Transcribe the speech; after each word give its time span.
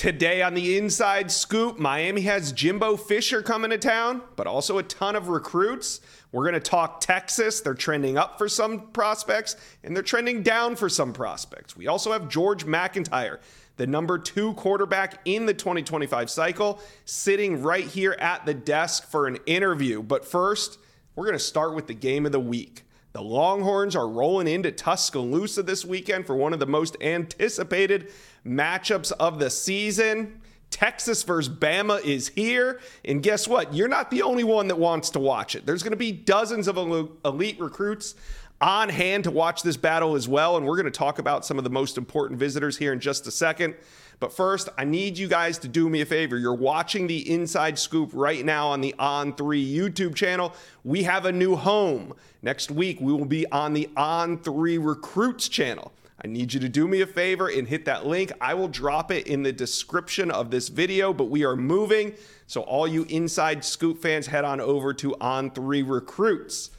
Today 0.00 0.40
on 0.40 0.54
the 0.54 0.78
Inside 0.78 1.30
Scoop, 1.30 1.78
Miami 1.78 2.22
has 2.22 2.52
Jimbo 2.52 2.96
Fisher 2.96 3.42
coming 3.42 3.70
to 3.70 3.76
town, 3.76 4.22
but 4.34 4.46
also 4.46 4.78
a 4.78 4.82
ton 4.82 5.14
of 5.14 5.28
recruits. 5.28 6.00
We're 6.32 6.44
going 6.44 6.54
to 6.54 6.70
talk 6.70 7.02
Texas. 7.02 7.60
They're 7.60 7.74
trending 7.74 8.16
up 8.16 8.38
for 8.38 8.48
some 8.48 8.92
prospects, 8.92 9.56
and 9.84 9.94
they're 9.94 10.02
trending 10.02 10.42
down 10.42 10.76
for 10.76 10.88
some 10.88 11.12
prospects. 11.12 11.76
We 11.76 11.86
also 11.86 12.12
have 12.12 12.30
George 12.30 12.64
MacIntyre, 12.64 13.40
the 13.76 13.86
number 13.86 14.16
two 14.16 14.54
quarterback 14.54 15.20
in 15.26 15.44
the 15.44 15.52
2025 15.52 16.30
cycle, 16.30 16.80
sitting 17.04 17.62
right 17.62 17.84
here 17.84 18.16
at 18.20 18.46
the 18.46 18.54
desk 18.54 19.06
for 19.06 19.26
an 19.26 19.36
interview. 19.44 20.02
But 20.02 20.24
first, 20.24 20.78
we're 21.14 21.26
going 21.26 21.36
to 21.36 21.44
start 21.44 21.74
with 21.74 21.88
the 21.88 21.92
game 21.92 22.24
of 22.24 22.32
the 22.32 22.40
week. 22.40 22.84
The 23.12 23.20
Longhorns 23.20 23.96
are 23.96 24.08
rolling 24.08 24.46
into 24.46 24.70
Tuscaloosa 24.70 25.62
this 25.64 25.84
weekend 25.84 26.26
for 26.26 26.36
one 26.36 26.52
of 26.52 26.60
the 26.60 26.66
most 26.66 26.96
anticipated 27.02 28.12
matchups 28.46 29.12
of 29.12 29.38
the 29.38 29.50
season. 29.50 30.40
Texas 30.70 31.24
versus 31.24 31.52
Bama 31.52 32.02
is 32.04 32.28
here. 32.28 32.80
And 33.04 33.22
guess 33.22 33.48
what? 33.48 33.74
You're 33.74 33.88
not 33.88 34.10
the 34.10 34.22
only 34.22 34.44
one 34.44 34.68
that 34.68 34.78
wants 34.78 35.10
to 35.10 35.18
watch 35.18 35.56
it. 35.56 35.66
There's 35.66 35.82
going 35.82 35.92
to 35.92 35.96
be 35.96 36.12
dozens 36.12 36.68
of 36.68 36.76
elite 36.76 37.60
recruits 37.60 38.14
on 38.60 38.88
hand 38.88 39.24
to 39.24 39.30
watch 39.30 39.62
this 39.62 39.76
battle 39.76 40.14
as 40.14 40.28
well. 40.28 40.56
And 40.56 40.66
we're 40.66 40.76
going 40.76 40.84
to 40.84 40.90
talk 40.90 41.18
about 41.18 41.44
some 41.44 41.58
of 41.58 41.64
the 41.64 41.70
most 41.70 41.98
important 41.98 42.38
visitors 42.38 42.76
here 42.76 42.92
in 42.92 43.00
just 43.00 43.26
a 43.26 43.30
second. 43.30 43.74
But 44.20 44.32
first, 44.34 44.68
I 44.76 44.84
need 44.84 45.16
you 45.16 45.28
guys 45.28 45.58
to 45.60 45.68
do 45.68 45.88
me 45.88 46.02
a 46.02 46.06
favor. 46.06 46.36
You're 46.36 46.54
watching 46.54 47.06
the 47.06 47.28
Inside 47.32 47.78
Scoop 47.78 48.10
right 48.12 48.44
now 48.44 48.68
on 48.68 48.82
the 48.82 48.94
On3 48.98 49.34
YouTube 49.34 50.14
channel. 50.14 50.54
We 50.84 51.04
have 51.04 51.24
a 51.24 51.32
new 51.32 51.56
home. 51.56 52.12
Next 52.42 52.70
week, 52.70 53.00
we 53.00 53.12
will 53.14 53.24
be 53.24 53.50
on 53.50 53.72
the 53.72 53.88
On3 53.96 54.78
Recruits 54.84 55.48
channel. 55.48 55.90
I 56.22 56.28
need 56.28 56.52
you 56.52 56.60
to 56.60 56.68
do 56.68 56.86
me 56.86 57.00
a 57.00 57.06
favor 57.06 57.48
and 57.48 57.66
hit 57.66 57.86
that 57.86 58.06
link. 58.06 58.30
I 58.40 58.52
will 58.54 58.68
drop 58.68 59.10
it 59.10 59.26
in 59.26 59.42
the 59.42 59.52
description 59.52 60.30
of 60.30 60.50
this 60.50 60.68
video, 60.68 61.14
but 61.14 61.30
we 61.30 61.44
are 61.44 61.56
moving. 61.56 62.14
So, 62.46 62.60
all 62.62 62.86
you 62.86 63.04
Inside 63.08 63.64
Scoop 63.64 64.02
fans, 64.02 64.26
head 64.26 64.44
on 64.44 64.60
over 64.60 64.92
to 64.94 65.12
On3 65.12 65.88
Recruits. 65.88 66.70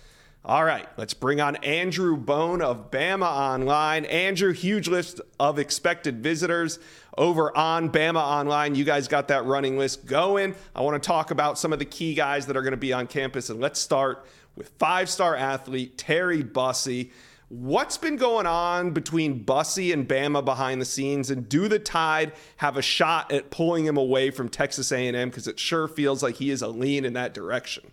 All 0.44 0.64
right, 0.64 0.88
let's 0.98 1.14
bring 1.14 1.40
on 1.40 1.56
Andrew 1.58 2.18
Bone 2.18 2.64
of 2.64 2.90
Bama 2.90 3.28
Online. 3.28 4.06
Andrew, 4.06 4.54
huge 4.54 4.88
list 4.88 5.22
of 5.40 5.60
expected 5.60 6.24
visitors 6.24 6.80
over 7.16 7.56
on 7.56 7.92
Bama 7.92 8.22
Online. 8.22 8.74
You 8.74 8.84
guys 8.84 9.08
got 9.08 9.28
that 9.28 9.46
running 9.46 9.78
list 9.78 10.06
going. 10.08 10.56
I 10.76 10.82
want 10.82 11.02
to 11.02 11.08
talk 11.08 11.30
about 11.30 11.60
some 11.60 11.74
of 11.74 11.80
the 11.80 11.86
key 11.86 12.16
guys 12.16 12.48
that 12.48 12.58
are 12.58 12.64
going 12.64 12.72
to 12.72 12.78
be 12.78 12.92
on 12.92 13.06
campus, 13.06 13.52
and 13.52 13.60
let's 13.60 13.80
start 13.80 14.26
with 14.56 14.70
five 14.80 15.10
star 15.10 15.36
athlete 15.36 15.98
Terry 15.98 16.44
Bussey. 16.44 17.12
What's 17.54 17.98
been 17.98 18.16
going 18.16 18.46
on 18.46 18.92
between 18.92 19.44
Bussey 19.44 19.92
and 19.92 20.08
Bama 20.08 20.46
behind 20.46 20.80
the 20.80 20.86
scenes, 20.86 21.30
and 21.30 21.50
do 21.50 21.68
the 21.68 21.80
Tide 21.80 22.32
have 22.56 22.78
a 22.78 22.82
shot 22.82 23.30
at 23.30 23.52
pulling 23.52 23.86
him 23.86 23.98
away 23.98 24.32
from 24.32 24.48
Texas 24.48 24.90
A&M? 24.90 25.28
Because 25.28 25.50
it 25.50 25.60
sure 25.60 25.90
feels 25.90 26.24
like 26.24 26.36
he 26.36 26.50
is 26.50 26.62
a 26.62 26.70
lean 26.70 27.04
in 27.04 27.12
that 27.12 27.34
direction. 27.34 27.92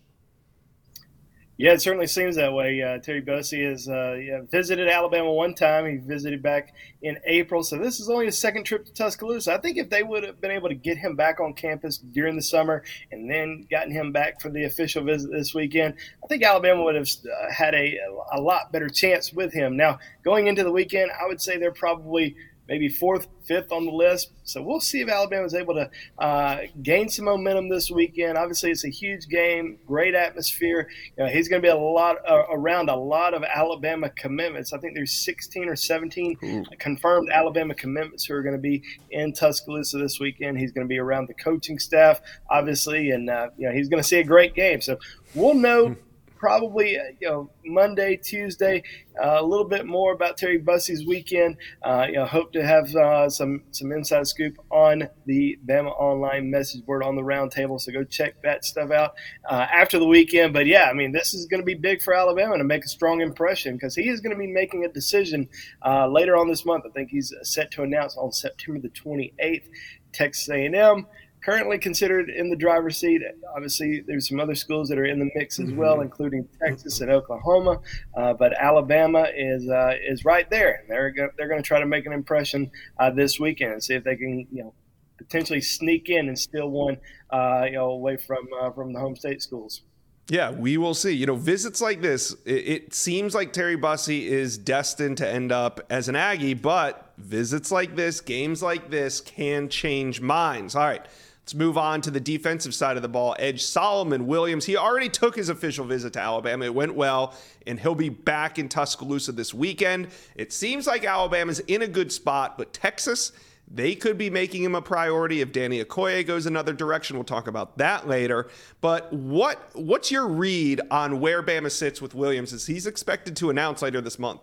Yeah, 1.60 1.72
it 1.72 1.82
certainly 1.82 2.06
seems 2.06 2.36
that 2.36 2.52
way. 2.52 2.80
Uh, 2.80 2.98
Terry 2.98 3.20
Bussey 3.20 3.68
has 3.68 3.88
uh, 3.88 4.12
yeah, 4.12 4.42
visited 4.48 4.88
Alabama 4.88 5.32
one 5.32 5.54
time. 5.54 5.90
He 5.90 5.96
visited 5.96 6.40
back 6.40 6.72
in 7.02 7.18
April, 7.26 7.64
so 7.64 7.76
this 7.76 7.98
is 7.98 8.08
only 8.08 8.26
his 8.26 8.38
second 8.38 8.62
trip 8.62 8.86
to 8.86 8.92
Tuscaloosa. 8.92 9.54
I 9.54 9.58
think 9.58 9.76
if 9.76 9.90
they 9.90 10.04
would 10.04 10.22
have 10.22 10.40
been 10.40 10.52
able 10.52 10.68
to 10.68 10.76
get 10.76 10.98
him 10.98 11.16
back 11.16 11.40
on 11.40 11.54
campus 11.54 11.98
during 11.98 12.36
the 12.36 12.42
summer 12.42 12.84
and 13.10 13.28
then 13.28 13.66
gotten 13.68 13.90
him 13.90 14.12
back 14.12 14.40
for 14.40 14.50
the 14.50 14.66
official 14.66 15.02
visit 15.02 15.32
this 15.32 15.52
weekend, 15.52 15.94
I 16.22 16.28
think 16.28 16.44
Alabama 16.44 16.84
would 16.84 16.94
have 16.94 17.08
uh, 17.08 17.52
had 17.52 17.74
a, 17.74 17.98
a 18.30 18.40
lot 18.40 18.70
better 18.70 18.88
chance 18.88 19.32
with 19.32 19.52
him. 19.52 19.76
Now, 19.76 19.98
going 20.22 20.46
into 20.46 20.62
the 20.62 20.70
weekend, 20.70 21.10
I 21.20 21.26
would 21.26 21.42
say 21.42 21.58
they're 21.58 21.72
probably– 21.72 22.36
maybe 22.68 22.88
fourth, 22.88 23.28
fifth 23.44 23.72
on 23.72 23.86
the 23.86 23.90
list. 23.90 24.30
So 24.44 24.62
we'll 24.62 24.80
see 24.80 25.00
if 25.00 25.08
Alabama 25.08 25.44
is 25.44 25.54
able 25.54 25.74
to 25.74 25.90
uh, 26.18 26.58
gain 26.82 27.08
some 27.08 27.24
momentum 27.24 27.68
this 27.68 27.90
weekend. 27.90 28.36
Obviously, 28.36 28.70
it's 28.70 28.84
a 28.84 28.90
huge 28.90 29.26
game, 29.28 29.78
great 29.86 30.14
atmosphere. 30.14 30.88
You 31.16 31.24
know, 31.24 31.30
he's 31.30 31.48
going 31.48 31.62
to 31.62 31.66
be 31.66 31.70
a 31.70 31.76
lot 31.76 32.16
uh, 32.28 32.44
around 32.50 32.90
a 32.90 32.96
lot 32.96 33.34
of 33.34 33.42
Alabama 33.42 34.10
commitments. 34.10 34.72
I 34.72 34.78
think 34.78 34.94
there's 34.94 35.12
16 35.12 35.68
or 35.68 35.76
17 35.76 36.38
Ooh. 36.44 36.64
confirmed 36.78 37.30
Alabama 37.32 37.74
commitments 37.74 38.24
who 38.24 38.34
are 38.34 38.42
going 38.42 38.56
to 38.56 38.60
be 38.60 38.82
in 39.10 39.32
Tuscaloosa 39.32 39.98
this 39.98 40.20
weekend. 40.20 40.58
He's 40.58 40.72
going 40.72 40.86
to 40.86 40.88
be 40.88 40.98
around 40.98 41.28
the 41.28 41.34
coaching 41.34 41.78
staff, 41.78 42.20
obviously, 42.50 43.10
and 43.10 43.30
uh, 43.30 43.48
you 43.56 43.66
know 43.66 43.74
he's 43.74 43.88
going 43.88 44.02
to 44.02 44.08
see 44.08 44.18
a 44.18 44.24
great 44.24 44.54
game. 44.54 44.80
So 44.80 44.98
we'll 45.34 45.54
know. 45.54 45.96
Probably 46.38 46.96
uh, 46.96 47.02
you 47.20 47.28
know 47.28 47.50
Monday, 47.64 48.16
Tuesday, 48.16 48.82
uh, 49.22 49.38
a 49.40 49.44
little 49.44 49.66
bit 49.66 49.86
more 49.86 50.12
about 50.12 50.36
Terry 50.36 50.58
Bussey's 50.58 51.04
weekend. 51.04 51.56
Uh, 51.82 52.06
you 52.06 52.14
know, 52.14 52.24
hope 52.24 52.52
to 52.52 52.64
have 52.64 52.94
uh, 52.94 53.28
some 53.28 53.64
some 53.72 53.90
inside 53.90 54.26
scoop 54.26 54.56
on 54.70 55.08
the 55.26 55.58
Bama 55.66 55.90
Online 55.98 56.50
message 56.50 56.86
board 56.86 57.02
on 57.02 57.16
the 57.16 57.22
roundtable. 57.22 57.80
So 57.80 57.92
go 57.92 58.04
check 58.04 58.40
that 58.42 58.64
stuff 58.64 58.90
out 58.92 59.14
uh, 59.50 59.66
after 59.72 59.98
the 59.98 60.06
weekend. 60.06 60.52
But 60.52 60.66
yeah, 60.66 60.84
I 60.84 60.92
mean, 60.92 61.10
this 61.10 61.34
is 61.34 61.46
going 61.46 61.60
to 61.60 61.66
be 61.66 61.74
big 61.74 62.02
for 62.02 62.14
Alabama 62.14 62.56
to 62.56 62.64
make 62.64 62.84
a 62.84 62.88
strong 62.88 63.20
impression 63.20 63.74
because 63.74 63.96
he 63.96 64.08
is 64.08 64.20
going 64.20 64.34
to 64.34 64.38
be 64.38 64.46
making 64.46 64.84
a 64.84 64.88
decision 64.88 65.48
uh, 65.84 66.06
later 66.06 66.36
on 66.36 66.48
this 66.48 66.64
month. 66.64 66.84
I 66.86 66.90
think 66.90 67.10
he's 67.10 67.34
set 67.42 67.72
to 67.72 67.82
announce 67.82 68.16
on 68.16 68.30
September 68.30 68.80
the 68.80 68.90
28th. 68.90 69.64
Texas 70.12 70.48
A&M 70.48 71.06
currently 71.44 71.78
considered 71.78 72.28
in 72.30 72.50
the 72.50 72.56
driver's 72.56 72.96
seat. 72.96 73.22
Obviously, 73.54 74.02
there's 74.06 74.28
some 74.28 74.40
other 74.40 74.54
schools 74.54 74.88
that 74.88 74.98
are 74.98 75.04
in 75.04 75.18
the 75.18 75.30
mix 75.34 75.58
as 75.58 75.70
well, 75.72 75.94
mm-hmm. 75.94 76.02
including 76.02 76.48
Texas 76.62 77.00
and 77.00 77.10
Oklahoma. 77.10 77.80
Uh, 78.16 78.34
but 78.34 78.52
Alabama 78.58 79.26
is 79.34 79.68
uh, 79.68 79.94
is 80.06 80.24
right 80.24 80.48
there. 80.50 80.84
They're 80.88 81.10
go- 81.10 81.30
they're 81.36 81.48
going 81.48 81.62
to 81.62 81.66
try 81.66 81.80
to 81.80 81.86
make 81.86 82.06
an 82.06 82.12
impression 82.12 82.70
uh, 82.98 83.10
this 83.10 83.38
weekend 83.38 83.72
and 83.72 83.82
see 83.82 83.94
if 83.94 84.04
they 84.04 84.16
can 84.16 84.46
you 84.52 84.64
know 84.64 84.74
potentially 85.16 85.60
sneak 85.60 86.08
in 86.08 86.28
and 86.28 86.38
steal 86.38 86.70
one 86.70 86.98
uh, 87.30 87.64
you 87.66 87.72
know 87.72 87.90
away 87.90 88.16
from 88.16 88.48
uh, 88.60 88.70
from 88.70 88.92
the 88.92 89.00
home 89.00 89.16
state 89.16 89.42
schools. 89.42 89.82
Yeah, 90.30 90.50
we 90.50 90.76
will 90.76 90.92
see. 90.92 91.12
You 91.12 91.24
know, 91.24 91.36
visits 91.36 91.80
like 91.80 92.02
this, 92.02 92.32
it, 92.44 92.68
it, 92.68 92.94
seems 92.94 93.34
like 93.34 93.54
Terry 93.54 93.76
Bussey 93.76 94.26
is 94.26 94.58
destined 94.58 95.16
to 95.18 95.28
end 95.28 95.52
up 95.52 95.80
as 95.88 96.10
an 96.10 96.16
Aggie, 96.16 96.52
but 96.52 97.14
visits 97.16 97.72
like 97.72 97.96
this, 97.96 98.20
games 98.20 98.62
like 98.62 98.90
this 98.90 99.22
can 99.22 99.70
change 99.70 100.20
minds. 100.20 100.74
All 100.74 100.84
right. 100.84 101.06
Let's 101.48 101.54
move 101.54 101.78
on 101.78 102.02
to 102.02 102.10
the 102.10 102.20
defensive 102.20 102.74
side 102.74 102.96
of 102.96 103.02
the 103.02 103.08
ball. 103.08 103.34
Edge 103.38 103.64
Solomon 103.64 104.26
Williams. 104.26 104.66
He 104.66 104.76
already 104.76 105.08
took 105.08 105.34
his 105.34 105.48
official 105.48 105.86
visit 105.86 106.12
to 106.12 106.20
Alabama. 106.20 106.66
It 106.66 106.74
went 106.74 106.94
well, 106.94 107.32
and 107.66 107.80
he'll 107.80 107.94
be 107.94 108.10
back 108.10 108.58
in 108.58 108.68
Tuscaloosa 108.68 109.32
this 109.32 109.54
weekend. 109.54 110.08
It 110.34 110.52
seems 110.52 110.86
like 110.86 111.06
Alabama's 111.06 111.60
in 111.60 111.80
a 111.80 111.86
good 111.86 112.12
spot, 112.12 112.58
but 112.58 112.74
Texas, 112.74 113.32
they 113.66 113.94
could 113.94 114.18
be 114.18 114.28
making 114.28 114.62
him 114.62 114.74
a 114.74 114.82
priority 114.82 115.40
if 115.40 115.50
Danny 115.50 115.82
Okoye 115.82 116.26
goes 116.26 116.44
another 116.44 116.74
direction. 116.74 117.16
We'll 117.16 117.24
talk 117.24 117.46
about 117.46 117.78
that 117.78 118.06
later. 118.06 118.48
But 118.82 119.10
what 119.10 119.70
what's 119.72 120.10
your 120.10 120.28
read 120.28 120.82
on 120.90 121.18
where 121.18 121.42
Bama 121.42 121.70
sits 121.70 122.02
with 122.02 122.14
Williams 122.14 122.52
as 122.52 122.66
he's 122.66 122.86
expected 122.86 123.36
to 123.36 123.48
announce 123.48 123.80
later 123.80 124.02
this 124.02 124.18
month? 124.18 124.42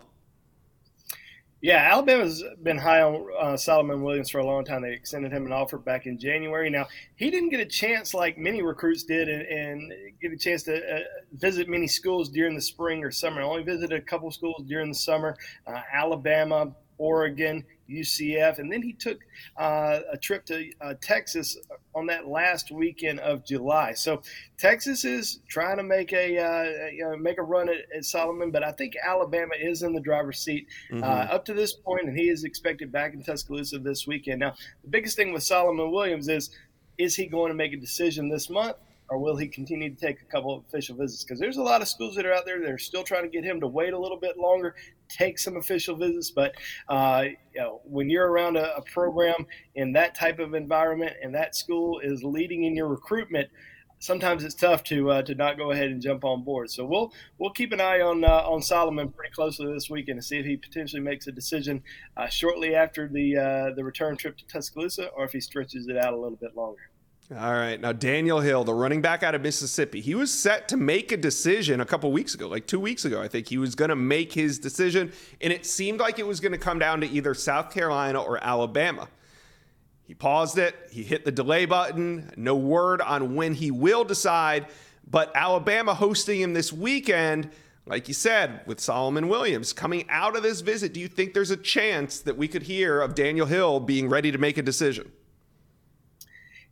Yeah, 1.66 1.88
Alabama's 1.90 2.44
been 2.62 2.78
high 2.78 3.02
on 3.02 3.26
uh, 3.40 3.56
Solomon 3.56 4.00
Williams 4.00 4.30
for 4.30 4.38
a 4.38 4.46
long 4.46 4.64
time. 4.64 4.82
They 4.82 4.92
extended 4.92 5.32
him 5.32 5.46
an 5.46 5.52
offer 5.52 5.78
back 5.78 6.06
in 6.06 6.16
January. 6.16 6.70
Now, 6.70 6.86
he 7.16 7.28
didn't 7.28 7.48
get 7.48 7.58
a 7.58 7.66
chance 7.66 8.14
like 8.14 8.38
many 8.38 8.62
recruits 8.62 9.02
did 9.02 9.28
and, 9.28 9.42
and 9.42 9.92
get 10.22 10.30
a 10.30 10.36
chance 10.36 10.62
to 10.62 10.76
uh, 10.76 11.00
visit 11.32 11.68
many 11.68 11.88
schools 11.88 12.28
during 12.28 12.54
the 12.54 12.60
spring 12.60 13.02
or 13.02 13.10
summer. 13.10 13.42
I 13.42 13.44
Only 13.44 13.64
visited 13.64 13.98
a 13.98 14.00
couple 14.00 14.30
schools 14.30 14.62
during 14.68 14.90
the 14.90 14.94
summer 14.94 15.36
uh, 15.66 15.80
Alabama, 15.92 16.72
Oregon, 16.98 17.64
UCF, 17.88 18.58
and 18.58 18.70
then 18.70 18.82
he 18.82 18.92
took 18.92 19.18
uh, 19.56 20.00
a 20.12 20.16
trip 20.16 20.44
to 20.46 20.70
uh, 20.80 20.94
Texas 21.00 21.56
on 21.94 22.06
that 22.06 22.26
last 22.26 22.70
weekend 22.70 23.20
of 23.20 23.44
July. 23.44 23.92
So 23.94 24.22
Texas 24.58 25.04
is 25.04 25.40
trying 25.48 25.76
to 25.78 25.82
make 25.82 26.12
a 26.12 26.38
uh, 26.38 26.88
you 26.90 27.04
know, 27.04 27.16
make 27.16 27.38
a 27.38 27.42
run 27.42 27.68
at, 27.68 27.76
at, 27.96 28.04
Solomon, 28.04 28.50
but 28.50 28.62
I 28.62 28.72
think 28.72 28.94
Alabama 29.04 29.54
is 29.60 29.82
in 29.82 29.92
the 29.92 30.00
driver's 30.00 30.38
seat 30.38 30.66
mm-hmm. 30.90 31.02
Uh, 31.02 31.06
up 31.06 31.44
to 31.46 31.54
this 31.54 31.72
point, 31.72 32.08
and 32.08 32.18
he 32.18 32.28
is 32.28 32.44
expected 32.44 32.90
back 32.90 33.14
in 33.14 33.22
Tuscaloosa 33.22 33.78
this 33.78 34.06
weekend. 34.06 34.40
Now, 34.40 34.54
the 34.82 34.90
biggest 34.90 35.16
thing 35.16 35.32
with 35.32 35.42
Solomon 35.42 35.90
Williams 35.90 36.28
is 36.28 36.50
is 36.98 37.14
he 37.14 37.26
going 37.26 37.50
to 37.50 37.54
make 37.54 37.72
a 37.72 37.76
decision 37.76 38.28
this 38.28 38.48
month? 38.48 38.76
Or 39.08 39.18
will 39.18 39.36
he 39.36 39.46
continue 39.46 39.94
to 39.94 39.96
take 39.96 40.20
a 40.20 40.24
couple 40.24 40.56
of 40.56 40.64
official 40.64 40.96
visits? 40.96 41.22
Because 41.22 41.38
there's 41.38 41.58
a 41.58 41.62
lot 41.62 41.82
of 41.82 41.88
schools 41.88 42.16
that 42.16 42.26
are 42.26 42.32
out 42.32 42.44
there 42.44 42.60
that 42.60 42.70
are 42.70 42.78
still 42.78 43.02
trying 43.02 43.22
to 43.22 43.28
get 43.28 43.44
him 43.44 43.60
to 43.60 43.66
wait 43.66 43.92
a 43.92 43.98
little 43.98 44.18
bit 44.18 44.36
longer, 44.36 44.74
take 45.08 45.38
some 45.38 45.56
official 45.56 45.96
visits. 45.96 46.30
But 46.30 46.54
uh, 46.88 47.24
you 47.54 47.60
know, 47.60 47.80
when 47.84 48.10
you're 48.10 48.28
around 48.28 48.56
a, 48.56 48.76
a, 48.76 48.82
program 48.82 49.46
in 49.74 49.92
that 49.92 50.14
type 50.14 50.38
of 50.38 50.54
environment 50.54 51.12
and 51.22 51.34
that 51.34 51.54
school 51.54 52.00
is 52.00 52.22
leading 52.22 52.64
in 52.64 52.74
your 52.74 52.88
recruitment, 52.88 53.48
sometimes 53.98 54.44
it's 54.44 54.54
tough 54.54 54.82
to 54.84 55.10
uh, 55.10 55.22
to 55.22 55.34
not 55.34 55.56
go 55.56 55.70
ahead 55.70 55.88
and 55.88 56.02
jump 56.02 56.24
on 56.24 56.42
board. 56.42 56.70
So 56.70 56.84
we'll 56.84 57.12
we'll 57.38 57.50
keep 57.50 57.72
an 57.72 57.80
eye 57.80 58.00
on 58.00 58.24
uh, 58.24 58.42
on 58.46 58.62
Solomon 58.62 59.10
pretty 59.10 59.32
closely 59.32 59.72
this 59.72 59.88
weekend 59.88 60.20
to 60.20 60.26
see 60.26 60.38
if 60.38 60.46
he 60.46 60.56
potentially 60.56 61.02
makes 61.02 61.26
a 61.26 61.32
decision 61.32 61.82
uh, 62.16 62.28
shortly 62.28 62.74
after 62.74 63.08
the 63.08 63.36
uh, 63.36 63.74
the 63.74 63.84
return 63.84 64.16
trip 64.16 64.36
to 64.38 64.46
Tuscaloosa, 64.46 65.08
or 65.08 65.24
if 65.24 65.32
he 65.32 65.40
stretches 65.40 65.88
it 65.88 65.96
out 65.96 66.12
a 66.12 66.16
little 66.18 66.38
bit 66.38 66.56
longer. 66.56 66.90
All 67.34 67.54
right. 67.54 67.80
Now, 67.80 67.90
Daniel 67.90 68.38
Hill, 68.38 68.62
the 68.62 68.72
running 68.72 69.02
back 69.02 69.24
out 69.24 69.34
of 69.34 69.42
Mississippi, 69.42 70.00
he 70.00 70.14
was 70.14 70.32
set 70.32 70.68
to 70.68 70.76
make 70.76 71.10
a 71.10 71.16
decision 71.16 71.80
a 71.80 71.84
couple 71.84 72.12
weeks 72.12 72.34
ago, 72.34 72.46
like 72.46 72.68
two 72.68 72.78
weeks 72.78 73.04
ago. 73.04 73.20
I 73.20 73.26
think 73.26 73.48
he 73.48 73.58
was 73.58 73.74
going 73.74 73.88
to 73.88 73.96
make 73.96 74.32
his 74.32 74.60
decision, 74.60 75.12
and 75.40 75.52
it 75.52 75.66
seemed 75.66 75.98
like 75.98 76.20
it 76.20 76.26
was 76.26 76.38
going 76.38 76.52
to 76.52 76.58
come 76.58 76.78
down 76.78 77.00
to 77.00 77.08
either 77.08 77.34
South 77.34 77.72
Carolina 77.72 78.22
or 78.22 78.42
Alabama. 78.44 79.08
He 80.04 80.14
paused 80.14 80.56
it, 80.56 80.76
he 80.92 81.02
hit 81.02 81.24
the 81.24 81.32
delay 81.32 81.66
button, 81.66 82.30
no 82.36 82.54
word 82.54 83.00
on 83.00 83.34
when 83.34 83.54
he 83.54 83.72
will 83.72 84.04
decide. 84.04 84.66
But 85.04 85.32
Alabama 85.34 85.94
hosting 85.94 86.40
him 86.40 86.54
this 86.54 86.72
weekend, 86.72 87.50
like 87.86 88.06
you 88.06 88.14
said, 88.14 88.60
with 88.66 88.78
Solomon 88.78 89.26
Williams 89.26 89.72
coming 89.72 90.06
out 90.08 90.36
of 90.36 90.44
this 90.44 90.60
visit, 90.60 90.94
do 90.94 91.00
you 91.00 91.08
think 91.08 91.34
there's 91.34 91.50
a 91.50 91.56
chance 91.56 92.20
that 92.20 92.36
we 92.36 92.46
could 92.46 92.62
hear 92.62 93.00
of 93.00 93.16
Daniel 93.16 93.46
Hill 93.46 93.80
being 93.80 94.08
ready 94.08 94.30
to 94.30 94.38
make 94.38 94.58
a 94.58 94.62
decision? 94.62 95.10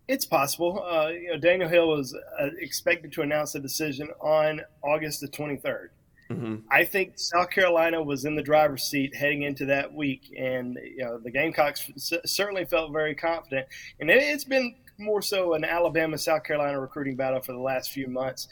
It's 0.07 0.25
possible. 0.25 0.85
Uh, 0.85 1.09
you 1.09 1.29
know, 1.29 1.39
Daniel 1.39 1.69
Hill 1.69 1.89
was 1.89 2.15
uh, 2.15 2.49
expected 2.59 3.13
to 3.13 3.23
announce 3.23 3.55
a 3.55 3.61
decision 3.61 4.11
on 4.21 4.61
August 4.83 5.21
the 5.21 5.29
23rd. 5.29 5.89
Mm-hmm. 6.31 6.57
I 6.71 6.85
think 6.85 7.19
South 7.19 7.51
Carolina 7.51 8.03
was 8.03 8.25
in 8.25 8.35
the 8.35 8.43
driver's 8.43 8.85
seat 8.85 9.15
heading 9.15 9.43
into 9.43 9.67
that 9.67 9.93
week, 9.93 10.33
and 10.39 10.79
you 10.83 11.05
know 11.05 11.19
the 11.19 11.31
Gamecocks 11.31 11.91
certainly 12.25 12.65
felt 12.65 12.93
very 12.93 13.15
confident. 13.15 13.67
And 14.01 14.11
it, 14.11 14.23
it's 14.23 14.45
been 14.45 14.75
more 14.99 15.21
so 15.21 15.55
an 15.55 15.65
Alabama 15.65 16.17
South 16.17 16.45
Carolina 16.45 16.81
recruiting 16.81 17.17
battle 17.17 17.41
for 17.41 17.53
the 17.53 17.59
last 17.59 17.93
few 17.93 18.09
months. 18.09 18.49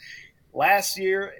Last 0.52 0.98
year, 0.98 1.32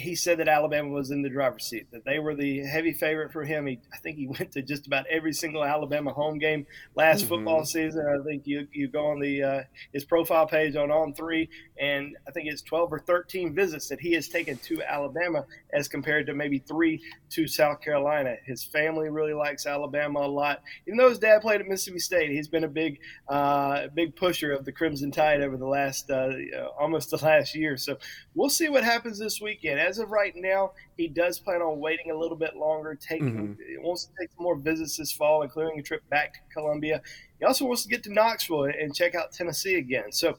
he 0.00 0.14
said 0.14 0.38
that 0.38 0.48
Alabama 0.48 0.88
was 0.88 1.10
in 1.10 1.22
the 1.22 1.28
driver's 1.28 1.64
seat, 1.64 1.86
that 1.92 2.04
they 2.04 2.18
were 2.18 2.34
the 2.34 2.60
heavy 2.60 2.92
favorite 2.92 3.32
for 3.32 3.44
him. 3.44 3.66
He, 3.66 3.80
I 3.92 3.98
think 3.98 4.16
he 4.16 4.26
went 4.38 4.52
to 4.52 4.62
just 4.62 4.86
about 4.86 5.06
every 5.10 5.32
single 5.32 5.64
Alabama 5.64 6.12
home 6.12 6.38
game 6.38 6.66
last 6.94 7.20
mm-hmm. 7.20 7.28
football 7.28 7.64
season. 7.64 8.06
I 8.06 8.24
think 8.24 8.46
you 8.46 8.66
you 8.72 8.88
go 8.88 9.06
on 9.06 9.20
the 9.20 9.42
uh, 9.42 9.62
his 9.92 10.04
profile 10.04 10.46
page 10.46 10.76
on 10.76 10.90
On 10.90 11.14
Three, 11.14 11.48
and 11.80 12.16
I 12.28 12.30
think 12.30 12.48
it's 12.48 12.62
12 12.62 12.92
or 12.92 12.98
13 12.98 13.54
visits 13.54 13.88
that 13.88 14.00
he 14.00 14.12
has 14.12 14.28
taken 14.28 14.58
to 14.58 14.82
Alabama 14.82 15.46
as 15.72 15.88
compared 15.88 16.26
to 16.26 16.34
maybe 16.34 16.58
three 16.58 17.02
to 17.30 17.48
South 17.48 17.80
Carolina. 17.80 18.36
His 18.44 18.62
family 18.62 19.08
really 19.08 19.32
likes 19.32 19.66
Alabama 19.66 20.20
a 20.20 20.28
lot. 20.28 20.62
Even 20.86 20.98
though 20.98 21.08
his 21.08 21.18
dad 21.18 21.40
played 21.40 21.60
at 21.60 21.66
Mississippi 21.66 21.98
State, 21.98 22.30
he's 22.30 22.48
been 22.48 22.64
a 22.64 22.68
big 22.68 23.00
uh, 23.28 23.88
big 23.94 24.14
pusher 24.14 24.52
of 24.52 24.64
the 24.64 24.72
Crimson 24.72 25.10
Tide 25.10 25.40
over 25.40 25.56
the 25.56 25.66
last 25.66 26.10
uh, 26.10 26.30
almost 26.78 27.10
the 27.10 27.16
last 27.16 27.54
year. 27.54 27.76
So 27.76 27.96
we'll 28.34 28.50
see 28.50 28.68
what 28.68 28.84
happens 28.84 29.18
this 29.18 29.40
weekend 29.40 29.80
as 29.80 29.98
of 29.98 30.10
right 30.10 30.34
now, 30.36 30.72
he 30.96 31.08
does 31.08 31.38
plan 31.38 31.62
on 31.62 31.80
waiting 31.80 32.10
a 32.10 32.16
little 32.16 32.36
bit 32.36 32.56
longer. 32.56 32.94
Taking 32.94 33.56
mm-hmm. 33.56 33.82
wants 33.82 34.04
to 34.04 34.12
take 34.20 34.30
some 34.32 34.44
more 34.44 34.56
visits 34.56 34.98
this 34.98 35.10
fall, 35.12 35.42
including 35.42 35.78
a 35.78 35.82
trip 35.82 36.08
back 36.10 36.34
to 36.34 36.40
Columbia. 36.52 37.00
He 37.38 37.46
also 37.46 37.64
wants 37.64 37.82
to 37.84 37.88
get 37.88 38.02
to 38.04 38.12
Knoxville 38.12 38.64
and 38.64 38.94
check 38.94 39.14
out 39.14 39.32
Tennessee 39.32 39.76
again. 39.76 40.12
So 40.12 40.36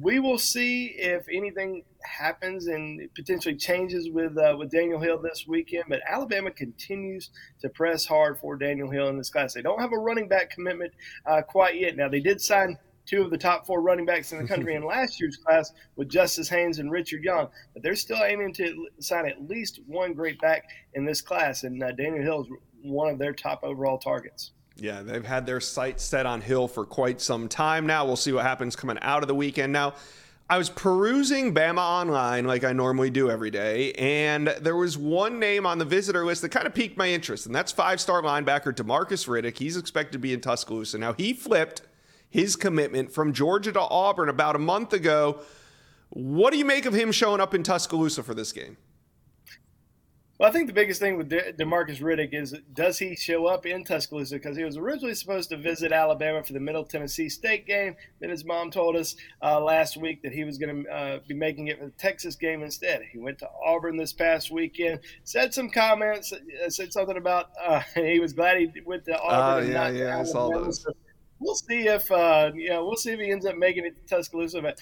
we 0.00 0.20
will 0.20 0.38
see 0.38 0.86
if 0.98 1.26
anything 1.32 1.82
happens 2.04 2.66
and 2.66 3.08
potentially 3.14 3.56
changes 3.56 4.10
with 4.10 4.36
uh, 4.36 4.54
with 4.58 4.70
Daniel 4.70 5.00
Hill 5.00 5.18
this 5.18 5.46
weekend. 5.46 5.84
But 5.88 6.00
Alabama 6.06 6.50
continues 6.50 7.30
to 7.60 7.68
press 7.68 8.04
hard 8.04 8.38
for 8.38 8.56
Daniel 8.56 8.90
Hill 8.90 9.08
in 9.08 9.16
this 9.16 9.30
class. 9.30 9.54
They 9.54 9.62
don't 9.62 9.80
have 9.80 9.92
a 9.92 9.98
running 9.98 10.28
back 10.28 10.50
commitment 10.50 10.92
uh, 11.24 11.42
quite 11.42 11.80
yet. 11.80 11.96
Now 11.96 12.08
they 12.08 12.20
did 12.20 12.40
sign 12.40 12.76
two 13.06 13.22
of 13.22 13.30
the 13.30 13.38
top 13.38 13.66
four 13.66 13.80
running 13.80 14.04
backs 14.04 14.32
in 14.32 14.38
the 14.38 14.48
country 14.48 14.74
in 14.74 14.84
last 14.86 15.20
year's 15.20 15.36
class 15.36 15.72
with 15.94 16.08
Justice 16.08 16.48
Haynes 16.48 16.78
and 16.78 16.90
Richard 16.90 17.22
Young. 17.22 17.48
But 17.72 17.82
they're 17.82 17.96
still 17.96 18.22
aiming 18.22 18.52
to 18.54 18.88
sign 18.98 19.26
at 19.26 19.48
least 19.48 19.80
one 19.86 20.12
great 20.12 20.38
back 20.40 20.64
in 20.94 21.04
this 21.04 21.22
class, 21.22 21.62
and 21.62 21.82
uh, 21.82 21.92
Daniel 21.92 22.22
Hill 22.22 22.40
is 22.42 22.48
one 22.82 23.08
of 23.08 23.18
their 23.18 23.32
top 23.32 23.60
overall 23.62 23.98
targets. 23.98 24.52
Yeah, 24.78 25.02
they've 25.02 25.24
had 25.24 25.46
their 25.46 25.60
sights 25.60 26.04
set 26.04 26.26
on 26.26 26.42
Hill 26.42 26.68
for 26.68 26.84
quite 26.84 27.20
some 27.20 27.48
time 27.48 27.86
now. 27.86 28.04
We'll 28.04 28.16
see 28.16 28.32
what 28.32 28.44
happens 28.44 28.76
coming 28.76 28.98
out 29.00 29.22
of 29.22 29.28
the 29.28 29.34
weekend. 29.34 29.72
Now, 29.72 29.94
I 30.48 30.58
was 30.58 30.70
perusing 30.70 31.54
Bama 31.54 31.78
Online 31.78 32.44
like 32.44 32.62
I 32.62 32.72
normally 32.72 33.10
do 33.10 33.30
every 33.30 33.50
day, 33.50 33.92
and 33.94 34.48
there 34.60 34.76
was 34.76 34.96
one 34.96 35.40
name 35.40 35.66
on 35.66 35.78
the 35.78 35.84
visitor 35.84 36.24
list 36.24 36.42
that 36.42 36.50
kind 36.50 36.66
of 36.66 36.74
piqued 36.74 36.96
my 36.96 37.08
interest, 37.08 37.46
and 37.46 37.54
that's 37.54 37.72
five 37.72 38.00
star 38.00 38.22
linebacker 38.22 38.72
Demarcus 38.72 39.26
Riddick. 39.26 39.58
He's 39.58 39.76
expected 39.76 40.12
to 40.12 40.18
be 40.18 40.32
in 40.32 40.40
Tuscaloosa. 40.40 40.98
Now, 40.98 41.14
he 41.14 41.32
flipped 41.32 41.82
his 42.28 42.54
commitment 42.54 43.10
from 43.12 43.32
Georgia 43.32 43.72
to 43.72 43.80
Auburn 43.80 44.28
about 44.28 44.54
a 44.56 44.60
month 44.60 44.92
ago. 44.92 45.40
What 46.10 46.52
do 46.52 46.58
you 46.58 46.64
make 46.64 46.86
of 46.86 46.94
him 46.94 47.10
showing 47.10 47.40
up 47.40 47.54
in 47.54 47.62
Tuscaloosa 47.62 48.22
for 48.22 48.34
this 48.34 48.52
game? 48.52 48.76
Well, 50.38 50.50
I 50.50 50.52
think 50.52 50.66
the 50.66 50.74
biggest 50.74 51.00
thing 51.00 51.16
with 51.16 51.30
De- 51.30 51.54
Demarcus 51.54 52.02
Riddick 52.02 52.34
is 52.34 52.54
does 52.74 52.98
he 52.98 53.16
show 53.16 53.46
up 53.46 53.64
in 53.64 53.84
Tuscaloosa? 53.84 54.34
Because 54.34 54.56
he 54.56 54.64
was 54.64 54.76
originally 54.76 55.14
supposed 55.14 55.48
to 55.48 55.56
visit 55.56 55.92
Alabama 55.92 56.42
for 56.42 56.52
the 56.52 56.60
Middle 56.60 56.84
Tennessee 56.84 57.30
State 57.30 57.66
game. 57.66 57.96
Then 58.20 58.28
his 58.28 58.44
mom 58.44 58.70
told 58.70 58.96
us 58.96 59.16
uh, 59.42 59.58
last 59.60 59.96
week 59.96 60.22
that 60.22 60.32
he 60.32 60.44
was 60.44 60.58
going 60.58 60.84
to 60.84 60.90
uh, 60.90 61.18
be 61.26 61.34
making 61.34 61.68
it 61.68 61.78
for 61.78 61.86
the 61.86 61.92
Texas 61.92 62.36
game 62.36 62.62
instead. 62.62 63.00
He 63.10 63.18
went 63.18 63.38
to 63.38 63.48
Auburn 63.64 63.96
this 63.96 64.12
past 64.12 64.50
weekend, 64.50 65.00
said 65.24 65.54
some 65.54 65.70
comments, 65.70 66.34
uh, 66.34 66.68
said 66.68 66.92
something 66.92 67.16
about 67.16 67.46
uh, 67.64 67.80
he 67.94 68.20
was 68.20 68.34
glad 68.34 68.58
he 68.58 68.70
went 68.84 69.06
to 69.06 69.18
Auburn. 69.18 69.68
Oh, 69.68 69.72
yeah, 69.72 69.88
yeah, 69.88 70.18
I 70.18 70.24
saw 70.24 70.50
those. 70.50 70.82
So 70.82 70.92
we'll 71.40 71.54
see 71.54 71.88
if 71.88 72.10
uh, 72.10 72.50
you 72.54 72.68
know 72.68 72.84
we'll 72.84 72.96
see 72.96 73.12
if 73.12 73.20
he 73.20 73.30
ends 73.30 73.46
up 73.46 73.56
making 73.56 73.86
it 73.86 73.96
to 73.96 74.16
Tuscaloosa. 74.16 74.60
But 74.60 74.78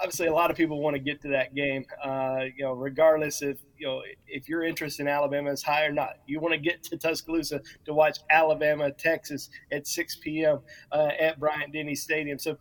obviously, 0.00 0.26
a 0.26 0.34
lot 0.34 0.50
of 0.50 0.56
people 0.56 0.80
want 0.80 0.94
to 0.94 1.00
get 1.00 1.22
to 1.22 1.28
that 1.28 1.54
game. 1.54 1.86
Uh, 2.02 2.46
you 2.56 2.64
know, 2.64 2.72
regardless 2.72 3.42
if 3.42 3.58
you 3.78 3.86
know 3.86 4.02
if 4.26 4.48
your 4.48 4.62
interest 4.62 5.00
in 5.00 5.08
Alabama 5.08 5.50
is 5.50 5.62
high 5.62 5.86
or 5.86 5.92
not, 5.92 6.18
you 6.26 6.40
want 6.40 6.54
to 6.54 6.60
get 6.60 6.82
to 6.84 6.96
Tuscaloosa 6.96 7.60
to 7.84 7.94
watch 7.94 8.18
Alabama 8.30 8.90
Texas 8.90 9.50
at 9.72 9.86
6 9.86 10.16
p.m. 10.16 10.60
Uh, 10.92 11.10
at 11.18 11.40
Bryant 11.40 11.72
Denny 11.72 11.94
Stadium. 11.94 12.38
So. 12.38 12.58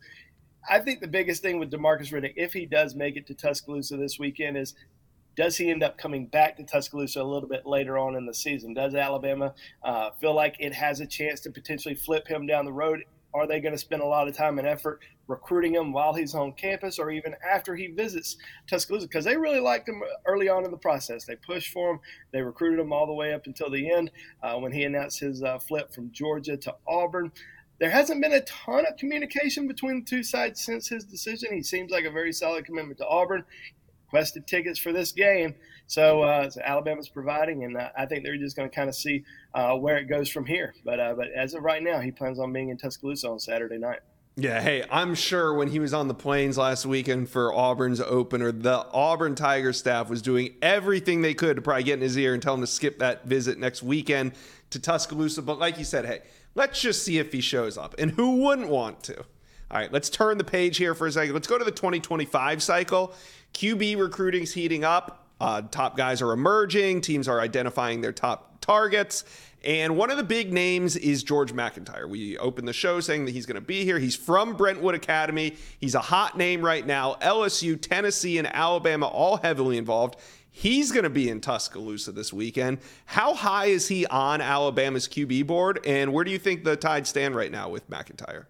I 0.67 0.79
think 0.79 0.99
the 0.99 1.07
biggest 1.07 1.43
thing 1.43 1.59
with 1.59 1.69
Demarcus 1.69 2.11
Riddick, 2.11 2.33
if 2.37 2.51
he 2.51 2.65
does 2.65 2.95
make 2.95 3.17
it 3.17 3.27
to 3.27 3.35
Tuscaloosa 3.35 3.97
this 3.97 4.17
weekend, 4.17 4.57
is 4.57 4.73
does 5.35 5.57
he 5.57 5.69
end 5.69 5.83
up 5.83 5.97
coming 5.97 6.27
back 6.27 6.57
to 6.57 6.63
Tuscaloosa 6.63 7.21
a 7.21 7.23
little 7.23 7.49
bit 7.49 7.65
later 7.65 7.97
on 7.97 8.15
in 8.15 8.25
the 8.25 8.33
season? 8.33 8.73
Does 8.73 8.95
Alabama 8.95 9.53
uh, 9.83 10.11
feel 10.11 10.33
like 10.33 10.55
it 10.59 10.73
has 10.73 11.01
a 11.01 11.05
chance 11.05 11.41
to 11.41 11.51
potentially 11.51 11.95
flip 11.95 12.27
him 12.27 12.47
down 12.47 12.65
the 12.65 12.73
road 12.73 13.03
are 13.35 13.45
they 13.45 13.59
going 13.59 13.73
to 13.73 13.77
spend 13.77 14.01
a 14.01 14.05
lot 14.05 14.27
of 14.27 14.35
time 14.35 14.57
and 14.59 14.67
effort 14.67 15.01
recruiting 15.27 15.75
him 15.75 15.91
while 15.91 16.13
he's 16.13 16.33
on 16.33 16.53
campus 16.53 16.97
or 16.97 17.11
even 17.11 17.35
after 17.47 17.75
he 17.75 17.87
visits 17.87 18.37
Tuscaloosa? 18.67 19.07
Because 19.07 19.25
they 19.25 19.35
really 19.35 19.59
liked 19.59 19.89
him 19.89 20.01
early 20.25 20.47
on 20.47 20.63
in 20.63 20.71
the 20.71 20.77
process. 20.77 21.25
They 21.25 21.35
pushed 21.35 21.73
for 21.73 21.91
him, 21.91 21.99
they 22.31 22.41
recruited 22.41 22.79
him 22.79 22.93
all 22.93 23.05
the 23.05 23.13
way 23.13 23.33
up 23.33 23.45
until 23.45 23.69
the 23.69 23.91
end 23.91 24.09
uh, 24.41 24.55
when 24.55 24.71
he 24.71 24.83
announced 24.83 25.19
his 25.19 25.43
uh, 25.43 25.59
flip 25.59 25.93
from 25.93 26.11
Georgia 26.11 26.55
to 26.55 26.75
Auburn. 26.87 27.31
There 27.77 27.89
hasn't 27.89 28.21
been 28.21 28.31
a 28.31 28.41
ton 28.41 28.85
of 28.85 28.95
communication 28.97 29.67
between 29.67 29.99
the 29.99 30.09
two 30.09 30.23
sides 30.23 30.63
since 30.63 30.87
his 30.87 31.03
decision. 31.03 31.53
He 31.53 31.61
seems 31.61 31.91
like 31.91 32.05
a 32.05 32.11
very 32.11 32.31
solid 32.31 32.63
commitment 32.65 32.97
to 32.99 33.07
Auburn 33.07 33.43
requested 34.05 34.47
tickets 34.47 34.79
for 34.79 34.93
this 34.93 35.11
game. 35.11 35.55
So, 35.87 36.23
uh, 36.23 36.49
so 36.49 36.61
Alabama's 36.63 37.09
providing, 37.09 37.63
and 37.63 37.77
uh, 37.77 37.89
I 37.97 38.05
think 38.05 38.23
they're 38.23 38.37
just 38.37 38.55
going 38.55 38.69
to 38.69 38.75
kind 38.75 38.89
of 38.89 38.95
see 38.95 39.23
uh, 39.53 39.75
where 39.75 39.97
it 39.97 40.05
goes 40.05 40.29
from 40.29 40.45
here. 40.45 40.73
But 40.83 40.99
uh, 40.99 41.13
but 41.15 41.27
as 41.31 41.53
of 41.53 41.63
right 41.63 41.81
now, 41.81 41.99
he 41.99 42.11
plans 42.11 42.39
on 42.39 42.51
being 42.51 42.69
in 42.69 42.77
Tuscaloosa 42.77 43.29
on 43.29 43.39
Saturday 43.39 43.77
night. 43.77 43.99
Yeah, 44.37 44.61
hey, 44.61 44.83
I'm 44.91 45.15
sure 45.15 45.53
when 45.53 45.69
he 45.69 45.79
was 45.79 45.93
on 45.93 46.09
the 46.09 46.13
plains 46.13 46.57
last 46.57 46.85
weekend 46.85 47.29
for 47.29 47.53
Auburn's 47.53 48.01
opener, 48.01 48.51
the 48.51 48.85
Auburn 48.91 49.33
Tiger 49.33 49.71
staff 49.71 50.09
was 50.09 50.21
doing 50.21 50.55
everything 50.61 51.21
they 51.21 51.33
could 51.33 51.55
to 51.55 51.61
probably 51.61 51.83
get 51.83 51.93
in 51.93 52.01
his 52.01 52.17
ear 52.17 52.33
and 52.33 52.43
tell 52.43 52.53
him 52.53 52.59
to 52.59 52.67
skip 52.67 52.99
that 52.99 53.25
visit 53.25 53.57
next 53.57 53.81
weekend 53.81 54.33
to 54.71 54.79
Tuscaloosa. 54.79 55.41
But 55.41 55.57
like 55.57 55.77
you 55.77 55.85
said, 55.85 56.05
hey, 56.05 56.19
let's 56.53 56.81
just 56.81 57.03
see 57.03 57.17
if 57.17 57.31
he 57.31 57.39
shows 57.39 57.77
up. 57.77 57.95
And 57.97 58.11
who 58.11 58.43
wouldn't 58.43 58.67
want 58.67 59.03
to? 59.03 59.19
All 59.19 59.79
right, 59.79 59.91
let's 59.93 60.09
turn 60.09 60.37
the 60.37 60.43
page 60.43 60.75
here 60.75 60.93
for 60.93 61.07
a 61.07 61.11
second. 61.13 61.33
Let's 61.33 61.47
go 61.47 61.57
to 61.57 61.63
the 61.63 61.71
2025 61.71 62.61
cycle. 62.61 63.13
QB 63.53 63.97
recruiting's 63.97 64.51
heating 64.51 64.83
up. 64.83 65.24
Uh, 65.39 65.61
top 65.63 65.97
guys 65.97 66.21
are 66.21 66.31
emerging. 66.31 67.01
Teams 67.01 67.27
are 67.27 67.39
identifying 67.39 68.01
their 68.01 68.13
top 68.13 68.61
targets. 68.61 69.23
And 69.63 69.97
one 69.97 70.11
of 70.11 70.17
the 70.17 70.23
big 70.23 70.53
names 70.53 70.95
is 70.95 71.23
George 71.23 71.51
MacIntyre. 71.51 72.07
We 72.07 72.37
opened 72.37 72.67
the 72.67 72.73
show 72.73 72.99
saying 72.99 73.25
that 73.25 73.31
he's 73.31 73.47
going 73.47 73.55
to 73.55 73.61
be 73.61 73.83
here. 73.83 73.97
He's 73.97 74.15
from 74.15 74.55
Brentwood 74.55 74.93
Academy. 74.93 75.55
He's 75.79 75.95
a 75.95 75.99
hot 75.99 76.37
name 76.37 76.61
right 76.61 76.85
now. 76.85 77.15
LSU, 77.15 77.81
Tennessee, 77.81 78.37
and 78.37 78.47
Alabama 78.47 79.07
all 79.07 79.37
heavily 79.37 79.77
involved. 79.77 80.19
He's 80.51 80.91
going 80.91 81.03
to 81.03 81.09
be 81.09 81.29
in 81.29 81.41
Tuscaloosa 81.41 82.11
this 82.11 82.31
weekend. 82.31 82.77
How 83.05 83.33
high 83.33 83.65
is 83.65 83.87
he 83.87 84.05
on 84.05 84.39
Alabama's 84.39 85.07
QB 85.07 85.47
board? 85.47 85.79
And 85.85 86.13
where 86.13 86.23
do 86.23 86.31
you 86.31 86.39
think 86.39 86.63
the 86.63 86.77
Tide 86.77 87.07
stand 87.07 87.35
right 87.35 87.51
now 87.51 87.67
with 87.67 87.89
MacIntyre? 87.89 88.47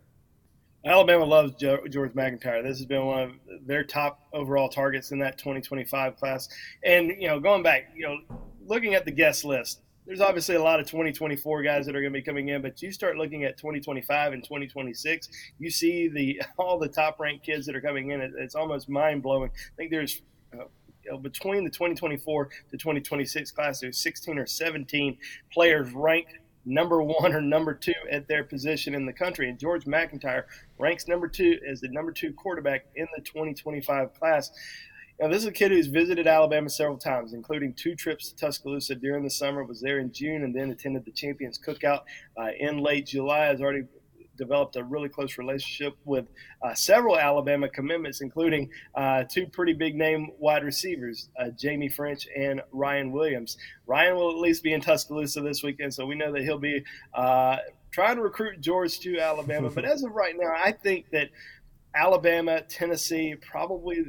Alabama 0.86 1.26
loves 1.26 1.54
George 1.56 2.14
MacIntyre. 2.14 2.62
This 2.62 2.78
has 2.78 2.86
been 2.86 3.06
one 3.06 3.24
of 3.24 3.32
their 3.66 3.84
top 3.84 4.22
overall 4.34 4.70
targets 4.70 5.12
in 5.12 5.20
that 5.20 5.38
2025 5.40 6.16
class. 6.16 6.48
And 6.84 7.10
you 7.20 7.28
know, 7.28 7.40
going 7.40 7.64
back, 7.64 7.90
you 7.96 8.04
know, 8.04 8.20
looking 8.68 8.94
at 8.94 9.04
the 9.04 9.12
guest 9.12 9.44
list, 9.46 9.82
there's 10.06 10.22
obviously 10.22 10.54
a 10.54 10.62
lot 10.62 10.80
of 10.80 10.86
2024 10.86 11.64
guys 11.64 11.88
that 11.88 11.96
are 11.96 12.02
going 12.02 12.14
to 12.14 12.20
be 12.20 12.22
coming 12.22 12.50
in, 12.50 12.62
but 12.62 12.80
you 12.84 12.92
start 12.92 13.18
looking 13.18 13.44
at 13.44 13.58
2025 13.58 14.34
and 14.34 14.44
2026, 14.44 15.28
you 15.58 15.72
see 15.72 16.08
the 16.08 16.42
all 16.58 16.78
the 16.78 16.88
top 16.88 17.20
ranked 17.20 17.44
kids 17.44 17.66
that 17.66 17.76
are 17.76 17.82
coming 17.82 18.12
in. 18.12 18.22
It's 18.38 18.54
almost 18.54 18.88
mind 18.88 19.24
blowing. 19.24 19.50
I 19.50 19.76
think 19.76 19.90
there's 19.90 20.22
uh, 20.54 20.66
you 21.04 21.12
know, 21.12 21.18
between 21.18 21.64
the 21.64 21.72
2024 21.72 22.46
to 22.46 22.78
2026 22.78 23.52
class, 23.52 23.80
there's 23.80 23.98
16 23.98 24.38
or 24.38 24.46
17 24.46 25.18
players 25.52 25.92
ranked 25.94 26.34
number 26.66 27.02
one 27.02 27.34
or 27.34 27.42
number 27.42 27.74
two 27.74 27.94
at 28.12 28.28
their 28.28 28.44
position 28.44 28.96
in 28.96 29.06
the 29.06 29.14
country. 29.14 29.50
And 29.50 29.60
George 29.60 29.86
MacIntyre 29.86 30.48
ranks 30.78 31.08
number 31.08 31.28
two 31.28 31.60
as 31.70 31.82
the 31.82 31.90
number 31.90 32.12
two 32.12 32.34
quarterback 32.34 32.86
in 32.96 33.08
the 33.16 33.22
2025 33.22 34.14
class. 34.14 34.52
Now, 35.20 35.30
this 35.30 35.44
is 35.44 35.46
a 35.46 35.52
kid 35.52 35.72
who's 35.72 35.88
visited 35.88 36.28
Alabama 36.28 36.70
several 36.70 36.98
times, 36.98 37.34
including 37.34 37.74
two 37.74 37.96
trips 37.96 38.30
to 38.30 38.36
Tuscaloosa 38.36 38.96
during 38.96 39.24
the 39.24 39.30
summer. 39.30 39.64
Was 39.64 39.80
there 39.80 40.00
in 40.00 40.12
June 40.12 40.44
and 40.44 40.54
then 40.54 40.72
attended 40.72 41.06
the 41.06 41.12
Champions 41.12 41.58
Cookout 41.58 42.02
uh, 42.38 42.50
in 42.60 42.80
late 42.80 43.08
July. 43.08 43.46
Has 43.46 43.62
already 43.62 43.84
developed 44.38 44.76
a 44.76 44.84
really 44.84 45.10
close 45.10 45.38
relationship 45.38 45.96
with 46.06 46.26
uh, 46.62 46.74
several 46.74 47.18
Alabama 47.18 47.70
commitments, 47.70 48.22
including 48.22 48.70
uh, 48.96 49.24
two 49.24 49.48
pretty 49.48 49.74
big 49.74 49.96
name 49.96 50.30
wide 50.40 50.64
receivers, 50.64 51.30
uh, 51.40 51.50
Jaime 51.62 51.90
Ffrench 51.90 52.26
and 52.36 52.62
Ryan 52.72 53.12
Williams. 53.12 53.58
Ryan 53.88 54.16
will 54.16 54.32
at 54.32 54.38
least 54.38 54.64
be 54.64 54.74
in 54.74 54.82
Tuscaloosa 54.82 55.42
this 55.42 55.64
weekend, 55.64 55.94
so 55.94 56.06
we 56.06 56.16
know 56.16 56.32
that 56.32 56.42
he'll 56.42 56.58
be 56.58 56.84
trying 57.92 58.18
to 58.18 58.22
recruit 58.22 58.60
George 58.60 59.00
to 59.00 59.20
Alabama. 59.20 59.70
but 59.70 59.86
as 59.86 60.04
of 60.04 60.12
right 60.12 60.36
now, 60.38 60.54
I 60.58 60.74
think 60.74 61.10
that 61.12 61.30
Alabama, 61.96 62.62
Tennessee, 62.62 63.36
probably 63.36 64.04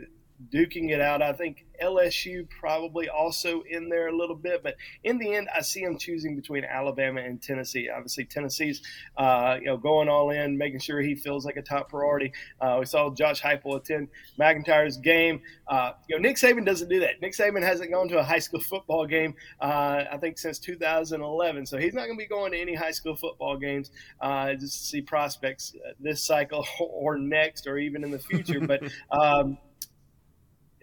duking 0.53 0.91
it 0.91 1.01
out. 1.01 1.23
I 1.23 1.33
think 1.33 1.66
LSU 1.83 2.49
probably 2.49 3.09
also 3.09 3.63
in 3.63 3.89
there 3.89 4.09
a 4.09 4.17
little 4.17 4.37
bit, 4.37 4.63
but 4.63 4.77
in 5.05 5.19
the 5.19 5.35
end, 5.35 5.49
I 5.55 5.63
see 5.63 5.85
them 5.85 5.99
choosing 5.99 6.37
between 6.37 6.65
Alabama 6.65 7.21
and 7.21 7.41
Tennessee. 7.41 7.89
Obviously, 7.89 8.25
Tennessee's 8.25 8.83
uh, 9.17 9.57
you 9.61 9.67
know 9.67 9.77
going 9.77 10.09
all 10.09 10.31
in, 10.31 10.57
making 10.57 10.81
sure 10.81 11.01
he 11.01 11.15
feels 11.15 11.45
like 11.45 11.57
a 11.57 11.63
top 11.63 11.89
priority. 11.89 12.33
Uh, 12.61 12.77
we 12.81 12.87
saw 12.87 13.11
Josh 13.11 13.43
Heupel 13.43 13.77
attend 13.77 14.09
MacIntyre's 14.39 14.97
game. 14.97 15.41
Uh, 15.69 15.93
you 16.09 16.17
know, 16.17 16.23
Nick 16.23 16.37
Saban 16.37 16.65
doesn't 16.65 16.89
do 16.89 17.01
that. 17.01 17.21
Nick 17.21 17.33
Saban 17.33 17.63
hasn't 17.63 17.91
gone 17.91 18.09
to 18.09 18.19
a 18.19 18.23
high 18.23 18.39
school 18.39 18.61
football 18.61 19.07
game, 19.07 19.35
uh, 19.61 20.05
I 20.11 20.17
think, 20.19 20.39
since 20.39 20.59
2011. 20.59 21.67
So 21.67 21.79
he's 21.79 21.95
not 21.95 22.07
going 22.07 22.19
to 22.19 22.23
be 22.23 22.29
going 22.29 22.53
to 22.53 22.59
any 22.59 22.75
high 22.75 22.91
school 22.91 23.17
football 23.17 23.57
games 23.57 23.91
uh, 24.21 24.55
just 24.55 24.79
to 24.81 24.87
see 24.87 25.01
prospects 25.01 25.75
uh, 25.77 25.93
this 26.01 26.23
cycle 26.23 26.67
or 26.81 27.19
next 27.19 27.67
or 27.67 27.79
even 27.79 28.05
in 28.05 28.11
the 28.11 28.19
future. 28.19 28.61
but 28.61 28.83
um, 29.11 29.59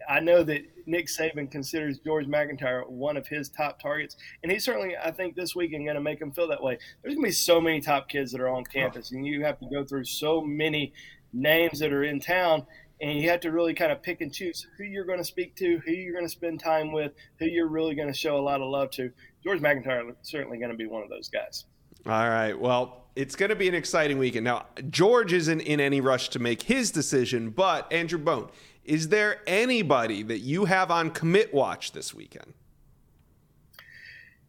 I 0.08 0.20
know 0.20 0.42
that 0.42 0.62
Nick 0.86 1.06
Saban 1.06 1.50
considers 1.50 1.98
George 1.98 2.26
MacIntyre 2.26 2.84
one 2.88 3.16
of 3.16 3.26
his 3.26 3.48
top 3.48 3.80
targets, 3.80 4.16
and 4.42 4.50
he's 4.50 4.64
certainly, 4.64 4.96
I 4.96 5.10
think, 5.10 5.36
this 5.36 5.54
weekend 5.54 5.84
going 5.84 5.96
to 5.96 6.00
make 6.00 6.20
him 6.20 6.32
feel 6.32 6.48
that 6.48 6.62
way. 6.62 6.78
There's 7.02 7.14
going 7.14 7.24
to 7.24 7.28
be 7.28 7.32
so 7.32 7.60
many 7.60 7.80
top 7.80 8.08
kids 8.08 8.32
that 8.32 8.40
are 8.40 8.48
on 8.48 8.64
campus, 8.64 9.12
and 9.12 9.26
you 9.26 9.44
have 9.44 9.58
to 9.60 9.66
go 9.72 9.84
through 9.84 10.04
so 10.04 10.40
many 10.40 10.92
names 11.32 11.78
that 11.80 11.92
are 11.92 12.04
in 12.04 12.20
town, 12.20 12.66
and 13.00 13.18
you 13.18 13.28
have 13.30 13.40
to 13.40 13.50
really 13.50 13.74
kind 13.74 13.92
of 13.92 14.02
pick 14.02 14.20
and 14.20 14.32
choose 14.32 14.66
who 14.78 14.84
you're 14.84 15.04
going 15.04 15.18
to 15.18 15.24
speak 15.24 15.56
to, 15.56 15.80
who 15.84 15.92
you're 15.92 16.14
going 16.14 16.24
to 16.26 16.32
spend 16.32 16.60
time 16.60 16.92
with, 16.92 17.12
who 17.38 17.46
you're 17.46 17.68
really 17.68 17.94
going 17.94 18.08
to 18.08 18.14
show 18.14 18.36
a 18.36 18.40
lot 18.40 18.60
of 18.60 18.68
love 18.68 18.90
to. 18.92 19.10
George 19.42 19.60
MacIntyre 19.60 20.08
is 20.08 20.14
certainly 20.22 20.58
going 20.58 20.70
to 20.70 20.76
be 20.76 20.86
one 20.86 21.02
of 21.02 21.08
those 21.08 21.28
guys. 21.28 21.64
All 22.06 22.28
right. 22.28 22.58
Well, 22.58 23.06
it's 23.16 23.36
going 23.36 23.50
to 23.50 23.56
be 23.56 23.68
an 23.68 23.74
exciting 23.74 24.18
weekend. 24.18 24.44
Now, 24.44 24.66
George 24.90 25.32
isn't 25.32 25.60
in 25.60 25.80
any 25.80 26.00
rush 26.00 26.28
to 26.30 26.38
make 26.38 26.62
his 26.62 26.90
decision, 26.90 27.50
but 27.50 27.90
Andrew 27.92 28.18
Bone, 28.18 28.48
is 28.84 29.08
there 29.08 29.40
anybody 29.46 30.22
that 30.22 30.40
you 30.40 30.66
have 30.66 30.90
on 30.90 31.10
commit 31.10 31.52
watch 31.52 31.92
this 31.92 32.14
weekend? 32.14 32.54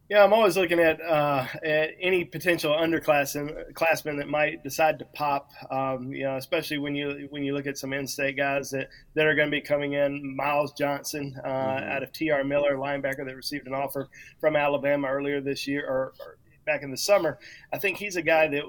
Yeah, 0.08 0.22
I'm 0.22 0.32
always 0.32 0.56
looking 0.56 0.78
at, 0.78 1.00
uh, 1.00 1.46
at 1.64 1.90
any 2.00 2.24
potential 2.24 2.72
underclassmen 2.72 4.18
that 4.18 4.28
might 4.28 4.62
decide 4.62 5.00
to 5.00 5.04
pop. 5.06 5.50
Um, 5.68 6.12
you 6.12 6.22
know, 6.22 6.36
especially 6.36 6.78
when 6.78 6.94
you 6.94 7.26
when 7.30 7.42
you 7.42 7.54
look 7.54 7.66
at 7.66 7.76
some 7.76 7.92
in-state 7.92 8.36
guys 8.36 8.70
that, 8.70 8.88
that 9.14 9.26
are 9.26 9.34
going 9.34 9.48
to 9.48 9.50
be 9.50 9.60
coming 9.60 9.94
in. 9.94 10.36
Miles 10.36 10.72
Johnson 10.74 11.34
uh, 11.44 11.48
mm-hmm. 11.48 11.90
out 11.90 12.02
of 12.04 12.12
T.R. 12.12 12.44
Miller, 12.44 12.76
linebacker 12.76 13.26
that 13.26 13.34
received 13.34 13.66
an 13.66 13.74
offer 13.74 14.08
from 14.38 14.54
Alabama 14.54 15.08
earlier 15.08 15.40
this 15.40 15.66
year 15.66 15.84
or, 15.84 16.14
or 16.20 16.38
back 16.66 16.84
in 16.84 16.92
the 16.92 16.96
summer. 16.96 17.40
I 17.72 17.78
think 17.78 17.96
he's 17.96 18.14
a 18.14 18.22
guy 18.22 18.46
that 18.46 18.62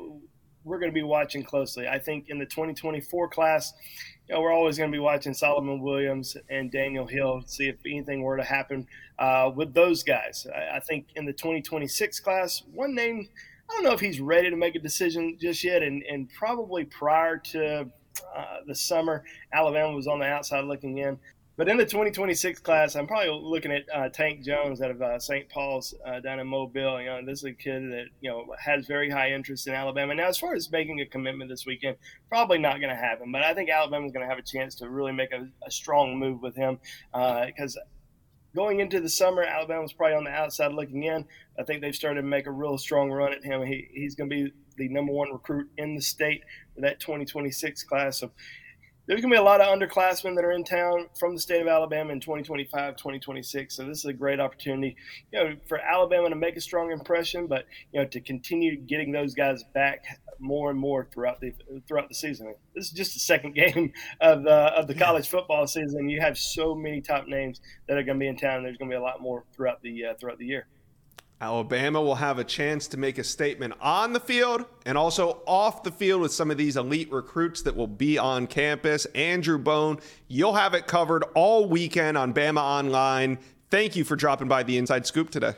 we're 0.64 0.80
going 0.80 0.92
to 0.92 0.96
be 0.96 1.04
watching 1.04 1.44
closely. 1.44 1.88
I 1.88 2.00
think 2.00 2.30
in 2.30 2.40
the 2.40 2.46
2024 2.46 3.30
class, 3.30 3.74
you 4.28 4.36
know, 4.36 4.42
we're 4.42 4.52
always 4.52 4.78
going 4.78 4.92
to 4.92 4.96
be 4.96 5.00
watching 5.00 5.34
Solomon 5.34 5.82
Williams 5.82 6.36
and 6.50 6.72
Daniel 6.72 7.08
Hill 7.08 7.44
see 7.46 7.68
if 7.68 7.78
anything 7.86 8.22
were 8.22 8.38
to 8.38 8.44
happen 8.44 8.88
uh, 9.20 9.52
with 9.56 9.74
those 9.74 10.04
guys. 10.04 10.46
I, 10.54 10.78
I, 10.78 10.80
think 10.82 11.08
in 11.16 11.26
the 11.26 11.34
2026 11.34 12.20
class, 12.20 12.64
one 12.74 12.94
name, 12.94 13.30
I 13.70 13.74
don't 13.74 13.84
know 13.84 13.94
if 13.94 14.02
he's 14.02 14.20
ready 14.20 14.50
to 14.50 14.56
make 14.56 14.76
a 14.76 14.80
decision 14.80 15.38
just 15.40 15.64
yet, 15.64 15.82
and, 15.82 16.04
and 16.04 16.30
probably 16.30 16.84
prior 16.84 17.38
to 17.38 17.90
uh, 18.36 18.58
the 18.66 18.76
summer, 18.76 19.24
Alabama 19.54 19.94
was 19.94 20.08
on 20.08 20.20
the 20.20 20.26
outside 20.26 20.66
looking 20.66 20.98
in. 20.98 21.18
But 21.58 21.68
in 21.68 21.78
the 21.78 21.86
2026 21.86 22.60
class, 22.60 22.96
I'm 22.96 23.08
probably 23.08 23.32
looking 23.32 23.72
at 23.72 23.86
uh, 23.92 24.10
Tank 24.10 24.46
Jones 24.46 24.80
out 24.80 24.92
of 24.92 25.02
uh, 25.02 25.18
St. 25.18 25.50
Paul's 25.50 25.96
uh, 26.06 26.20
down 26.20 26.40
in 26.40 26.46
Mobile. 26.46 27.02
You 27.02 27.08
know, 27.08 27.26
this 27.26 27.40
is 27.40 27.46
a 27.46 27.52
kid 27.52 27.82
that 27.92 28.06
you 28.22 28.30
know 28.30 28.46
has 28.64 28.86
very 28.86 29.10
high 29.10 29.32
interest 29.32 29.68
in 29.68 29.74
Alabama. 29.74 30.14
Now, 30.14 30.28
as 30.28 30.38
far 30.38 30.54
as 30.54 30.72
making 30.72 31.02
a 31.02 31.06
commitment 31.08 31.50
this 31.50 31.66
weekend, 31.66 31.98
probably 32.30 32.60
not 32.60 32.80
going 32.80 32.92
to 32.92 32.96
happen. 32.96 33.32
But 33.32 33.42
I 33.42 33.56
think 33.56 33.72
Alabama's 33.72 34.12
going 34.12 34.24
to 34.24 34.30
have 34.30 34.38
a 34.38 34.44
chance 34.44 34.76
to 34.76 34.90
really 34.90 35.14
make 35.14 35.32
a, 35.32 35.48
a 35.66 35.72
strong 35.72 36.20
move 36.20 36.44
with 36.44 36.56
him 36.56 36.78
because 37.12 37.76
uh, 37.76 37.82
going 38.56 38.80
into 38.80 39.02
the 39.02 39.10
summer, 39.10 39.42
Alabama 39.42 39.82
was 39.82 39.94
probably 39.94 40.16
on 40.16 40.26
the 40.26 40.32
outside 40.32 40.74
looking 40.74 41.06
in. 41.06 41.26
I 41.60 41.64
think 41.64 41.82
they've 41.82 41.96
started 41.96 42.22
to 42.22 42.28
make 42.28 42.46
a 42.46 42.52
real 42.52 42.78
strong 42.78 43.10
run 43.10 43.34
at 43.34 43.44
him. 43.44 43.64
He, 43.66 43.88
he's 43.92 44.14
going 44.14 44.30
to 44.30 44.36
be 44.36 44.54
the 44.78 44.90
number 44.90 45.12
one 45.12 45.34
recruit 45.34 45.72
in 45.76 45.96
the 45.96 46.04
state 46.04 46.44
for 46.76 46.82
that 46.82 47.00
2026 47.00 47.82
class. 47.86 48.20
So 48.20 48.32
there's 49.08 49.22
going 49.22 49.32
to 49.32 49.36
be 49.36 49.40
a 49.40 49.44
lot 49.44 49.62
of 49.62 49.68
underclassmen 49.68 50.36
that 50.36 50.44
are 50.44 50.52
in 50.52 50.66
town 50.66 51.08
from 51.18 51.34
the 51.34 51.40
state 51.40 51.62
of 51.62 51.68
Alabama 51.68 52.12
in 52.12 52.20
2025, 52.20 52.98
2026. 52.98 53.76
So 53.76 53.86
this 53.86 54.00
is 54.00 54.06
a 54.06 54.14
great 54.14 54.40
opportunity, 54.40 54.98
you 55.32 55.40
know, 55.40 55.56
for 55.68 55.80
Alabama 55.80 56.30
to 56.30 56.36
make 56.36 56.58
a 56.58 56.62
strong 56.62 56.92
impression, 56.92 57.48
but 57.48 57.66
you 57.94 58.02
know, 58.02 58.08
to 58.08 58.20
continue 58.20 58.76
getting 58.76 59.14
those 59.14 59.34
guys 59.34 59.64
back 59.74 60.20
more 60.40 60.70
and 60.70 60.78
more 60.78 61.08
throughout 61.12 61.40
the 61.40 61.54
throughout 61.88 62.10
the 62.10 62.16
season. 62.16 62.54
This 62.76 62.86
is 62.86 62.92
just 62.92 63.14
the 63.14 63.20
second 63.20 63.56
game 63.56 63.94
of 64.20 64.44
the 64.44 64.52
of 64.52 64.88
the 64.88 64.94
college 64.94 65.30
football 65.30 65.66
season. 65.68 66.10
You 66.10 66.20
have 66.20 66.38
so 66.38 66.76
many 66.76 67.00
top 67.00 67.28
names 67.28 67.62
that 67.88 67.98
are 67.98 68.04
going 68.04 68.18
to 68.18 68.24
be 68.24 68.28
in 68.28 68.38
town. 68.38 68.58
And 68.58 68.66
there's 68.66 68.78
going 68.78 68.92
to 68.92 68.94
be 68.94 69.00
a 69.00 69.02
lot 69.02 69.22
more 69.22 69.46
throughout 69.56 69.82
the 69.82 70.06
uh, 70.06 70.14
throughout 70.20 70.38
the 70.38 70.46
year. 70.46 70.68
Alabama 71.40 72.02
will 72.02 72.16
have 72.16 72.40
a 72.40 72.44
chance 72.44 72.88
to 72.88 72.98
make 72.98 73.20
a 73.20 73.24
statement 73.24 73.76
on 73.80 74.12
the 74.12 74.20
field 74.20 74.66
and 74.88 74.98
also 74.98 75.44
off 75.46 75.84
the 75.84 75.92
field 75.92 76.22
with 76.22 76.34
some 76.34 76.50
of 76.50 76.58
these 76.58 76.78
elite 76.78 77.12
recruits 77.12 77.62
that 77.62 77.76
will 77.76 77.86
be 77.86 78.18
on 78.18 78.48
campus. 78.48 79.06
Andrew 79.14 79.60
Bone, 79.60 80.00
you'll 80.28 80.56
have 80.56 80.74
it 80.74 80.88
covered 80.88 81.24
all 81.36 81.68
weekend 81.68 82.18
on 82.18 82.34
Bama 82.34 82.62
Online. 82.62 83.38
Thank 83.70 83.96
you 83.96 84.04
for 84.04 84.16
dropping 84.16 84.48
by 84.48 84.64
the 84.64 84.78
Inside 84.78 85.06
Scoop 85.06 85.30
today. 85.30 85.54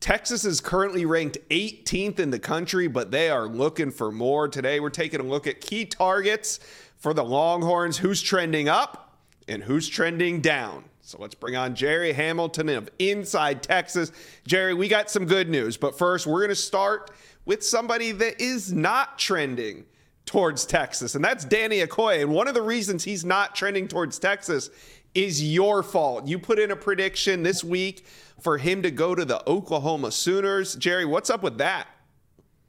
Texas 0.00 0.46
is 0.46 0.62
currently 0.62 1.04
ranked 1.04 1.36
18th 1.50 2.18
in 2.18 2.30
the 2.30 2.38
country, 2.38 2.88
but 2.88 3.10
they 3.10 3.28
are 3.28 3.46
looking 3.46 3.90
for 3.90 4.10
more. 4.10 4.48
Today, 4.48 4.80
we're 4.80 4.88
taking 4.88 5.20
a 5.20 5.24
look 5.24 5.46
at 5.46 5.60
key 5.60 5.84
targets 5.84 6.58
for 6.96 7.12
the 7.12 7.22
Longhorns 7.22 7.98
who's 7.98 8.22
trending 8.22 8.66
up 8.66 9.18
and 9.46 9.62
who's 9.64 9.88
trending 9.88 10.40
down. 10.40 10.84
So 11.10 11.18
let's 11.20 11.34
bring 11.34 11.56
on 11.56 11.74
Jerry 11.74 12.12
Hamilton 12.12 12.68
of 12.68 12.88
Inside 13.00 13.64
Texas. 13.64 14.12
Jerry, 14.46 14.74
we 14.74 14.86
got 14.86 15.10
some 15.10 15.24
good 15.24 15.48
news, 15.48 15.76
but 15.76 15.98
first 15.98 16.24
we're 16.24 16.38
going 16.38 16.50
to 16.50 16.54
start 16.54 17.10
with 17.44 17.64
somebody 17.64 18.12
that 18.12 18.40
is 18.40 18.72
not 18.72 19.18
trending 19.18 19.86
towards 20.24 20.64
Texas, 20.64 21.16
and 21.16 21.24
that's 21.24 21.44
Danny 21.44 21.80
Okoye. 21.80 22.22
And 22.22 22.30
one 22.30 22.46
of 22.46 22.54
the 22.54 22.62
reasons 22.62 23.02
he's 23.02 23.24
not 23.24 23.56
trending 23.56 23.88
towards 23.88 24.20
Texas 24.20 24.70
is 25.12 25.42
your 25.42 25.82
fault. 25.82 26.28
You 26.28 26.38
put 26.38 26.60
in 26.60 26.70
a 26.70 26.76
prediction 26.76 27.42
this 27.42 27.64
week 27.64 28.06
for 28.40 28.56
him 28.56 28.80
to 28.82 28.92
go 28.92 29.16
to 29.16 29.24
the 29.24 29.42
Oklahoma 29.50 30.12
Sooners. 30.12 30.76
Jerry, 30.76 31.06
what's 31.06 31.28
up 31.28 31.42
with 31.42 31.58
that? 31.58 31.88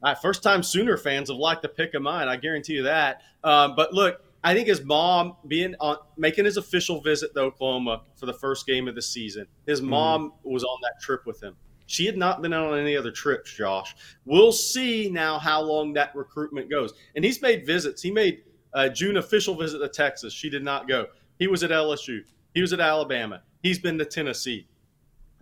Right, 0.02 0.18
first 0.18 0.42
time 0.42 0.64
Sooner 0.64 0.96
fans 0.96 1.28
have 1.28 1.38
liked 1.38 1.62
the 1.62 1.68
pick 1.68 1.94
of 1.94 2.02
mine. 2.02 2.26
I 2.26 2.34
guarantee 2.34 2.72
you 2.72 2.82
that. 2.82 3.22
Um, 3.44 3.76
but 3.76 3.94
look, 3.94 4.20
I 4.44 4.54
think 4.54 4.66
his 4.66 4.84
mom 4.84 5.36
being 5.46 5.74
on 5.80 5.98
making 6.16 6.44
his 6.44 6.56
official 6.56 7.00
visit 7.00 7.32
to 7.34 7.40
Oklahoma 7.40 8.02
for 8.16 8.26
the 8.26 8.32
first 8.32 8.66
game 8.66 8.88
of 8.88 8.94
the 8.94 9.02
season. 9.02 9.46
His 9.66 9.80
mm-hmm. 9.80 9.90
mom 9.90 10.30
mm. 10.30 10.50
was 10.50 10.64
on 10.64 10.78
that 10.82 11.00
trip 11.00 11.26
with 11.26 11.42
him. 11.42 11.54
She 11.86 12.06
had 12.06 12.16
not 12.16 12.42
been 12.42 12.52
on 12.52 12.78
any 12.78 12.96
other 12.96 13.10
trips, 13.10 13.52
Josh. 13.52 13.94
We'll 14.24 14.52
see 14.52 15.10
now 15.10 15.38
how 15.38 15.60
long 15.62 15.92
that 15.92 16.14
recruitment 16.14 16.70
goes. 16.70 16.94
And 17.14 17.24
he's 17.24 17.42
made 17.42 17.66
visits. 17.66 18.00
He 18.00 18.10
made 18.10 18.42
a 18.72 18.88
June 18.88 19.18
official 19.18 19.54
visit 19.54 19.78
to 19.78 19.88
Texas. 19.88 20.32
She 20.32 20.48
did 20.48 20.64
not 20.64 20.88
go. 20.88 21.06
He 21.38 21.48
was 21.48 21.62
at 21.62 21.70
LSU. 21.70 22.20
He 22.54 22.60
was 22.60 22.72
at 22.72 22.80
Alabama. 22.80 23.42
He's 23.62 23.78
been 23.78 23.98
to 23.98 24.04
Tennessee 24.04 24.66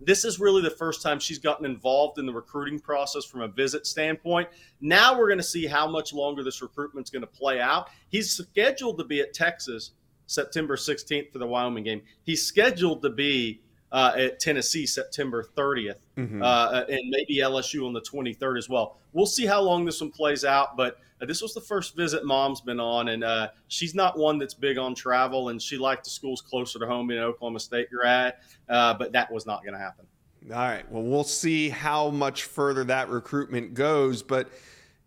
this 0.05 0.25
is 0.25 0.39
really 0.39 0.61
the 0.61 0.69
first 0.69 1.01
time 1.01 1.19
she's 1.19 1.39
gotten 1.39 1.65
involved 1.65 2.17
in 2.17 2.25
the 2.25 2.33
recruiting 2.33 2.79
process 2.79 3.25
from 3.25 3.41
a 3.41 3.47
visit 3.47 3.85
standpoint. 3.85 4.49
Now 4.79 5.17
we're 5.17 5.27
going 5.27 5.39
to 5.39 5.43
see 5.43 5.67
how 5.67 5.87
much 5.87 6.13
longer 6.13 6.43
this 6.43 6.61
recruitment's 6.61 7.09
going 7.09 7.21
to 7.21 7.27
play 7.27 7.59
out. 7.59 7.89
He's 8.09 8.31
scheduled 8.31 8.97
to 8.97 9.03
be 9.03 9.21
at 9.21 9.33
Texas 9.33 9.91
September 10.25 10.75
16th 10.75 11.31
for 11.31 11.39
the 11.39 11.47
Wyoming 11.47 11.83
game. 11.83 12.01
He's 12.23 12.45
scheduled 12.45 13.01
to 13.03 13.09
be 13.09 13.61
uh, 13.91 14.13
at 14.15 14.39
Tennessee 14.39 14.85
September 14.85 15.45
30th, 15.55 15.95
mm-hmm. 16.17 16.41
uh, 16.41 16.83
and 16.87 17.09
maybe 17.09 17.39
LSU 17.41 17.85
on 17.85 17.93
the 17.93 18.01
23rd 18.01 18.57
as 18.57 18.69
well. 18.69 18.97
We'll 19.13 19.25
see 19.25 19.45
how 19.45 19.61
long 19.61 19.85
this 19.85 19.99
one 19.99 20.11
plays 20.11 20.45
out, 20.45 20.77
but 20.77 20.97
uh, 21.21 21.25
this 21.25 21.41
was 21.41 21.53
the 21.53 21.61
first 21.61 21.95
visit 21.95 22.25
mom's 22.25 22.61
been 22.61 22.79
on, 22.79 23.09
and 23.09 23.23
uh, 23.23 23.49
she's 23.67 23.93
not 23.93 24.17
one 24.17 24.37
that's 24.37 24.53
big 24.53 24.77
on 24.77 24.95
travel, 24.95 25.49
and 25.49 25.61
she 25.61 25.77
liked 25.77 26.05
the 26.05 26.09
schools 26.09 26.41
closer 26.41 26.79
to 26.79 26.87
home 26.87 27.11
in 27.11 27.19
Oklahoma 27.19 27.59
State 27.59 27.87
you're 27.91 28.05
at, 28.05 28.41
uh, 28.69 28.93
but 28.93 29.11
that 29.11 29.31
was 29.31 29.45
not 29.45 29.63
going 29.63 29.73
to 29.73 29.79
happen. 29.79 30.05
All 30.49 30.57
right. 30.57 30.89
Well, 30.91 31.03
we'll 31.03 31.23
see 31.23 31.69
how 31.69 32.09
much 32.09 32.45
further 32.45 32.83
that 32.85 33.09
recruitment 33.09 33.73
goes, 33.73 34.23
but 34.23 34.49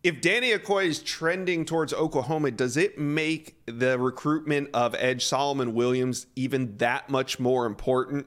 if 0.05 0.21
Danny 0.21 0.51
Okoye 0.51 0.85
is 0.85 1.03
trending 1.03 1.65
towards 1.65 1.95
Oklahoma, 1.95 2.51
does 2.51 2.77
it 2.77 2.99
make 2.99 3.57
the 3.65 3.99
recruitment 3.99 4.69
of 4.75 4.95
Edge 4.99 5.25
Solomon 5.25 5.75
Williams 5.75 6.27
even 6.37 6.77
that 6.77 7.09
much 7.09 7.41
more 7.41 7.65
important? 7.65 8.27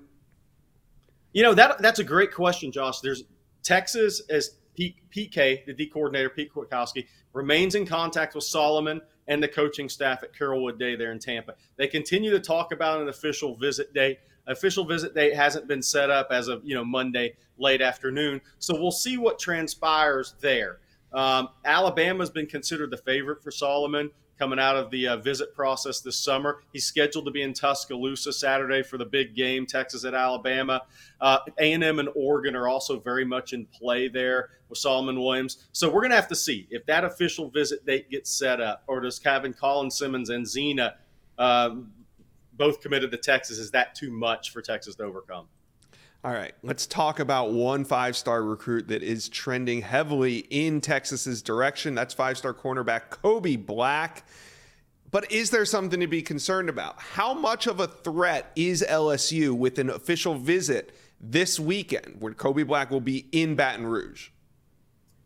You 1.37 1.43
know 1.43 1.53
that 1.53 1.77
that's 1.83 1.99
a 1.99 2.03
great 2.03 2.33
question, 2.33 2.71
Josh. 2.71 2.99
There's 2.99 3.25
Texas 3.61 4.23
as 4.27 4.55
Pete, 4.75 4.95
Pete 5.11 5.31
K, 5.31 5.63
the 5.67 5.73
D 5.73 5.85
coordinator, 5.85 6.31
Pete 6.31 6.51
Kwiatkowski, 6.51 7.05
remains 7.31 7.75
in 7.75 7.85
contact 7.85 8.33
with 8.33 8.43
Solomon 8.43 8.99
and 9.27 9.43
the 9.43 9.47
coaching 9.47 9.87
staff 9.87 10.23
at 10.23 10.33
Carrollwood 10.33 10.79
Day 10.79 10.95
there 10.95 11.11
in 11.11 11.19
Tampa. 11.19 11.53
They 11.75 11.85
continue 11.85 12.31
to 12.31 12.39
talk 12.39 12.71
about 12.71 13.01
an 13.01 13.09
official 13.09 13.55
visit 13.55 13.93
date. 13.93 14.17
Official 14.47 14.83
visit 14.83 15.13
date 15.13 15.35
hasn't 15.35 15.67
been 15.67 15.83
set 15.83 16.09
up 16.09 16.29
as 16.31 16.47
of 16.47 16.65
you 16.65 16.73
know 16.73 16.83
Monday 16.83 17.35
late 17.59 17.83
afternoon, 17.83 18.41
so 18.57 18.73
we'll 18.73 18.89
see 18.89 19.19
what 19.19 19.37
transpires 19.37 20.33
there. 20.41 20.79
Um, 21.13 21.49
Alabama's 21.65 22.31
been 22.31 22.47
considered 22.47 22.89
the 22.89 22.97
favorite 22.97 23.43
for 23.43 23.51
Solomon 23.51 24.09
coming 24.37 24.59
out 24.59 24.75
of 24.75 24.91
the 24.91 25.07
uh, 25.07 25.17
visit 25.17 25.53
process 25.53 25.99
this 25.99 26.17
summer. 26.17 26.61
He's 26.71 26.85
scheduled 26.85 27.25
to 27.25 27.31
be 27.31 27.41
in 27.41 27.53
Tuscaloosa 27.53 28.33
Saturday 28.33 28.83
for 28.83 28.97
the 28.97 29.05
big 29.05 29.35
game, 29.35 29.65
Texas 29.65 30.05
at 30.05 30.13
Alabama. 30.13 30.83
Uh, 31.19 31.39
A&M 31.57 31.99
and 31.99 32.09
Oregon 32.15 32.55
are 32.55 32.67
also 32.67 32.99
very 32.99 33.25
much 33.25 33.53
in 33.53 33.65
play 33.65 34.07
there 34.07 34.49
with 34.69 34.77
Solomon 34.77 35.19
Williams. 35.19 35.67
So 35.71 35.87
we're 35.87 36.01
going 36.01 36.11
to 36.11 36.17
have 36.17 36.27
to 36.29 36.35
see 36.35 36.67
if 36.69 36.85
that 36.85 37.03
official 37.03 37.49
visit 37.49 37.85
date 37.85 38.09
gets 38.09 38.29
set 38.29 38.61
up, 38.61 38.83
or 38.87 38.99
does 38.99 39.19
Kevin 39.19 39.53
Collins 39.53 39.97
Simmons 39.97 40.29
and 40.29 40.47
Zena 40.47 40.95
um, 41.37 41.91
both 42.53 42.81
committed 42.81 43.11
to 43.11 43.17
Texas? 43.17 43.57
Is 43.57 43.71
that 43.71 43.95
too 43.95 44.11
much 44.11 44.51
for 44.51 44.61
Texas 44.61 44.95
to 44.95 45.03
overcome? 45.03 45.47
All 46.27 46.33
right, 46.33 46.51
let's 46.61 46.85
talk 46.85 47.21
about 47.21 47.53
one 47.53 47.85
five 47.85 48.17
star 48.17 48.43
recruit 48.43 48.89
that 48.89 49.01
is 49.01 49.29
trending 49.29 49.81
heavily 49.81 50.39
in 50.49 50.81
Texas's 50.81 51.41
direction. 51.41 51.95
That's 51.95 52.13
five 52.13 52.37
star 52.37 52.53
cornerback 52.53 53.11
Kobe 53.11 53.55
Black. 53.55 54.25
But 55.09 55.31
is 55.31 55.51
there 55.51 55.63
something 55.63 56.01
to 56.01 56.07
be 56.07 56.21
concerned 56.21 56.67
about? 56.67 56.99
How 56.99 57.33
much 57.33 57.65
of 57.65 57.79
a 57.79 57.87
threat 57.87 58.51
is 58.57 58.83
LSU 58.85 59.53
with 59.53 59.79
an 59.79 59.89
official 59.89 60.35
visit 60.35 60.93
this 61.21 61.61
weekend 61.61 62.17
where 62.19 62.33
Kobe 62.33 62.63
Black 62.63 62.91
will 62.91 62.99
be 62.99 63.29
in 63.31 63.55
Baton 63.55 63.85
Rouge? 63.85 64.31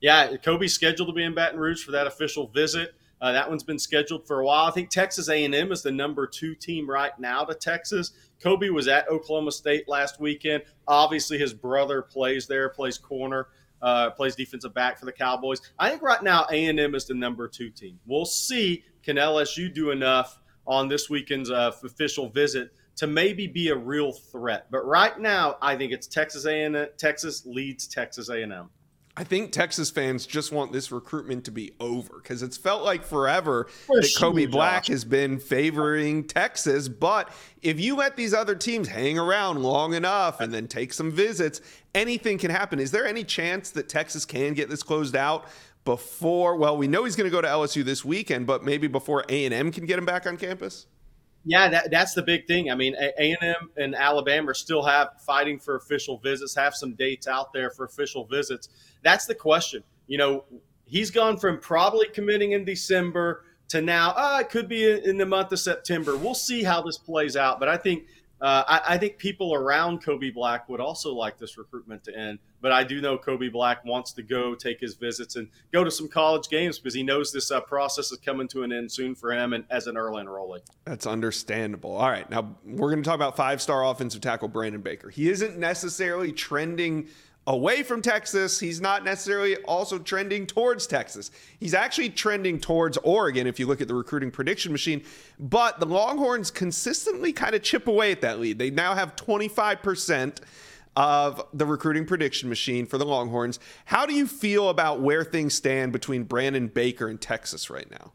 Yeah, 0.01 0.37
Kobe's 0.37 0.75
scheduled 0.75 1.09
to 1.09 1.15
be 1.15 1.23
in 1.23 1.33
Baton 1.33 1.59
Rouge 1.59 1.83
for 1.83 1.93
that 1.93 2.05
official 2.05 2.45
visit. 2.49 2.93
Uh, 3.21 3.31
that 3.31 3.47
one's 3.47 3.63
been 3.63 3.77
scheduled 3.77 4.25
for 4.25 4.39
a 4.39 4.45
while. 4.45 4.65
I 4.65 4.71
think 4.71 4.89
Texas 4.89 5.29
A&M 5.29 5.71
is 5.71 5.83
the 5.83 5.91
number 5.91 6.25
two 6.25 6.55
team 6.55 6.89
right 6.89 7.17
now 7.19 7.43
to 7.43 7.53
Texas. 7.53 8.13
Kobe 8.41 8.69
was 8.69 8.87
at 8.87 9.07
Oklahoma 9.09 9.51
State 9.51 9.87
last 9.87 10.19
weekend. 10.19 10.63
Obviously, 10.87 11.37
his 11.37 11.53
brother 11.53 12.01
plays 12.01 12.47
there, 12.47 12.69
plays 12.69 12.97
corner, 12.97 13.47
uh, 13.81 14.09
plays 14.09 14.35
defensive 14.35 14.73
back 14.73 14.97
for 14.97 15.05
the 15.05 15.11
Cowboys. 15.11 15.61
I 15.77 15.89
think 15.89 16.01
right 16.01 16.21
now 16.23 16.45
A&M 16.51 16.95
is 16.95 17.05
the 17.05 17.13
number 17.13 17.47
two 17.47 17.69
team. 17.69 17.99
We'll 18.07 18.25
see 18.25 18.83
can 19.03 19.17
LSU 19.17 19.71
do 19.73 19.91
enough 19.91 20.39
on 20.65 20.87
this 20.87 21.09
weekend's 21.09 21.51
uh, 21.51 21.71
official 21.83 22.29
visit 22.29 22.71
to 22.95 23.07
maybe 23.07 23.47
be 23.47 23.69
a 23.69 23.75
real 23.75 24.11
threat. 24.11 24.67
But 24.69 24.85
right 24.85 25.17
now, 25.19 25.57
I 25.61 25.75
think 25.75 25.91
it's 25.91 26.07
Texas 26.07 26.45
A&M. 26.45 26.87
Texas 26.97 27.45
leads 27.45 27.87
Texas 27.87 28.29
A&M. 28.29 28.69
I 29.17 29.25
think 29.25 29.51
Texas 29.51 29.89
fans 29.89 30.25
just 30.25 30.53
want 30.53 30.71
this 30.71 30.91
recruitment 30.91 31.43
to 31.45 31.51
be 31.51 31.73
over 31.81 32.19
because 32.21 32.41
it's 32.41 32.55
felt 32.55 32.83
like 32.83 33.03
forever 33.03 33.67
that 33.87 34.13
Kobe 34.17 34.45
Black 34.45 34.85
has 34.87 35.03
been 35.03 35.37
favoring 35.37 36.23
Texas. 36.23 36.87
But 36.87 37.29
if 37.61 37.77
you 37.77 37.97
let 37.97 38.15
these 38.15 38.33
other 38.33 38.55
teams 38.55 38.87
hang 38.87 39.19
around 39.19 39.61
long 39.61 39.93
enough 39.93 40.39
and 40.39 40.53
then 40.53 40.67
take 40.67 40.93
some 40.93 41.11
visits, 41.11 41.59
anything 41.93 42.37
can 42.37 42.51
happen. 42.51 42.79
Is 42.79 42.91
there 42.91 43.05
any 43.05 43.25
chance 43.25 43.71
that 43.71 43.89
Texas 43.89 44.23
can 44.23 44.53
get 44.53 44.69
this 44.69 44.81
closed 44.81 45.15
out 45.15 45.45
before? 45.83 46.55
Well, 46.55 46.77
we 46.77 46.87
know 46.87 47.03
he's 47.03 47.17
going 47.17 47.29
to 47.29 47.31
go 47.31 47.41
to 47.41 47.47
LSU 47.47 47.83
this 47.83 48.05
weekend, 48.05 48.47
but 48.47 48.63
maybe 48.63 48.87
before 48.87 49.25
A 49.27 49.43
and 49.45 49.53
M 49.53 49.73
can 49.73 49.85
get 49.85 49.99
him 49.99 50.05
back 50.05 50.25
on 50.25 50.37
campus. 50.37 50.85
Yeah, 51.43 51.69
that, 51.69 51.89
that's 51.89 52.13
the 52.13 52.21
big 52.21 52.45
thing. 52.45 52.69
I 52.69 52.75
mean, 52.75 52.95
A 52.95 53.35
and 53.77 53.95
Alabama 53.95 54.53
still 54.53 54.83
have 54.83 55.09
fighting 55.25 55.59
for 55.59 55.75
official 55.75 56.19
visits, 56.19 56.55
have 56.55 56.75
some 56.75 56.93
dates 56.93 57.27
out 57.27 57.51
there 57.51 57.71
for 57.71 57.85
official 57.85 58.25
visits. 58.25 58.69
That's 59.01 59.25
the 59.25 59.33
question. 59.33 59.83
You 60.07 60.19
know, 60.19 60.43
he's 60.85 61.09
gone 61.09 61.37
from 61.37 61.59
probably 61.59 62.07
committing 62.09 62.51
in 62.51 62.63
December 62.63 63.43
to 63.69 63.81
now, 63.81 64.13
oh, 64.15 64.39
it 64.39 64.49
could 64.49 64.67
be 64.67 64.91
in 64.91 65.17
the 65.17 65.25
month 65.25 65.51
of 65.51 65.59
September. 65.59 66.15
We'll 66.15 66.35
see 66.35 66.61
how 66.61 66.81
this 66.81 66.97
plays 66.97 67.35
out. 67.35 67.59
But 67.59 67.69
I 67.69 67.77
think 67.77 68.05
uh, 68.41 68.63
I, 68.67 68.95
I, 68.95 68.97
think 68.97 69.19
people 69.19 69.53
around 69.53 70.03
Kobe 70.03 70.31
Black 70.31 70.67
would 70.67 70.79
also 70.79 71.13
like 71.13 71.37
this 71.37 71.59
recruitment 71.59 72.03
to 72.05 72.17
end. 72.17 72.39
But 72.59 72.71
I 72.71 72.83
do 72.83 72.99
know 72.99 73.15
Kobe 73.15 73.49
Black 73.49 73.85
wants 73.85 74.13
to 74.13 74.23
go 74.23 74.55
take 74.55 74.79
his 74.79 74.95
visits 74.95 75.35
and 75.35 75.47
go 75.71 75.83
to 75.83 75.91
some 75.91 76.07
college 76.07 76.49
games 76.49 76.79
because 76.79 76.95
he 76.95 77.03
knows 77.03 77.31
this 77.31 77.51
uh, 77.51 77.61
process 77.61 78.11
is 78.11 78.17
coming 78.17 78.47
to 78.49 78.63
an 78.63 78.71
end 78.71 78.91
soon 78.91 79.13
for 79.13 79.31
him 79.31 79.53
and 79.53 79.63
as 79.69 79.85
an 79.85 79.95
early 79.95 80.23
enrollee. 80.23 80.61
That's 80.85 81.05
understandable. 81.05 81.91
All 81.91 82.09
right, 82.09 82.27
now 82.31 82.55
we're 82.65 82.89
going 82.89 83.03
to 83.03 83.07
talk 83.07 83.15
about 83.15 83.37
five-star 83.37 83.85
offensive 83.85 84.21
tackle 84.21 84.47
Brandon 84.47 84.81
Baker. 84.81 85.09
He 85.09 85.29
isn't 85.29 85.59
necessarily 85.59 86.31
trending 86.31 87.09
away 87.47 87.83
from 87.83 88.01
Texas. 88.01 88.59
He's 88.59 88.79
not 88.79 89.03
necessarily 89.03 89.57
also 89.63 89.97
trending 89.99 90.45
towards 90.45 90.87
Texas. 90.87 91.31
He's 91.59 91.73
actually 91.73 92.09
trending 92.09 92.59
towards 92.59 92.97
Oregon 92.97 93.47
if 93.47 93.59
you 93.59 93.67
look 93.67 93.81
at 93.81 93.87
the 93.87 93.95
recruiting 93.95 94.31
prediction 94.31 94.71
machine. 94.71 95.03
But 95.39 95.79
the 95.79 95.85
Longhorns 95.85 96.51
consistently 96.51 97.33
kind 97.33 97.55
of 97.55 97.63
chip 97.63 97.87
away 97.87 98.11
at 98.11 98.21
that 98.21 98.39
lead. 98.39 98.59
They 98.59 98.69
now 98.69 98.93
have 98.93 99.15
25% 99.15 100.39
of 100.95 101.41
the 101.53 101.65
recruiting 101.65 102.05
prediction 102.05 102.49
machine 102.49 102.85
for 102.85 102.97
the 102.97 103.05
Longhorns. 103.05 103.59
How 103.85 104.05
do 104.05 104.13
you 104.13 104.27
feel 104.27 104.69
about 104.69 105.01
where 105.01 105.23
things 105.23 105.55
stand 105.55 105.93
between 105.93 106.23
Brandon 106.23 106.67
Baker 106.67 107.07
and 107.07 107.19
Texas 107.19 107.69
right 107.69 107.89
now? 107.89 108.11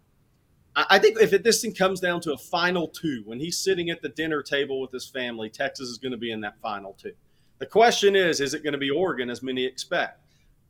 I 0.76 0.98
think 0.98 1.18
if 1.18 1.42
this 1.42 1.62
thing 1.62 1.74
comes 1.74 2.00
down 2.00 2.20
to 2.20 2.34
a 2.34 2.36
final 2.36 2.86
two, 2.86 3.22
when 3.24 3.40
he's 3.40 3.56
sitting 3.58 3.88
at 3.88 4.02
the 4.02 4.10
dinner 4.10 4.42
table 4.42 4.78
with 4.78 4.92
his 4.92 5.08
family, 5.08 5.48
Texas 5.48 5.88
is 5.88 5.96
going 5.96 6.12
to 6.12 6.18
be 6.18 6.30
in 6.30 6.42
that 6.42 6.60
final 6.60 6.92
two. 7.00 7.12
The 7.58 7.66
question 7.66 8.14
is, 8.14 8.40
is 8.40 8.54
it 8.54 8.62
going 8.62 8.72
to 8.72 8.78
be 8.78 8.90
Oregon 8.90 9.30
as 9.30 9.42
many 9.42 9.64
expect? 9.64 10.20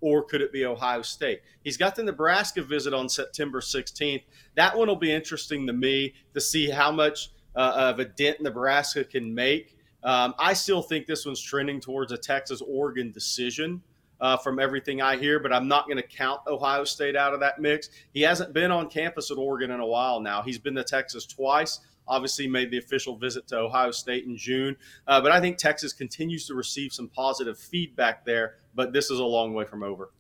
Or 0.01 0.23
could 0.23 0.41
it 0.41 0.53
be 0.53 0.65
Ohio 0.65 1.03
State? 1.03 1.41
He's 1.65 1.77
got 1.77 1.97
the 1.97 2.03
Nebraska 2.03 2.63
visit 2.63 2.95
on 2.95 3.09
September 3.09 3.61
16th. 3.61 4.23
That 4.55 4.77
one 4.77 4.89
will 4.89 4.97
be 4.97 5.13
interesting 5.13 5.67
to 5.67 5.73
me 5.73 6.15
to 6.35 6.41
see 6.41 6.71
how 6.71 6.93
much 6.93 7.31
uh, 7.57 7.73
of 7.77 7.99
a 7.99 8.05
dent 8.05 8.41
Nebraska 8.41 9.05
can 9.05 9.35
make. 9.35 9.77
Um, 10.05 10.35
I 10.39 10.53
still 10.53 10.83
think 10.83 11.07
this 11.07 11.27
one's 11.27 11.41
trending 11.41 11.81
towards 11.81 12.13
a 12.13 12.19
Texas 12.19 12.63
Oregon 12.67 13.11
decision. 13.11 13.83
Uh, 14.19 14.35
from 14.35 14.59
everything 14.59 15.03
I 15.03 15.19
hear, 15.19 15.39
but 15.39 15.53
I'm 15.53 15.69
not 15.69 15.85
going 15.85 15.99
to 15.99 16.03
count 16.03 16.41
Ohio 16.47 16.85
State 16.85 17.17
out 17.17 17.35
of 17.35 17.41
that 17.41 17.61
mix. 17.61 17.91
He 18.15 18.23
hasn't 18.23 18.55
been 18.55 18.71
on 18.71 18.89
campus 18.89 19.31
at 19.31 19.37
Oregon 19.37 19.71
in 19.71 19.81
a 19.81 19.87
while 19.87 20.21
now. 20.21 20.41
He's 20.41 20.59
been 20.59 20.75
to 20.77 20.85
Texas 20.85 21.27
twice 21.27 21.81
obviously 22.09 22.47
made 22.47 22.71
the 22.71 22.79
official 22.79 23.17
visit 23.17 23.47
to 23.49 23.59
Ohio 23.59 23.91
State 23.91 24.25
in 24.25 24.37
June. 24.37 24.77
Uh, 25.07 25.21
but 25.21 25.33
I 25.33 25.41
think 25.41 25.57
Texas 25.57 25.93
continues 25.93 26.47
to 26.47 26.55
receive 26.55 26.93
some 26.93 27.09
positive 27.09 27.59
feedback 27.59 28.25
there, 28.25 28.57
but 28.75 28.93
this 28.93 29.11
is 29.11 29.19
a 29.19 29.25
long 29.25 29.55
way 29.55 29.65
from 29.65 29.83
over. 29.83 30.11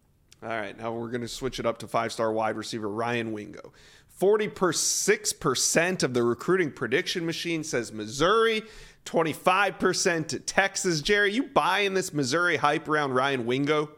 All 0.42 0.49
right, 0.51 0.77
now 0.77 0.92
we're 0.92 1.09
going 1.09 1.22
to 1.22 1.29
switch 1.29 1.59
it 1.59 1.66
up 1.66 1.79
to 1.79 1.88
five 1.88 2.12
star 2.12 2.33
wide 2.33 2.57
receiver 2.57 2.88
Ryan 2.88 3.33
Wingo. 3.33 3.72
46% 4.20 6.03
of 6.03 6.14
the 6.14 6.22
recruiting 6.22 6.72
prediction 6.72 7.27
machine 7.27 7.62
says 7.62 7.92
Missouri, 7.92 8.62
25% 9.05 10.29
to 10.29 10.40
Texas. 10.40 11.03
Jerry, 11.03 11.33
you 11.33 11.44
buying 11.44 11.94
this 11.94 12.14
Missouri 12.14 12.57
hype 12.57 12.88
around 12.88 13.12
Ryan 13.12 13.44
Wingo? 13.44 13.90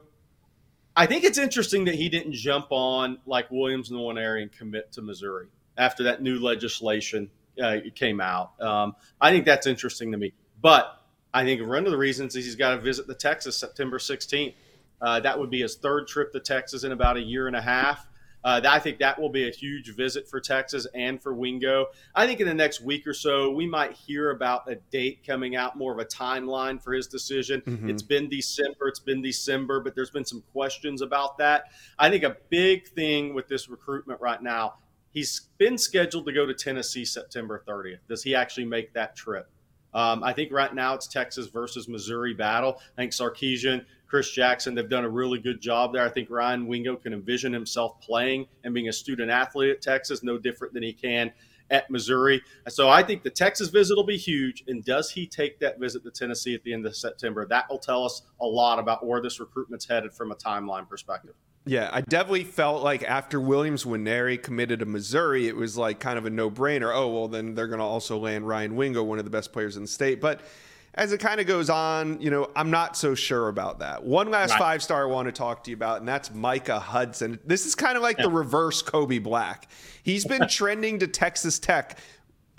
I 0.96 1.06
think 1.06 1.22
it's 1.22 1.38
interesting 1.38 1.84
that 1.84 1.94
he 1.94 2.08
didn't 2.08 2.32
jump 2.32 2.66
on 2.70 3.18
like 3.26 3.48
Williams 3.52 3.90
Nwaneri 3.90 4.42
and 4.42 4.50
commit 4.50 4.90
to 4.92 5.02
Missouri 5.02 5.46
after 5.76 6.02
that 6.02 6.20
new 6.20 6.40
legislation 6.40 7.30
uh, 7.60 7.78
came 7.94 8.20
out. 8.20 8.60
Um, 8.60 8.94
I 9.20 9.30
think 9.30 9.44
that's 9.44 9.66
interesting 9.66 10.12
to 10.12 10.18
me. 10.18 10.32
But 10.60 11.00
I 11.32 11.44
think 11.44 11.66
one 11.66 11.84
of 11.84 11.90
the 11.90 11.98
reasons 11.98 12.34
is 12.36 12.44
he's 12.44 12.56
got 12.56 12.70
to 12.74 12.80
visit 12.80 13.06
the 13.06 13.14
Texas 13.14 13.56
September 13.56 13.98
16th. 13.98 14.54
Uh, 15.00 15.20
that 15.20 15.38
would 15.38 15.50
be 15.50 15.60
his 15.60 15.76
third 15.76 16.08
trip 16.08 16.32
to 16.32 16.40
Texas 16.40 16.84
in 16.84 16.92
about 16.92 17.16
a 17.16 17.20
year 17.20 17.46
and 17.46 17.54
a 17.54 17.62
half. 17.62 18.06
Uh, 18.44 18.60
I 18.68 18.78
think 18.78 18.98
that 18.98 19.20
will 19.20 19.30
be 19.30 19.48
a 19.48 19.50
huge 19.50 19.94
visit 19.94 20.28
for 20.28 20.40
Texas 20.40 20.86
and 20.94 21.20
for 21.20 21.34
Wingo. 21.34 21.86
I 22.14 22.26
think 22.26 22.40
in 22.40 22.46
the 22.46 22.54
next 22.54 22.80
week 22.80 23.06
or 23.06 23.12
so, 23.12 23.50
we 23.50 23.66
might 23.66 23.92
hear 23.92 24.30
about 24.30 24.70
a 24.70 24.76
date 24.76 25.26
coming 25.26 25.56
out, 25.56 25.76
more 25.76 25.92
of 25.92 25.98
a 25.98 26.04
timeline 26.04 26.80
for 26.82 26.92
his 26.92 27.08
decision. 27.08 27.60
Mm-hmm. 27.62 27.90
It's 27.90 28.02
been 28.02 28.28
December, 28.28 28.88
it's 28.88 29.00
been 29.00 29.22
December, 29.22 29.80
but 29.80 29.94
there's 29.94 30.10
been 30.10 30.24
some 30.24 30.42
questions 30.52 31.02
about 31.02 31.38
that. 31.38 31.64
I 31.98 32.10
think 32.10 32.22
a 32.22 32.36
big 32.48 32.88
thing 32.88 33.34
with 33.34 33.48
this 33.48 33.68
recruitment 33.68 34.20
right 34.20 34.42
now 34.42 34.74
He's 35.12 35.48
been 35.58 35.78
scheduled 35.78 36.26
to 36.26 36.32
go 36.32 36.46
to 36.46 36.54
Tennessee 36.54 37.04
September 37.04 37.62
30th. 37.66 38.00
Does 38.08 38.22
he 38.22 38.34
actually 38.34 38.66
make 38.66 38.92
that 38.94 39.16
trip? 39.16 39.50
Um, 39.94 40.22
I 40.22 40.32
think 40.32 40.52
right 40.52 40.74
now 40.74 40.94
it's 40.94 41.06
Texas 41.06 41.46
versus 41.46 41.88
Missouri 41.88 42.34
battle. 42.34 42.80
I 42.96 43.02
think 43.02 43.12
Sarkisian, 43.12 43.84
Chris 44.06 44.30
Jackson, 44.30 44.74
they've 44.74 44.88
done 44.88 45.04
a 45.04 45.08
really 45.08 45.38
good 45.38 45.60
job 45.60 45.92
there. 45.92 46.04
I 46.04 46.10
think 46.10 46.30
Ryan 46.30 46.66
Wingo 46.66 46.96
can 46.96 47.12
envision 47.12 47.52
himself 47.52 48.00
playing 48.00 48.46
and 48.64 48.74
being 48.74 48.88
a 48.88 48.92
student 48.92 49.30
athlete 49.30 49.70
at 49.70 49.80
Texas, 49.80 50.22
no 50.22 50.38
different 50.38 50.74
than 50.74 50.82
he 50.82 50.92
can 50.92 51.32
at 51.70 51.90
Missouri. 51.90 52.42
So 52.68 52.88
I 52.88 53.02
think 53.02 53.22
the 53.22 53.30
Texas 53.30 53.68
visit 53.68 53.96
will 53.96 54.04
be 54.04 54.16
huge. 54.16 54.64
And 54.68 54.84
does 54.84 55.10
he 55.10 55.26
take 55.26 55.58
that 55.60 55.78
visit 55.78 56.02
to 56.04 56.10
Tennessee 56.10 56.54
at 56.54 56.62
the 56.62 56.72
end 56.72 56.86
of 56.86 56.96
September? 56.96 57.46
That 57.46 57.66
will 57.68 57.78
tell 57.78 58.04
us 58.04 58.22
a 58.40 58.46
lot 58.46 58.78
about 58.78 59.06
where 59.06 59.20
this 59.20 59.40
recruitment's 59.40 59.86
headed 59.86 60.12
from 60.12 60.32
a 60.32 60.36
timeline 60.36 60.88
perspective. 60.88 61.34
Yeah, 61.68 61.90
I 61.92 62.00
definitely 62.00 62.44
felt 62.44 62.82
like 62.82 63.02
after 63.02 63.38
Williams 63.38 63.84
Nwaneri 63.84 64.42
committed 64.42 64.80
to 64.80 64.86
Missouri, 64.86 65.48
it 65.48 65.54
was 65.54 65.76
like 65.76 66.00
kind 66.00 66.18
of 66.18 66.24
a 66.24 66.30
no 66.30 66.50
brainer. 66.50 66.90
Oh, 66.94 67.08
well, 67.08 67.28
then 67.28 67.54
they're 67.54 67.66
going 67.66 67.80
to 67.80 67.84
also 67.84 68.16
land 68.16 68.48
Ryan 68.48 68.74
Wingo, 68.74 69.02
one 69.02 69.18
of 69.18 69.26
the 69.26 69.30
best 69.30 69.52
players 69.52 69.76
in 69.76 69.82
the 69.82 69.88
state. 69.88 70.18
But 70.18 70.40
as 70.94 71.12
it 71.12 71.18
kind 71.18 71.40
of 71.40 71.46
goes 71.46 71.68
on, 71.68 72.20
you 72.22 72.30
know, 72.30 72.50
I'm 72.56 72.70
not 72.70 72.96
so 72.96 73.14
sure 73.14 73.48
about 73.48 73.80
that. 73.80 74.02
One 74.02 74.30
last 74.30 74.52
right. 74.52 74.58
five 74.58 74.82
star 74.82 75.02
I 75.02 75.12
want 75.12 75.26
to 75.26 75.32
talk 75.32 75.62
to 75.64 75.70
you 75.70 75.76
about, 75.76 76.00
and 76.00 76.08
that's 76.08 76.32
Micah 76.32 76.80
Hudson. 76.80 77.38
This 77.44 77.66
is 77.66 77.74
kind 77.74 77.96
of 77.96 78.02
like 78.02 78.16
yeah. 78.16 78.24
the 78.24 78.30
reverse 78.30 78.80
Kobe 78.80 79.18
Black. 79.18 79.70
He's 80.02 80.24
been 80.24 80.48
trending 80.48 80.98
to 81.00 81.06
Texas 81.06 81.58
Tech 81.58 81.98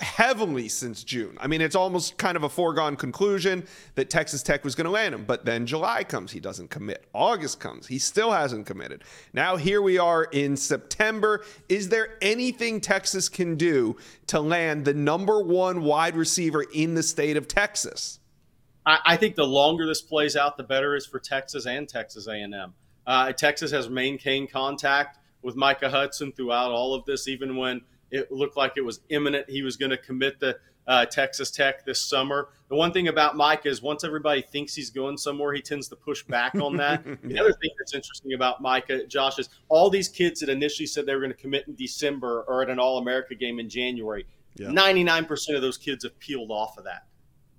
heavily 0.02 0.70
since 0.70 1.04
June. 1.04 1.38
I 1.40 1.48
mean, 1.48 1.62
it's 1.62 1.76
almost 1.76 2.18
kind 2.18 2.36
of 2.36 2.44
a 2.44 2.50
foregone 2.50 2.96
conclusion 2.96 3.66
that 3.96 4.10
Texas 4.10 4.44
Tech 4.44 4.64
was 4.64 4.76
going 4.76 4.86
to 4.86 4.92
land 4.92 5.14
him. 5.14 5.26
But 5.26 5.46
then 5.46 5.66
July 5.66 6.04
comes, 6.04 6.32
he 6.32 6.40
doesn't 6.40 6.70
commit. 6.70 7.06
August 7.14 7.60
comes, 7.60 7.88
he 7.88 8.00
still 8.00 8.32
hasn't 8.32 8.66
committed. 8.66 9.04
Now 9.34 9.56
here 9.56 9.82
we 9.82 9.98
are 9.98 10.24
in 10.26 10.58
September. 10.58 11.44
Is 11.68 11.90
there 11.90 12.18
anything 12.22 12.82
Texas 12.82 13.30
can 13.30 13.56
do 13.56 13.98
to 14.28 14.40
land 14.40 14.86
the 14.86 14.94
number 14.94 15.42
one 15.42 15.84
wide 15.84 16.16
receiver 16.16 16.64
in 16.74 16.96
the 16.96 17.04
state 17.04 17.38
of 17.38 17.48
Texas? 17.48 18.20
I, 18.86 19.00
I 19.06 19.18
think 19.18 19.36
the 19.36 19.48
longer 19.48 19.86
this 19.86 20.02
plays 20.02 20.36
out, 20.36 20.58
the 20.58 20.64
better 20.64 20.96
is 20.96 21.06
for 21.06 21.20
Texas 21.20 21.66
and 21.66 21.88
Texas 21.88 22.28
A&M. 22.28 22.74
Uh, 23.06 23.32
Texas 23.34 23.72
has 23.72 23.90
maintained 23.90 24.52
contact 24.52 25.18
with 25.42 25.56
Micah 25.56 25.90
Hudson 25.90 26.32
throughout 26.32 26.72
all 26.72 26.94
of 26.94 27.06
this, 27.06 27.28
even 27.28 27.56
when– 27.56 27.82
it 28.12 28.32
looked 28.32 28.58
like 28.58 28.74
it 28.76 28.82
was 28.82 29.02
imminent. 29.10 29.50
He 29.50 29.62
was 29.62 29.78
going 29.78 29.92
to 29.92 29.98
commit 29.98 30.40
to 30.40 30.58
uh, 30.88 31.06
Texas 31.06 31.52
Tech 31.52 31.86
this 31.86 32.02
summer. 32.02 32.50
The 32.68 32.76
one 32.76 32.92
thing 32.92 33.08
about 33.08 33.38
Mike 33.38 33.66
is 33.66 33.82
once 33.82 34.04
everybody 34.04 34.42
thinks 34.42 34.74
he's 34.74 34.90
going 34.90 35.18
somewhere, 35.18 35.54
he 35.54 35.62
tends 35.62 35.88
to 35.90 35.96
push 35.96 36.24
back 36.24 36.56
on 36.56 36.76
that. 36.78 37.04
The 37.24 37.40
other 37.40 37.54
thing 37.54 37.70
that's 37.78 37.94
interesting 37.94 38.34
about 38.34 38.62
Micah, 38.62 39.06
Josh, 39.06 39.38
is 39.38 39.50
all 39.68 39.90
these 39.90 40.10
kids 40.10 40.40
that 40.40 40.50
initially 40.50 40.88
said 40.88 41.06
they 41.06 41.14
were 41.14 41.22
going 41.22 41.32
to 41.32 41.38
commit 41.38 41.68
in 41.68 41.76
December 41.76 42.44
or 42.48 42.64
at 42.64 42.70
an 42.70 42.80
All 42.80 42.98
America 42.98 43.36
game 43.36 43.60
in 43.60 43.70
January, 43.70 44.26
yeah. 44.56 44.68
99% 44.68 45.56
of 45.56 45.62
those 45.62 45.78
kids 45.78 46.04
have 46.04 46.18
peeled 46.20 46.50
off 46.50 46.78
of 46.78 46.86
that. 46.86 47.06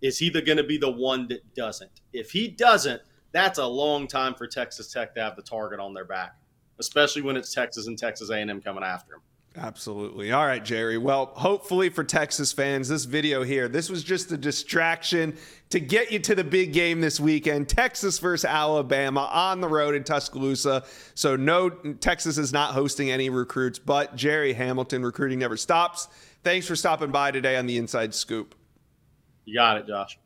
Is 0.02 0.18
he 0.18 0.28
the 0.28 0.42
going 0.42 0.58
to 0.58 0.64
be 0.64 0.78
the 0.78 0.90
one 0.90 1.28
that 1.28 1.54
doesn't? 1.54 2.00
If 2.12 2.32
he 2.32 2.48
doesn't, 2.48 3.00
that's 3.32 3.58
a 3.58 3.66
long 3.66 4.08
time 4.08 4.34
for 4.34 4.46
Texas 4.46 4.92
Tech 4.92 5.14
to 5.14 5.20
have 5.22 5.36
the 5.36 5.42
target 5.42 5.78
on 5.78 5.94
their 5.94 6.04
back, 6.04 6.36
especially 6.78 7.22
when 7.22 7.36
it's 7.36 7.54
Texas 7.54 7.86
and 7.86 7.98
Texas 7.98 8.30
A&M 8.30 8.60
coming 8.60 8.82
after 8.82 9.14
him. 9.14 9.20
Absolutely. 9.56 10.30
All 10.30 10.46
right, 10.46 10.64
Jerry. 10.64 10.96
Well, 10.96 11.32
hopefully 11.34 11.88
for 11.88 12.04
Texas 12.04 12.52
fans, 12.52 12.88
this 12.88 13.04
video 13.04 13.42
here, 13.42 13.68
this 13.68 13.90
was 13.90 14.04
just 14.04 14.30
a 14.30 14.36
distraction 14.36 15.36
to 15.70 15.80
get 15.80 16.12
you 16.12 16.20
to 16.20 16.36
the 16.36 16.44
big 16.44 16.72
game 16.72 17.00
this 17.00 17.18
weekend 17.18 17.68
Texas 17.68 18.20
versus 18.20 18.44
Alabama 18.44 19.28
on 19.32 19.60
the 19.60 19.66
road 19.66 19.96
in 19.96 20.04
Tuscaloosa. 20.04 20.84
So, 21.14 21.34
no, 21.34 21.68
Texas 21.68 22.38
is 22.38 22.52
not 22.52 22.74
hosting 22.74 23.10
any 23.10 23.28
recruits, 23.28 23.80
but 23.80 24.14
Jerry 24.14 24.52
Hamilton, 24.52 25.04
recruiting 25.04 25.40
never 25.40 25.56
stops. 25.56 26.06
Thanks 26.44 26.68
for 26.68 26.76
stopping 26.76 27.10
by 27.10 27.32
today 27.32 27.56
on 27.56 27.66
the 27.66 27.76
Inside 27.76 28.14
Scoop. 28.14 28.54
You 29.46 29.54
got 29.54 29.78
it, 29.78 29.86
Josh. 29.88 30.16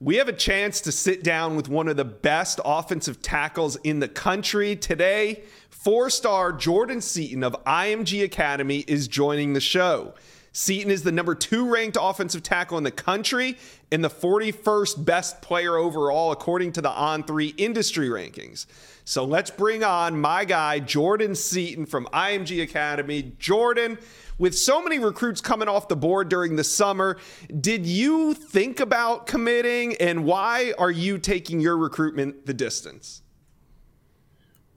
We 0.00 0.16
have 0.16 0.28
a 0.28 0.32
chance 0.32 0.80
to 0.82 0.92
sit 0.92 1.24
down 1.24 1.56
with 1.56 1.68
one 1.68 1.88
of 1.88 1.96
the 1.96 2.04
best 2.04 2.60
offensive 2.64 3.20
tackles 3.20 3.74
in 3.82 3.98
the 3.98 4.06
country 4.06 4.76
today. 4.76 5.42
Four 5.78 6.10
star 6.10 6.52
Jordan 6.52 7.00
Seaton 7.00 7.44
of 7.44 7.52
IMG 7.64 8.24
Academy 8.24 8.78
is 8.88 9.06
joining 9.06 9.52
the 9.52 9.60
show. 9.60 10.12
Seaton 10.50 10.90
is 10.90 11.04
the 11.04 11.12
number 11.12 11.36
two 11.36 11.70
ranked 11.70 11.96
offensive 12.00 12.42
tackle 12.42 12.78
in 12.78 12.82
the 12.82 12.90
country 12.90 13.56
and 13.92 14.02
the 14.02 14.10
41st 14.10 15.04
best 15.04 15.40
player 15.40 15.76
overall, 15.76 16.32
according 16.32 16.72
to 16.72 16.82
the 16.82 16.90
On3 16.90 17.54
industry 17.58 18.08
rankings. 18.08 18.66
So 19.04 19.24
let's 19.24 19.52
bring 19.52 19.84
on 19.84 20.20
my 20.20 20.44
guy, 20.44 20.80
Jordan 20.80 21.36
Seaton 21.36 21.86
from 21.86 22.06
IMG 22.06 22.60
Academy. 22.60 23.34
Jordan, 23.38 23.98
with 24.36 24.58
so 24.58 24.82
many 24.82 24.98
recruits 24.98 25.40
coming 25.40 25.68
off 25.68 25.86
the 25.86 25.94
board 25.94 26.28
during 26.28 26.56
the 26.56 26.64
summer, 26.64 27.18
did 27.60 27.86
you 27.86 28.34
think 28.34 28.80
about 28.80 29.28
committing 29.28 29.94
and 29.98 30.24
why 30.24 30.74
are 30.76 30.90
you 30.90 31.18
taking 31.18 31.60
your 31.60 31.78
recruitment 31.78 32.46
the 32.46 32.54
distance? 32.54 33.22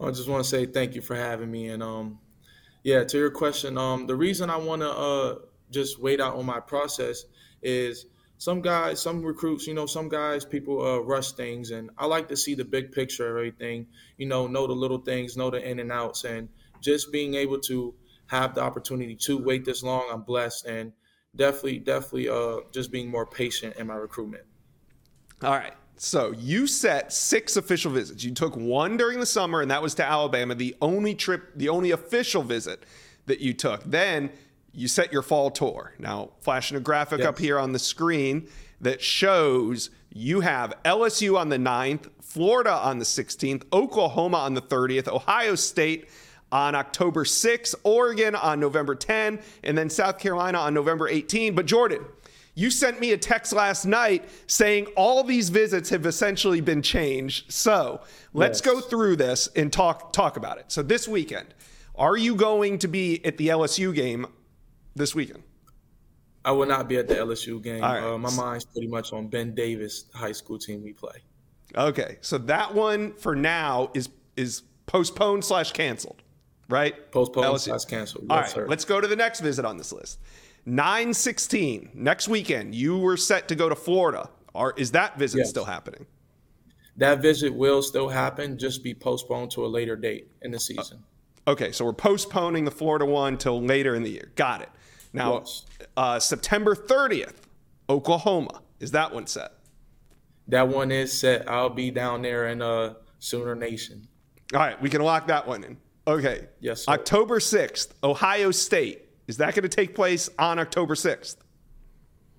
I 0.03 0.11
just 0.11 0.27
want 0.27 0.43
to 0.43 0.49
say 0.49 0.65
thank 0.65 0.95
you 0.95 1.01
for 1.01 1.15
having 1.15 1.51
me. 1.51 1.69
And 1.69 1.83
um, 1.83 2.19
yeah, 2.83 3.03
to 3.03 3.17
your 3.17 3.31
question, 3.31 3.77
um, 3.77 4.07
the 4.07 4.15
reason 4.15 4.49
I 4.49 4.57
want 4.57 4.81
to 4.81 4.89
uh, 4.89 5.35
just 5.69 5.99
wait 5.99 6.19
out 6.19 6.35
on 6.35 6.45
my 6.45 6.59
process 6.59 7.25
is 7.61 8.05
some 8.37 8.61
guys, 8.61 8.99
some 8.99 9.21
recruits, 9.21 9.67
you 9.67 9.75
know, 9.75 9.85
some 9.85 10.09
guys, 10.09 10.43
people 10.43 10.81
uh, 10.83 10.97
rush 10.97 11.33
things, 11.33 11.69
and 11.69 11.91
I 11.97 12.07
like 12.07 12.27
to 12.29 12.35
see 12.35 12.55
the 12.55 12.65
big 12.65 12.91
picture 12.91 13.29
of 13.29 13.37
everything. 13.37 13.85
You 14.17 14.25
know, 14.25 14.47
know 14.47 14.65
the 14.65 14.73
little 14.73 14.97
things, 14.97 15.37
know 15.37 15.51
the 15.51 15.63
in 15.63 15.79
and 15.79 15.91
outs, 15.91 16.23
and 16.23 16.49
just 16.81 17.11
being 17.11 17.35
able 17.35 17.59
to 17.59 17.93
have 18.25 18.55
the 18.55 18.61
opportunity 18.61 19.15
to 19.15 19.37
wait 19.37 19.63
this 19.63 19.83
long. 19.83 20.07
I'm 20.11 20.23
blessed 20.23 20.65
and 20.65 20.93
definitely, 21.35 21.79
definitely 21.79 22.29
uh, 22.29 22.61
just 22.73 22.91
being 22.91 23.11
more 23.11 23.27
patient 23.27 23.75
in 23.75 23.87
my 23.87 23.95
recruitment. 23.95 24.43
All 25.43 25.51
right. 25.51 25.73
So 26.03 26.31
you 26.31 26.65
set 26.65 27.13
six 27.13 27.55
official 27.57 27.91
visits. 27.91 28.23
You 28.23 28.33
took 28.33 28.57
one 28.57 28.97
during 28.97 29.19
the 29.19 29.25
summer, 29.27 29.61
and 29.61 29.69
that 29.69 29.83
was 29.83 29.93
to 29.95 30.03
Alabama, 30.03 30.55
the 30.55 30.75
only 30.81 31.13
trip, 31.13 31.51
the 31.55 31.69
only 31.69 31.91
official 31.91 32.41
visit 32.41 32.83
that 33.27 33.39
you 33.39 33.53
took. 33.53 33.83
Then 33.83 34.31
you 34.73 34.87
set 34.87 35.13
your 35.13 35.21
fall 35.21 35.51
tour. 35.51 35.93
Now, 35.99 36.31
flashing 36.39 36.75
a 36.75 36.79
graphic 36.79 37.21
up 37.21 37.37
here 37.37 37.59
on 37.59 37.71
the 37.71 37.77
screen 37.77 38.47
that 38.81 38.99
shows 38.99 39.91
you 40.11 40.39
have 40.39 40.73
LSU 40.83 41.37
on 41.37 41.49
the 41.49 41.57
9th, 41.57 42.09
Florida 42.19 42.73
on 42.73 42.97
the 42.97 43.05
16th, 43.05 43.65
Oklahoma 43.71 44.37
on 44.37 44.55
the 44.55 44.61
30th, 44.63 45.07
Ohio 45.07 45.53
State 45.53 46.09
on 46.51 46.73
October 46.73 47.25
6th, 47.25 47.75
Oregon 47.83 48.33
on 48.33 48.59
November 48.59 48.95
10, 48.95 49.39
and 49.63 49.77
then 49.77 49.87
South 49.87 50.17
Carolina 50.17 50.57
on 50.57 50.73
November 50.73 51.07
18. 51.07 51.53
But 51.53 51.67
Jordan, 51.67 52.03
you 52.61 52.69
sent 52.69 52.99
me 52.99 53.11
a 53.13 53.17
text 53.17 53.53
last 53.53 53.85
night 53.85 54.29
saying 54.47 54.85
all 54.95 55.23
these 55.23 55.49
visits 55.49 55.89
have 55.89 56.05
essentially 56.05 56.61
been 56.61 56.81
changed. 56.81 57.51
So 57.51 58.01
let's 58.33 58.59
yes. 58.63 58.73
go 58.73 58.79
through 58.79 59.15
this 59.15 59.47
and 59.55 59.73
talk 59.73 60.13
talk 60.13 60.37
about 60.37 60.57
it. 60.59 60.65
So 60.67 60.83
this 60.83 61.07
weekend, 61.07 61.53
are 61.95 62.15
you 62.15 62.35
going 62.35 62.77
to 62.79 62.87
be 62.87 63.23
at 63.25 63.37
the 63.37 63.49
LSU 63.49 63.93
game 63.93 64.27
this 64.95 65.15
weekend? 65.15 65.43
I 66.43 66.51
will 66.51 66.65
not 66.65 66.87
be 66.87 66.97
at 66.97 67.07
the 67.07 67.15
LSU 67.15 67.61
game. 67.61 67.81
Right. 67.81 68.01
Uh, 68.01 68.17
my 68.17 68.31
mind's 68.31 68.65
pretty 68.65 68.87
much 68.87 69.13
on 69.13 69.27
Ben 69.27 69.53
Davis 69.53 70.05
high 70.13 70.31
school 70.31 70.57
team 70.57 70.83
we 70.83 70.93
play. 70.93 71.17
Okay, 71.75 72.17
so 72.21 72.37
that 72.37 72.73
one 72.73 73.13
for 73.13 73.35
now 73.35 73.91
is 73.93 74.09
is 74.35 74.63
postponed 74.85 75.45
slash 75.45 75.71
canceled 75.71 76.21
right? 76.71 77.11
Postponed 77.11 77.61
slash 77.61 77.85
canceled. 77.85 78.25
All 78.29 78.37
yes, 78.37 78.45
right, 78.45 78.55
sir. 78.55 78.67
let's 78.67 78.85
go 78.85 78.99
to 78.99 79.07
the 79.07 79.15
next 79.15 79.41
visit 79.41 79.65
on 79.65 79.77
this 79.77 79.91
list. 79.91 80.19
916, 80.65 81.91
next 81.93 82.27
weekend, 82.27 82.75
you 82.75 82.97
were 82.97 83.17
set 83.17 83.47
to 83.47 83.55
go 83.55 83.69
to 83.69 83.75
Florida. 83.75 84.29
Are, 84.53 84.73
is 84.77 84.91
that 84.91 85.17
visit 85.17 85.39
yes. 85.39 85.49
still 85.49 85.65
happening? 85.65 86.05
That 86.97 87.21
visit 87.21 87.53
will 87.53 87.81
still 87.81 88.09
happen, 88.09 88.57
just 88.57 88.83
be 88.83 88.93
postponed 88.93 89.51
to 89.51 89.65
a 89.65 89.67
later 89.67 89.95
date 89.95 90.29
in 90.41 90.51
the 90.51 90.59
season. 90.59 91.03
Uh, 91.47 91.51
okay, 91.51 91.71
so 91.71 91.85
we're 91.85 91.93
postponing 91.93 92.65
the 92.65 92.71
Florida 92.71 93.05
one 93.05 93.37
till 93.37 93.61
later 93.61 93.95
in 93.95 94.03
the 94.03 94.11
year. 94.11 94.31
Got 94.35 94.61
it. 94.61 94.69
Now, 95.13 95.39
yes. 95.39 95.65
uh, 95.97 96.19
September 96.19 96.75
30th, 96.75 97.35
Oklahoma. 97.89 98.61
Is 98.79 98.91
that 98.91 99.13
one 99.13 99.27
set? 99.27 99.53
That 100.47 100.67
one 100.67 100.91
is 100.91 101.17
set. 101.17 101.49
I'll 101.49 101.69
be 101.69 101.91
down 101.91 102.21
there 102.21 102.47
in 102.47 102.61
uh, 102.61 102.95
Sooner 103.19 103.55
Nation. 103.55 104.07
All 104.53 104.59
right, 104.59 104.81
we 104.81 104.89
can 104.89 105.01
lock 105.01 105.27
that 105.27 105.47
one 105.47 105.63
in. 105.63 105.77
Okay. 106.07 106.47
Yes. 106.59 106.85
Sir. 106.85 106.91
October 106.91 107.39
6th, 107.39 107.89
Ohio 108.03 108.51
State. 108.51 109.07
Is 109.31 109.37
that 109.37 109.55
going 109.55 109.63
to 109.63 109.69
take 109.69 109.95
place 109.95 110.29
on 110.37 110.59
October 110.59 110.93
6th? 110.93 111.37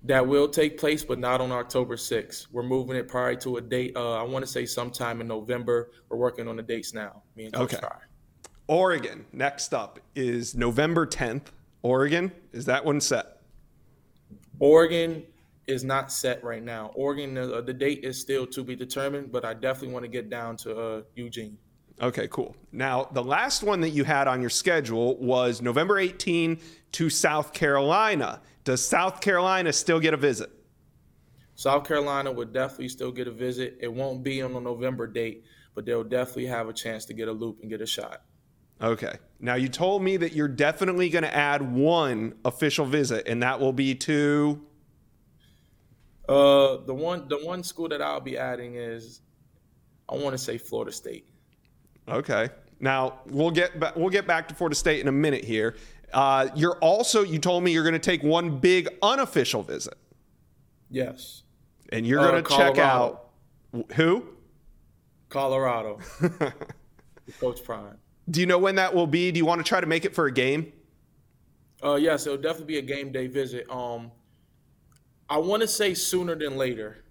That 0.03 0.27
will 0.27 0.47
take 0.47 0.77
place, 0.77 1.03
but 1.03 1.17
not 1.17 1.41
on 1.41 1.51
October 1.51 1.95
6th. 1.95 2.49
We're 2.51 2.61
moving 2.61 2.95
it 2.95 3.07
probably 3.07 3.37
to 3.37 3.57
a 3.57 3.61
date. 3.61 3.97
Uh, 3.97 4.11
I 4.11 4.21
want 4.21 4.45
to 4.45 4.51
say 4.51 4.67
sometime 4.67 5.19
in 5.19 5.27
November. 5.27 5.89
We're 6.07 6.17
working 6.17 6.47
on 6.47 6.55
the 6.55 6.61
dates 6.61 6.93
now. 6.93 7.23
Me 7.35 7.45
and 7.45 7.53
Coach 7.55 7.73
okay. 7.73 7.87
Oregon. 8.67 9.25
Next 9.33 9.73
up 9.73 10.01
is 10.13 10.53
November 10.53 11.07
10th. 11.07 11.45
Oregon. 11.81 12.31
Is 12.51 12.65
that 12.65 12.85
one 12.85 13.01
set? 13.01 13.41
Oregon 14.59 15.23
is 15.65 15.83
not 15.83 16.11
set 16.11 16.43
right 16.43 16.61
now. 16.61 16.91
Oregon, 16.93 17.35
uh, 17.35 17.61
the 17.61 17.73
date 17.73 18.03
is 18.03 18.21
still 18.21 18.45
to 18.45 18.63
be 18.63 18.75
determined, 18.75 19.31
but 19.31 19.43
I 19.43 19.55
definitely 19.55 19.93
want 19.93 20.03
to 20.03 20.09
get 20.09 20.29
down 20.29 20.57
to 20.57 20.79
uh, 20.79 21.01
Eugene. 21.15 21.57
Okay, 22.01 22.27
cool. 22.29 22.55
Now, 22.71 23.07
the 23.11 23.23
last 23.23 23.63
one 23.63 23.81
that 23.81 23.89
you 23.89 24.03
had 24.03 24.27
on 24.27 24.41
your 24.41 24.49
schedule 24.49 25.15
was 25.17 25.61
November 25.61 25.99
18 25.99 26.59
to 26.93 27.09
South 27.09 27.53
Carolina. 27.53 28.41
Does 28.63 28.83
South 28.83 29.21
Carolina 29.21 29.71
still 29.71 29.99
get 29.99 30.13
a 30.13 30.17
visit? 30.17 30.49
South 31.55 31.87
Carolina 31.87 32.31
would 32.31 32.51
definitely 32.51 32.89
still 32.89 33.11
get 33.11 33.27
a 33.27 33.31
visit. 33.31 33.77
It 33.79 33.93
won't 33.93 34.23
be 34.23 34.41
on 34.41 34.53
the 34.53 34.59
November 34.59 35.05
date, 35.05 35.43
but 35.75 35.85
they'll 35.85 36.03
definitely 36.03 36.47
have 36.47 36.67
a 36.67 36.73
chance 36.73 37.05
to 37.05 37.13
get 37.13 37.27
a 37.27 37.31
loop 37.31 37.59
and 37.61 37.69
get 37.69 37.81
a 37.81 37.85
shot. 37.85 38.23
Okay. 38.81 39.17
Now, 39.39 39.55
you 39.55 39.69
told 39.69 40.01
me 40.01 40.17
that 40.17 40.33
you're 40.33 40.47
definitely 40.47 41.09
going 41.09 41.23
to 41.23 41.33
add 41.33 41.61
one 41.61 42.33
official 42.43 42.85
visit, 42.85 43.27
and 43.27 43.43
that 43.43 43.59
will 43.59 43.73
be 43.73 43.93
to. 43.95 44.61
Uh, 46.27 46.77
the 46.85 46.93
one 46.93 47.27
the 47.27 47.37
one 47.45 47.63
school 47.63 47.89
that 47.89 48.01
I'll 48.01 48.21
be 48.21 48.37
adding 48.37 48.75
is, 48.75 49.21
I 50.09 50.15
want 50.15 50.33
to 50.33 50.37
say 50.37 50.57
Florida 50.57 50.91
State. 50.91 51.27
Okay. 52.07 52.49
Now 52.79 53.19
we'll 53.27 53.51
get 53.51 53.79
back, 53.79 53.95
we'll 53.95 54.09
get 54.09 54.27
back 54.27 54.47
to 54.49 54.55
Florida 54.55 54.75
State 54.75 54.99
in 55.01 55.07
a 55.07 55.11
minute 55.11 55.43
here. 55.45 55.75
Uh, 56.11 56.49
you're 56.55 56.77
also 56.79 57.23
you 57.23 57.39
told 57.39 57.63
me 57.63 57.71
you're 57.71 57.83
going 57.83 57.93
to 57.93 57.99
take 57.99 58.21
one 58.23 58.59
big 58.59 58.87
unofficial 59.01 59.63
visit. 59.63 59.95
Yes. 60.89 61.43
And 61.89 62.05
you're 62.05 62.19
going 62.19 62.43
to 62.43 62.53
Uh, 62.53 62.57
check 62.57 62.77
out 62.77 63.29
who? 63.95 64.25
Colorado. 65.29 65.99
Coach 67.39 67.63
Prime. 67.63 67.97
Do 68.29 68.39
you 68.39 68.45
know 68.45 68.57
when 68.59 68.75
that 68.75 68.93
will 68.93 69.07
be? 69.07 69.31
Do 69.31 69.37
you 69.37 69.45
want 69.45 69.59
to 69.59 69.67
try 69.67 69.81
to 69.81 69.87
make 69.87 70.05
it 70.05 70.13
for 70.13 70.27
a 70.27 70.31
game? 70.31 70.71
Uh, 71.83 71.95
yes, 71.95 72.25
it'll 72.25 72.37
definitely 72.37 72.65
be 72.65 72.77
a 72.77 72.81
game 72.81 73.11
day 73.11 73.27
visit. 73.27 73.69
Um, 73.69 74.11
I 75.29 75.37
want 75.37 75.61
to 75.61 75.67
say 75.67 75.93
sooner 75.93 76.35
than 76.35 76.57
later. 76.57 77.03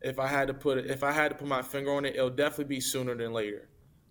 If 0.00 0.18
I 0.18 0.26
had 0.28 0.48
to 0.48 0.54
put 0.54 0.78
it, 0.78 0.86
if 0.86 1.02
I 1.02 1.12
had 1.12 1.28
to 1.30 1.34
put 1.34 1.46
my 1.48 1.60
finger 1.62 1.92
on 1.92 2.04
it, 2.04 2.14
it'll 2.16 2.30
definitely 2.30 2.76
be 2.76 2.80
sooner 2.80 3.14
than 3.14 3.32
later. 3.32 3.68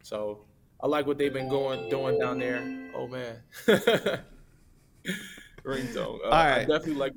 So 0.08 0.40
I 0.80 0.88
like 0.88 1.06
what 1.06 1.18
they've 1.18 1.34
been 1.34 1.50
going 1.50 1.90
doing 1.90 2.18
down 2.18 2.40
there. 2.40 2.62
Oh 2.96 3.08
man, 3.08 3.36
ringtone. 5.66 6.20
Uh, 6.26 6.30
I 6.30 6.60
definitely 6.60 6.94
like. 6.94 7.12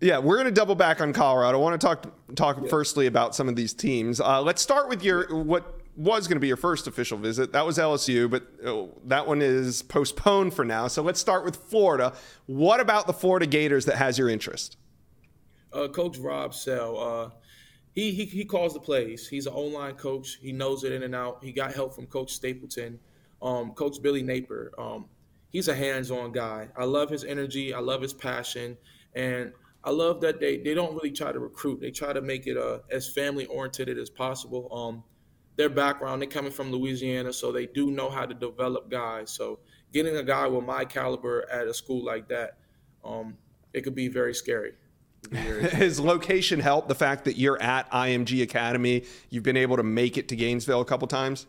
Yeah, 0.00 0.18
we're 0.18 0.36
going 0.36 0.46
to 0.46 0.50
double 0.50 0.74
back 0.74 1.02
on 1.02 1.12
Colorado. 1.12 1.58
I 1.58 1.60
want 1.60 1.78
to 1.78 1.86
talk 1.86 2.34
talk 2.34 2.66
firstly 2.70 3.06
about 3.06 3.34
some 3.34 3.50
of 3.50 3.56
these 3.56 3.74
teams. 3.74 4.18
Uh, 4.18 4.40
let's 4.40 4.62
start 4.62 4.88
with 4.88 5.04
your 5.04 5.42
what 5.44 5.78
was 5.94 6.26
going 6.26 6.36
to 6.36 6.40
be 6.40 6.48
your 6.48 6.56
first 6.56 6.86
official 6.86 7.18
visit. 7.18 7.52
That 7.52 7.66
was 7.66 7.76
LSU, 7.76 8.30
but 8.30 8.44
uh, 8.66 8.86
that 9.04 9.26
one 9.26 9.42
is 9.42 9.82
postponed 9.82 10.54
for 10.54 10.64
now. 10.64 10.88
So 10.88 11.02
let's 11.02 11.20
start 11.20 11.44
with 11.44 11.56
Florida. 11.56 12.14
What 12.46 12.80
about 12.80 13.06
the 13.06 13.12
Florida 13.12 13.46
Gators 13.46 13.84
that 13.84 13.96
has 13.96 14.16
your 14.16 14.30
interest? 14.30 14.78
Uh, 15.70 15.88
coach 15.88 16.16
Rob 16.16 16.54
Sale, 16.54 16.96
uh, 16.98 17.36
he, 17.94 18.12
he 18.12 18.24
he 18.24 18.44
calls 18.44 18.74
the 18.74 18.80
plays. 18.80 19.28
He's 19.28 19.46
an 19.46 19.52
O-line 19.54 19.94
coach. 19.94 20.38
He 20.40 20.52
knows 20.52 20.84
it 20.84 20.92
in 20.92 21.02
and 21.02 21.14
out. 21.14 21.42
He 21.44 21.52
got 21.52 21.74
help 21.74 21.94
from 21.94 22.06
Coach 22.06 22.32
Stapleton, 22.32 22.98
um, 23.40 23.72
Coach 23.72 24.00
Billy 24.02 24.22
Napier. 24.22 24.72
Um, 24.78 25.06
he's 25.50 25.68
a 25.68 25.74
hands-on 25.74 26.32
guy. 26.32 26.68
I 26.76 26.84
love 26.84 27.10
his 27.10 27.24
energy. 27.24 27.74
I 27.74 27.80
love 27.80 28.00
his 28.00 28.14
passion, 28.14 28.78
and 29.14 29.52
I 29.84 29.90
love 29.90 30.20
that 30.22 30.40
they 30.40 30.56
they 30.58 30.74
don't 30.74 30.94
really 30.94 31.10
try 31.10 31.32
to 31.32 31.38
recruit. 31.38 31.80
They 31.80 31.90
try 31.90 32.12
to 32.12 32.22
make 32.22 32.46
it 32.46 32.56
uh, 32.56 32.78
as 32.90 33.12
family-oriented 33.12 33.98
as 33.98 34.10
possible. 34.10 34.68
Um, 34.72 35.04
their 35.56 35.68
background, 35.68 36.22
they're 36.22 36.28
coming 36.30 36.52
from 36.52 36.72
Louisiana, 36.72 37.32
so 37.32 37.52
they 37.52 37.66
do 37.66 37.90
know 37.90 38.08
how 38.08 38.24
to 38.24 38.34
develop 38.34 38.90
guys. 38.90 39.30
So 39.30 39.58
getting 39.92 40.16
a 40.16 40.22
guy 40.22 40.46
with 40.46 40.64
my 40.64 40.86
caliber 40.86 41.46
at 41.50 41.66
a 41.66 41.74
school 41.74 42.02
like 42.02 42.28
that, 42.28 42.56
um, 43.04 43.36
it 43.74 43.82
could 43.82 43.94
be 43.94 44.08
very 44.08 44.34
scary. 44.34 44.72
It 45.22 45.28
could 45.28 45.30
be 45.30 45.36
very 45.38 45.62
His 45.70 46.00
location 46.00 46.60
help 46.60 46.88
the 46.88 46.94
fact 46.94 47.24
that 47.24 47.36
you're 47.36 47.60
at 47.60 47.90
IMG 47.90 48.42
Academy. 48.42 49.04
You've 49.30 49.42
been 49.42 49.56
able 49.56 49.76
to 49.76 49.82
make 49.82 50.18
it 50.18 50.28
to 50.28 50.36
Gainesville 50.36 50.80
a 50.80 50.84
couple 50.84 51.08
times. 51.08 51.46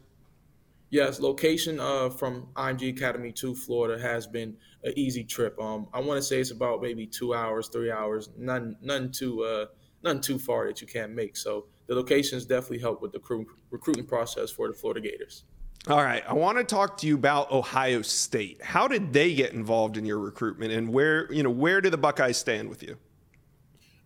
Yes, 0.89 1.19
location 1.19 1.79
uh, 1.79 2.09
from 2.09 2.49
IMG 2.55 2.89
Academy 2.95 3.31
to 3.31 3.55
Florida 3.55 3.99
has 3.99 4.27
been 4.27 4.55
an 4.83 4.93
easy 4.95 5.23
trip. 5.23 5.59
Um, 5.59 5.87
I 5.91 5.99
want 5.99 6.19
to 6.19 6.21
say 6.21 6.39
it's 6.39 6.51
about 6.51 6.83
maybe 6.83 7.07
two 7.07 7.33
hours, 7.33 7.67
three 7.67 7.89
hours, 7.89 8.29
none, 8.37 8.75
none 8.79 9.11
too, 9.11 9.43
uh, 9.43 9.65
none 10.03 10.21
too 10.21 10.37
far 10.37 10.67
that 10.67 10.81
you 10.81 10.87
can't 10.87 11.11
make. 11.11 11.35
So 11.35 11.65
the 11.87 11.95
locations 11.95 12.45
definitely 12.45 12.77
help 12.77 13.01
with 13.01 13.11
the 13.11 13.17
recruit, 13.17 13.47
recruiting 13.71 14.05
process 14.05 14.51
for 14.51 14.67
the 14.67 14.73
Florida 14.75 15.01
Gators. 15.01 15.45
All 15.87 16.03
right, 16.03 16.23
I 16.27 16.33
want 16.33 16.59
to 16.59 16.63
talk 16.63 16.97
to 16.97 17.07
you 17.07 17.15
about 17.15 17.51
Ohio 17.51 18.03
State. 18.03 18.61
How 18.63 18.87
did 18.87 19.11
they 19.11 19.33
get 19.33 19.51
involved 19.51 19.97
in 19.97 20.05
your 20.05 20.19
recruitment, 20.19 20.71
and 20.71 20.93
where 20.93 21.31
you 21.33 21.43
know 21.43 21.49
where 21.49 21.81
do 21.81 21.89
the 21.89 21.97
Buckeyes 21.97 22.37
stand 22.37 22.69
with 22.69 22.83
you? 22.83 22.97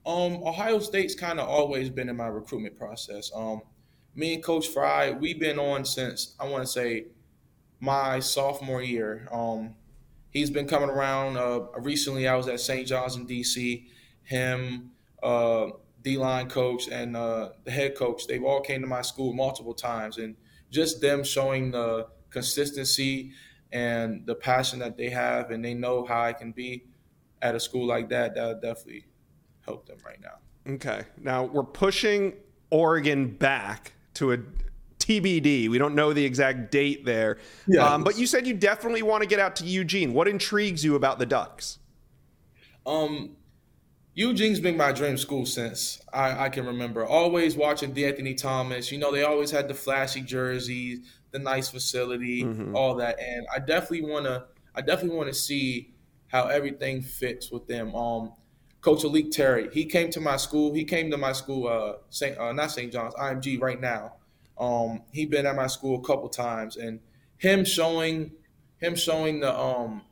Um, 0.08 0.42
Ohio 0.46 0.80
State's 0.80 1.16
kind 1.16 1.38
of 1.38 1.50
always 1.50 1.90
been 1.90 2.08
in 2.08 2.16
my 2.16 2.28
recruitment 2.28 2.78
process. 2.78 3.30
Um, 3.36 3.62
me 4.16 4.36
and 4.36 4.44
Coach 4.44 4.70
Frye, 4.70 5.12
we've 5.12 5.38
been 5.38 5.60
on 5.60 5.84
since 5.84 6.34
I 6.40 6.48
want 6.48 6.64
to 6.64 6.68
say 6.68 7.08
my 7.82 8.22
sophomore 8.22 8.82
year. 8.82 9.28
Um, 9.30 9.76
he's 10.30 10.50
been 10.50 10.66
coming 10.66 10.90
around. 10.90 11.36
Uh, 11.36 11.66
recently, 11.82 12.26
I 12.26 12.38
was 12.38 12.48
at 12.48 12.62
St. 12.62 12.88
John's 12.88 13.18
in 13.18 13.28
DC. 13.28 13.84
Him, 14.24 14.92
uh, 15.22 15.68
D-line 16.04 16.48
coach, 16.48 16.88
and 16.88 17.18
uh, 17.18 17.50
the 17.66 17.72
head 17.72 17.96
coach, 17.96 18.28
they've 18.28 18.44
all 18.44 18.62
came 18.62 18.80
to 18.80 18.88
my 18.88 19.02
school 19.02 19.34
multiple 19.34 19.74
times, 19.74 20.18
and 20.18 20.38
just 20.72 21.02
them 21.02 21.22
showing 21.26 21.72
the 21.72 22.08
consistency 22.30 23.32
and 23.74 24.26
the 24.26 24.36
passion 24.36 24.80
that 24.80 24.96
they 24.96 25.10
have, 25.10 25.52
and 25.52 25.66
they 25.66 25.74
know 25.74 26.06
how 26.06 26.22
I 26.22 26.32
can 26.32 26.54
be 26.54 26.86
at 27.42 27.56
a 27.56 27.60
school 27.60 27.86
like 27.86 28.08
that. 28.10 28.36
That 28.36 28.62
definitely 28.62 29.06
help 29.68 29.86
them 29.86 29.98
right 30.06 30.20
now. 30.22 30.74
Okay, 30.76 31.04
now 31.22 31.44
we're 31.44 31.64
pushing 31.64 32.34
Oregon 32.72 33.30
back 33.30 33.94
to 34.16 34.32
a 34.34 34.38
TBD. 35.00 35.70
We 35.70 35.78
don't 35.78 35.96
know 35.96 36.12
the 36.14 36.26
exact 36.26 36.72
date 36.72 37.06
there, 37.06 37.38
Yeah. 37.68 37.86
um, 37.94 38.04
but 38.04 38.18
you 38.18 38.26
said 38.28 38.46
you 38.48 38.54
definitely 38.54 39.04
want 39.04 39.24
to 39.24 39.30
get 39.30 39.40
out 39.40 39.56
to 39.58 39.66
Eugene. 39.66 40.14
What 40.14 40.28
intrigues 40.28 40.84
you 40.84 40.96
about 40.96 41.20
the 41.20 41.26
Ducks? 41.26 41.80
Um, 42.86 43.36
Eugene's 44.16 44.60
been 44.60 44.76
my 44.78 44.92
dream 44.92 45.18
school 45.18 45.46
since 45.46 46.02
I, 46.12 46.46
I 46.46 46.50
can 46.50 46.66
remember. 46.66 47.06
Always 47.06 47.56
watching 47.56 47.94
De'Anthony 47.94 48.36
Thomas. 48.36 48.92
You 48.92 48.98
know, 48.98 49.12
they 49.12 49.24
always 49.24 49.52
had 49.52 49.68
the 49.68 49.74
flashy 49.74 50.22
jerseys, 50.22 51.00
the 51.32 51.40
nice 51.40 51.70
facility, 51.70 52.44
all 52.74 52.96
that. 52.96 53.20
And 53.20 53.46
I 53.54 53.60
definitely 53.60 54.10
wanna 54.10 54.46
I 54.74 54.82
definitely 54.82 55.18
wanna 55.18 55.34
see 55.34 55.94
how 56.28 56.48
everything 56.48 57.02
fits 57.02 57.52
with 57.52 57.68
them. 57.68 57.94
Um 57.94 58.34
Coach 58.88 59.04
A'lique 59.04 59.32
Terry, 59.32 59.68
he 59.74 59.84
came 59.84 60.10
to 60.12 60.22
my 60.22 60.38
school. 60.38 60.74
He 60.74 60.86
came 60.86 61.12
to 61.12 61.18
my 61.18 61.34
school, 61.34 61.68
uh, 61.68 61.98
Saint, 62.10 62.38
uh 62.38 62.54
not 62.54 62.72
St. 62.72 62.90
John's, 62.90 63.14
IMG 63.16 63.62
right 63.62 63.82
now. 63.82 64.14
Um, 64.58 65.02
he 65.12 65.26
been 65.26 65.46
at 65.46 65.58
my 65.58 65.68
school 65.68 66.00
a 66.00 66.08
couple 66.08 66.30
times, 66.30 66.78
and 66.78 67.02
him 67.38 67.66
showing, 67.66 68.32
him 68.78 68.96
showing 68.96 69.42
the 69.42 69.54
um, 69.54 70.04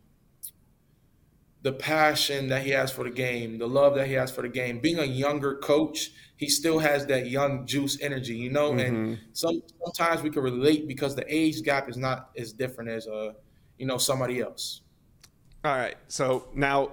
the 1.62 1.72
passion 1.72 2.50
that 2.50 2.64
he 2.64 2.72
has 2.72 2.92
for 2.92 3.06
the 3.06 3.10
game, 3.10 3.60
the 3.60 3.66
love 3.66 3.96
that 3.96 4.08
he 4.08 4.14
has 4.16 4.30
for 4.30 4.42
the 4.42 4.50
game. 4.50 4.80
Being 4.80 5.00
a 5.00 5.06
younger 5.06 5.56
coach, 5.56 6.12
he 6.36 6.50
still 6.50 6.80
has 6.80 7.06
that 7.06 7.28
young 7.28 7.66
juice 7.66 7.98
energy, 8.02 8.36
you 8.36 8.50
know. 8.50 8.74
And 8.74 9.20
some 9.32 9.64
sometimes 9.86 10.22
we 10.22 10.30
can 10.30 10.44
relate 10.44 10.86
because 10.86 11.16
the 11.16 11.24
age 11.34 11.62
gap 11.64 11.88
is 11.88 11.96
not 11.96 12.30
as 12.38 12.52
different 12.52 12.90
as 12.90 13.08
uh, 13.08 13.32
you 13.78 13.86
know, 13.86 13.98
somebody 13.98 14.42
else. 14.42 14.82
All 15.64 15.78
right, 15.78 15.96
so 16.10 16.50
now 16.54 16.92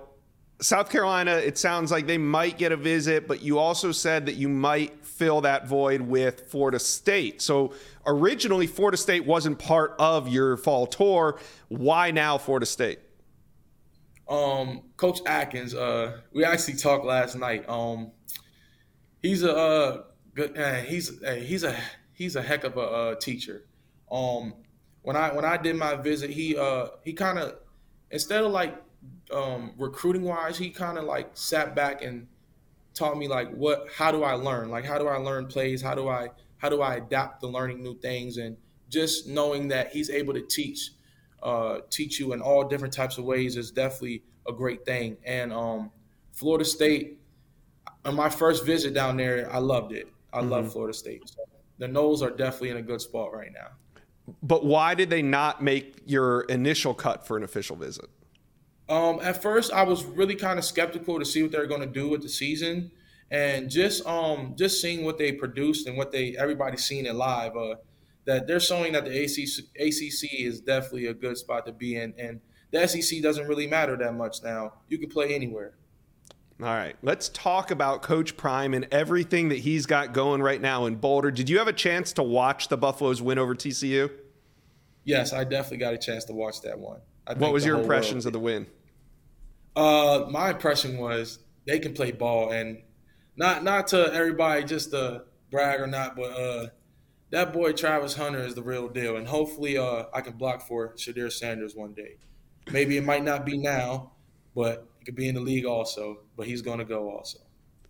South 0.63 0.91
Carolina, 0.91 1.33
it 1.33 1.59
sounds 1.59 1.91
like 1.91 2.07
they 2.07 2.19
might 2.19 2.57
get 2.57 2.71
a 2.71 2.77
visit, 2.77 3.27
but 3.27 3.43
you 3.43 3.59
also 3.59 3.91
said 3.91 4.27
that 4.27 4.37
you 4.37 4.49
might 4.49 5.05
fill 5.05 5.41
that 5.41 5.67
void 5.67 6.01
with 6.01 6.49
Florida 6.49 6.79
State. 6.79 7.43
So 7.43 7.75
originally, 8.07 8.69
Florida 8.69 8.97
State 8.97 9.27
wasn't 9.27 9.59
part 9.59 9.95
of 9.99 10.29
your 10.29 10.57
fall 10.57 10.87
tour. 10.87 11.41
Why 11.69 12.13
now, 12.13 12.39
Florida 12.39 12.67
State? 12.67 13.01
Um, 14.29 14.83
Coach 14.97 15.21
Atkins, 15.27 15.75
uh, 15.75 16.21
we 16.33 16.45
actually 16.45 16.75
talked 16.75 17.05
last 17.05 17.35
night. 17.35 17.69
Um, 17.69 18.13
he's 19.21 19.43
a 19.43 19.55
uh, 19.55 20.03
good, 20.35 20.57
uh, 20.57 20.75
he's 20.77 21.23
uh, 21.25 21.35
he's 21.35 21.65
a 21.65 21.77
he's 22.13 22.37
a 22.37 22.43
heck 22.43 22.63
of 22.63 22.77
a 22.77 22.81
uh, 22.81 23.15
teacher. 23.17 23.65
Um, 24.11 24.55
when 25.03 25.17
I 25.17 25.35
when 25.35 25.45
I 25.45 25.57
did 25.57 25.75
my 25.75 25.97
visit, 25.97 26.31
he 26.31 26.57
uh 26.57 26.87
he 27.05 27.13
kind 27.13 27.39
of 27.39 27.57
instead 28.13 28.45
of 28.45 28.53
like 28.53 28.81
um, 29.33 29.73
recruiting 29.79 30.23
wise, 30.23 30.59
he 30.59 30.71
kind 30.71 30.99
of 30.99 31.05
like 31.05 31.31
sat 31.35 31.75
back 31.75 32.03
and 32.03 32.27
taught 32.95 33.17
me 33.17 33.29
like 33.29 33.51
what 33.51 33.87
how 33.95 34.11
do 34.11 34.23
I 34.23 34.35
learn? 34.35 34.71
Like 34.71 34.85
how 34.85 34.99
do 34.99 35.09
I 35.09 35.17
learn 35.17 35.47
plays? 35.47 35.83
How 35.83 35.95
do 35.95 36.09
I 36.09 36.29
how 36.59 36.69
do 36.69 36.83
I 36.83 36.97
adapt 36.97 37.41
to 37.41 37.49
learning 37.49 37.83
new 37.83 37.99
things? 37.99 38.37
And 38.37 38.57
just 38.89 39.27
knowing 39.27 39.69
that 39.69 39.93
he's 39.93 40.11
able 40.11 40.35
to 40.35 40.43
teach 40.43 40.91
uh, 41.43 41.79
teach 41.91 42.21
you 42.21 42.33
in 42.33 42.41
all 42.41 42.65
different 42.65 42.95
types 42.95 43.19
of 43.19 43.25
ways 43.25 43.57
is 43.57 43.71
definitely 43.71 44.23
a 44.49 44.53
great 44.53 44.85
thing. 44.85 45.17
And 45.25 45.53
um, 45.53 45.91
Florida 46.33 46.65
State, 46.65 47.19
on 48.05 48.15
my 48.15 48.31
first 48.31 48.65
visit 48.65 48.95
down 48.95 49.17
there, 49.17 49.53
I 49.53 49.59
loved 49.59 49.93
it. 49.93 50.09
I 50.33 50.41
love 50.41 50.73
Florida 50.73 50.97
State. 50.97 51.29
So 51.29 51.43
the 51.79 51.87
Noles 51.87 52.23
are 52.23 52.31
definitely 52.31 52.71
in 52.71 52.77
a 52.77 52.83
good 52.83 53.01
spot 53.01 53.33
right 53.33 53.51
now. 53.53 53.69
But 54.43 54.65
why 54.65 54.95
did 54.95 55.11
they 55.11 55.21
not 55.21 55.63
make 55.63 56.01
your 56.07 56.43
initial 56.43 56.95
cut 56.95 57.27
for 57.27 57.37
an 57.37 57.43
official 57.43 57.77
visit? 57.77 58.09
Um, 58.93 59.21
at 59.23 59.41
first, 59.41 59.73
I 59.73 59.85
was 59.85 60.05
really 60.05 60.35
kind 60.35 60.59
of 60.59 60.67
skeptical 60.67 61.19
to 61.19 61.25
see 61.25 61.43
what 61.43 61.51
they're 61.51 61.67
going 61.67 61.81
to 61.81 61.87
do 61.87 62.11
with 62.11 62.21
the 62.21 62.29
season, 62.29 62.91
and 63.31 63.71
just 63.71 64.07
um, 64.07 64.53
just 64.55 64.83
seeing 64.83 65.03
what 65.03 65.17
they 65.17 65.33
produced 65.33 65.87
and 65.87 65.97
what 65.97 66.13
they 66.13 66.37
everybody's 66.37 66.85
seen 66.85 67.07
it 67.07 67.15
live. 67.15 67.57
Uh, 67.57 67.77
that 68.27 68.47
they're 68.47 68.61
showing 68.61 68.93
that 68.93 69.07
the 69.07 69.25
ACC, 69.25 69.65
ACC 69.81 70.35
is 70.41 70.61
definitely 70.61 71.07
a 71.07 71.15
good 71.15 71.39
spot 71.39 71.65
to 71.65 71.73
be 71.73 71.97
in, 71.97 72.13
and 72.19 72.43
the 72.71 72.87
SEC 72.87 73.23
doesn't 73.23 73.49
really 73.49 73.67
matter 73.67 73.97
that 73.97 74.13
much 74.13 74.43
now. 74.45 74.75
You 74.91 74.99
can 74.99 75.09
play 75.09 75.35
anywhere. 75.35 75.73
All 76.61 76.67
right, 76.69 76.95
let's 77.03 77.31
talk 77.31 77.71
about 77.71 78.03
Coach 78.03 78.37
Prime 78.37 78.75
and 78.75 78.87
everything 78.93 79.49
that 79.49 79.61
he's 79.61 79.87
got 79.87 80.13
going 80.13 80.43
right 80.43 80.61
now 80.61 80.85
in 80.85 80.97
Boulder. 80.97 81.31
Did 81.31 81.49
you 81.49 81.57
have 81.57 81.67
a 81.67 81.73
chance 81.73 82.13
to 82.13 82.23
watch 82.23 82.69
the 82.69 82.77
Buffaloes 82.77 83.23
win 83.23 83.39
over 83.39 83.55
TCU? 83.55 84.11
Yes, 85.05 85.33
I 85.33 85.45
definitely 85.45 85.79
got 85.79 85.95
a 85.95 85.99
chance 85.99 86.27
to 86.27 86.35
watch 86.35 86.61
that 86.61 86.79
one. 86.79 87.01
I 87.27 87.33
What 87.33 87.55
was 87.55 87.65
your 87.65 87.81
impressions 87.81 88.27
world- 88.27 88.27
of 88.27 88.33
the 88.35 88.39
win? 88.41 88.67
Uh, 89.75 90.27
my 90.31 90.51
impression 90.51 90.99
was 90.99 91.39
they 91.67 91.79
can 91.79 91.95
play 91.95 92.13
ball, 92.13 92.51
and 92.51 92.83
not 93.37 93.65
not 93.65 93.89
to 93.89 94.13
everybody 94.13 94.65
just 94.65 94.91
to 94.91 95.25
brag 95.51 95.81
or 95.81 95.87
not, 95.87 96.17
but 96.17 96.31
uh, 96.31 96.67
that 97.31 97.53
boy 97.53 97.73
Travis 97.73 98.15
Hunter 98.15 98.41
is 98.41 98.55
the 98.55 98.63
real 98.63 98.89
deal, 98.89 99.17
and 99.17 99.27
hopefully 99.27 99.79
uh, 99.79 100.05
I 100.13 100.21
can 100.21 100.35
block 100.35 100.67
for 100.67 100.95
Shedeur 100.95 101.33
Sanders 101.33 101.75
one 101.75 101.95
day. 101.95 102.17
Maybe 102.71 102.97
it 102.97 103.05
might 103.05 103.25
not 103.25 103.45
be 103.45 103.57
now, 103.59 104.13
but 104.55 104.87
it 105.01 105.07
could 105.07 105.17
be 105.17 105.29
in 105.29 105.35
the 105.35 105.41
league 105.41 105.65
also. 105.65 106.19
But 106.37 106.47
he's 106.47 106.63
going 106.63 106.79
to 106.79 106.85
go 106.85 107.11
also. 107.11 107.39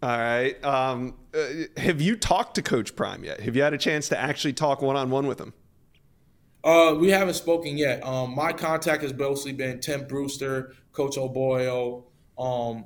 All 0.03 0.19
right. 0.19 0.63
Um, 0.65 1.15
uh, 1.33 1.47
have 1.77 2.01
you 2.01 2.17
talked 2.17 2.57
to 2.57 2.63
Coach 2.63 2.97
Prime 2.97 3.23
yet? 3.23 3.41
Have 3.41 3.55
you 3.55 3.63
had 3.63 3.73
a 3.73 3.79
chance 3.79 4.09
to 4.09 4.19
actually 4.19 4.53
talk 4.53 4.83
one 4.83 4.97
on 4.97 5.11
one 5.11 5.29
with 5.29 5.41
him? 5.41 5.53
Uh, 6.65 6.95
we 6.99 7.11
haven't 7.11 7.35
spoken 7.35 7.77
yet. 7.77 8.05
Um, 8.05 8.35
my 8.35 8.53
contact 8.53 9.03
has 9.03 9.13
mostly 9.13 9.53
been 9.53 9.81
Tim 9.81 10.07
Brewster, 10.07 10.75
Coach 10.93 11.19
O'Boyle, 11.19 12.07
um, 12.39 12.85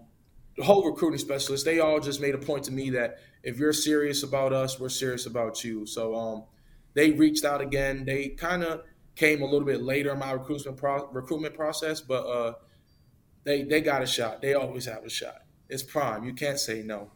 the 0.57 0.65
whole 0.65 0.89
recruiting 0.89 1.19
specialist. 1.19 1.65
They 1.65 1.81
all 1.81 2.01
just 2.01 2.21
made 2.21 2.35
a 2.35 2.39
point 2.39 2.65
to 2.65 2.73
me 2.73 2.91
that 2.91 3.19
if 3.43 3.59
you're 3.59 3.75
serious 3.75 4.23
about 4.23 4.53
us, 4.55 4.81
we're 4.81 4.89
serious 4.89 5.27
about 5.27 5.62
you. 5.62 5.85
So 5.85 6.15
um, 6.15 6.45
they 6.95 7.11
reached 7.12 7.45
out 7.45 7.61
again. 7.61 8.07
They 8.07 8.29
kind 8.31 8.65
of 8.65 8.83
came 9.15 9.43
a 9.43 9.45
little 9.45 9.67
bit 9.67 9.83
later 9.83 10.12
in 10.12 10.19
my 10.19 10.33
recruitment 10.33 10.79
pro- 10.79 11.09
recruitment 11.09 11.55
process, 11.55 12.01
but 12.01 12.25
uh, 12.27 12.55
they 13.45 13.62
they 13.62 13.83
got 13.83 14.03
a 14.03 14.07
shot. 14.07 14.41
They 14.41 14.55
always 14.55 14.87
have 14.87 15.05
a 15.05 15.11
shot. 15.11 15.43
It's 15.69 15.83
prime. 15.83 16.25
You 16.25 16.33
can't 16.33 16.59
say 16.59 16.83
no. 16.83 17.11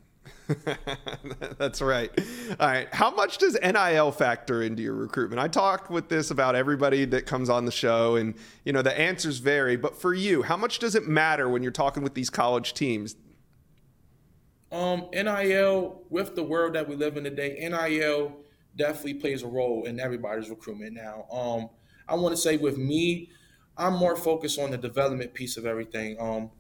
That's 1.59 1.81
right. 1.81 2.11
All 2.59 2.67
right. 2.67 2.93
How 2.93 3.11
much 3.11 3.39
does 3.39 3.57
NIL 3.63 4.13
factor 4.13 4.63
into 4.63 4.83
your 4.83 4.95
recruitment? 4.95 5.41
I 5.41 5.49
talked 5.49 5.91
with 5.91 6.09
this 6.09 6.31
about 6.31 6.55
everybody 6.55 7.05
that 7.07 7.27
comes 7.27 7.49
on 7.49 7.65
the 7.65 7.73
show, 7.73 8.17
and 8.17 8.35
you 8.65 8.73
know 8.73 8.83
the 8.83 8.99
answers 8.99 9.39
vary. 9.39 9.77
But 9.77 10.01
for 10.01 10.15
you, 10.15 10.43
how 10.43 10.57
much 10.57 10.79
does 10.79 10.95
it 10.95 11.07
matter 11.07 11.49
when 11.49 11.63
you're 11.63 11.73
talking 11.73 12.03
with 12.03 12.15
these 12.15 12.31
college 12.31 12.75
teams? 12.75 13.17
Um, 14.73 15.09
NIL 15.13 16.03
with 16.11 16.37
the 16.37 16.45
world 16.45 16.75
that 16.75 16.89
we 16.89 16.95
live 16.95 17.17
in 17.17 17.25
today, 17.25 17.57
NIL 17.61 18.37
definitely 18.77 19.15
plays 19.15 19.43
a 19.43 19.49
role 19.49 19.85
in 19.85 19.99
everybody's 19.99 20.49
recruitment 20.49 20.95
now. 20.95 21.27
Um, 21.33 21.71
I 22.09 22.15
want 22.15 22.35
to 22.35 22.41
say 22.41 22.57
with 22.57 22.79
me, 22.79 23.31
I'm 23.77 23.95
more 23.95 24.17
focused 24.17 24.61
on 24.61 24.71
the 24.71 24.79
development 24.79 25.35
piece 25.35 25.57
of 25.57 25.67
everything. 25.67 26.17
Um, 26.21 26.51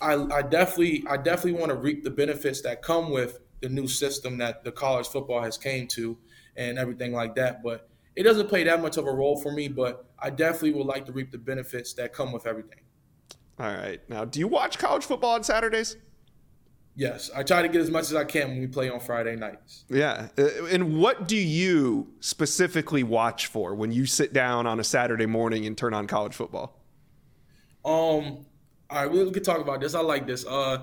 I, 0.00 0.14
I 0.14 0.42
definitely 0.42 1.04
I 1.08 1.16
definitely 1.16 1.58
want 1.58 1.70
to 1.70 1.76
reap 1.76 2.04
the 2.04 2.10
benefits 2.10 2.60
that 2.62 2.82
come 2.82 3.10
with 3.10 3.40
the 3.60 3.68
new 3.68 3.88
system 3.88 4.38
that 4.38 4.64
the 4.64 4.72
college 4.72 5.08
football 5.08 5.42
has 5.42 5.58
came 5.58 5.88
to 5.88 6.16
and 6.56 6.78
everything 6.78 7.12
like 7.12 7.34
that. 7.36 7.62
But 7.62 7.88
it 8.16 8.22
doesn't 8.22 8.48
play 8.48 8.64
that 8.64 8.80
much 8.80 8.96
of 8.96 9.06
a 9.06 9.12
role 9.12 9.40
for 9.40 9.52
me. 9.52 9.68
But 9.68 10.06
I 10.18 10.30
definitely 10.30 10.72
would 10.72 10.86
like 10.86 11.06
to 11.06 11.12
reap 11.12 11.30
the 11.30 11.38
benefits 11.38 11.92
that 11.94 12.12
come 12.12 12.32
with 12.32 12.46
everything. 12.46 12.80
All 13.58 13.66
right. 13.66 14.00
Now, 14.08 14.24
do 14.24 14.38
you 14.38 14.46
watch 14.46 14.78
college 14.78 15.04
football 15.04 15.34
on 15.34 15.42
Saturdays? 15.42 15.96
Yes, 16.94 17.30
I 17.34 17.44
try 17.44 17.62
to 17.62 17.68
get 17.68 17.80
as 17.80 17.90
much 17.90 18.06
as 18.06 18.16
I 18.16 18.24
can 18.24 18.48
when 18.48 18.60
we 18.60 18.66
play 18.66 18.90
on 18.90 18.98
Friday 18.98 19.36
nights. 19.36 19.84
Yeah. 19.88 20.28
Uh, 20.36 20.64
and 20.64 20.98
what 20.98 21.28
do 21.28 21.36
you 21.36 22.08
specifically 22.18 23.04
watch 23.04 23.46
for 23.46 23.72
when 23.76 23.92
you 23.92 24.04
sit 24.04 24.32
down 24.32 24.66
on 24.66 24.80
a 24.80 24.84
Saturday 24.84 25.26
morning 25.26 25.64
and 25.64 25.78
turn 25.78 25.94
on 25.94 26.08
college 26.08 26.34
football? 26.34 26.76
Um, 27.84 28.46
all 28.90 29.06
right, 29.06 29.10
we 29.10 29.30
can 29.30 29.42
talk 29.42 29.60
about 29.60 29.80
this. 29.80 29.94
I 29.94 30.00
like 30.00 30.26
this. 30.26 30.46
Uh, 30.46 30.82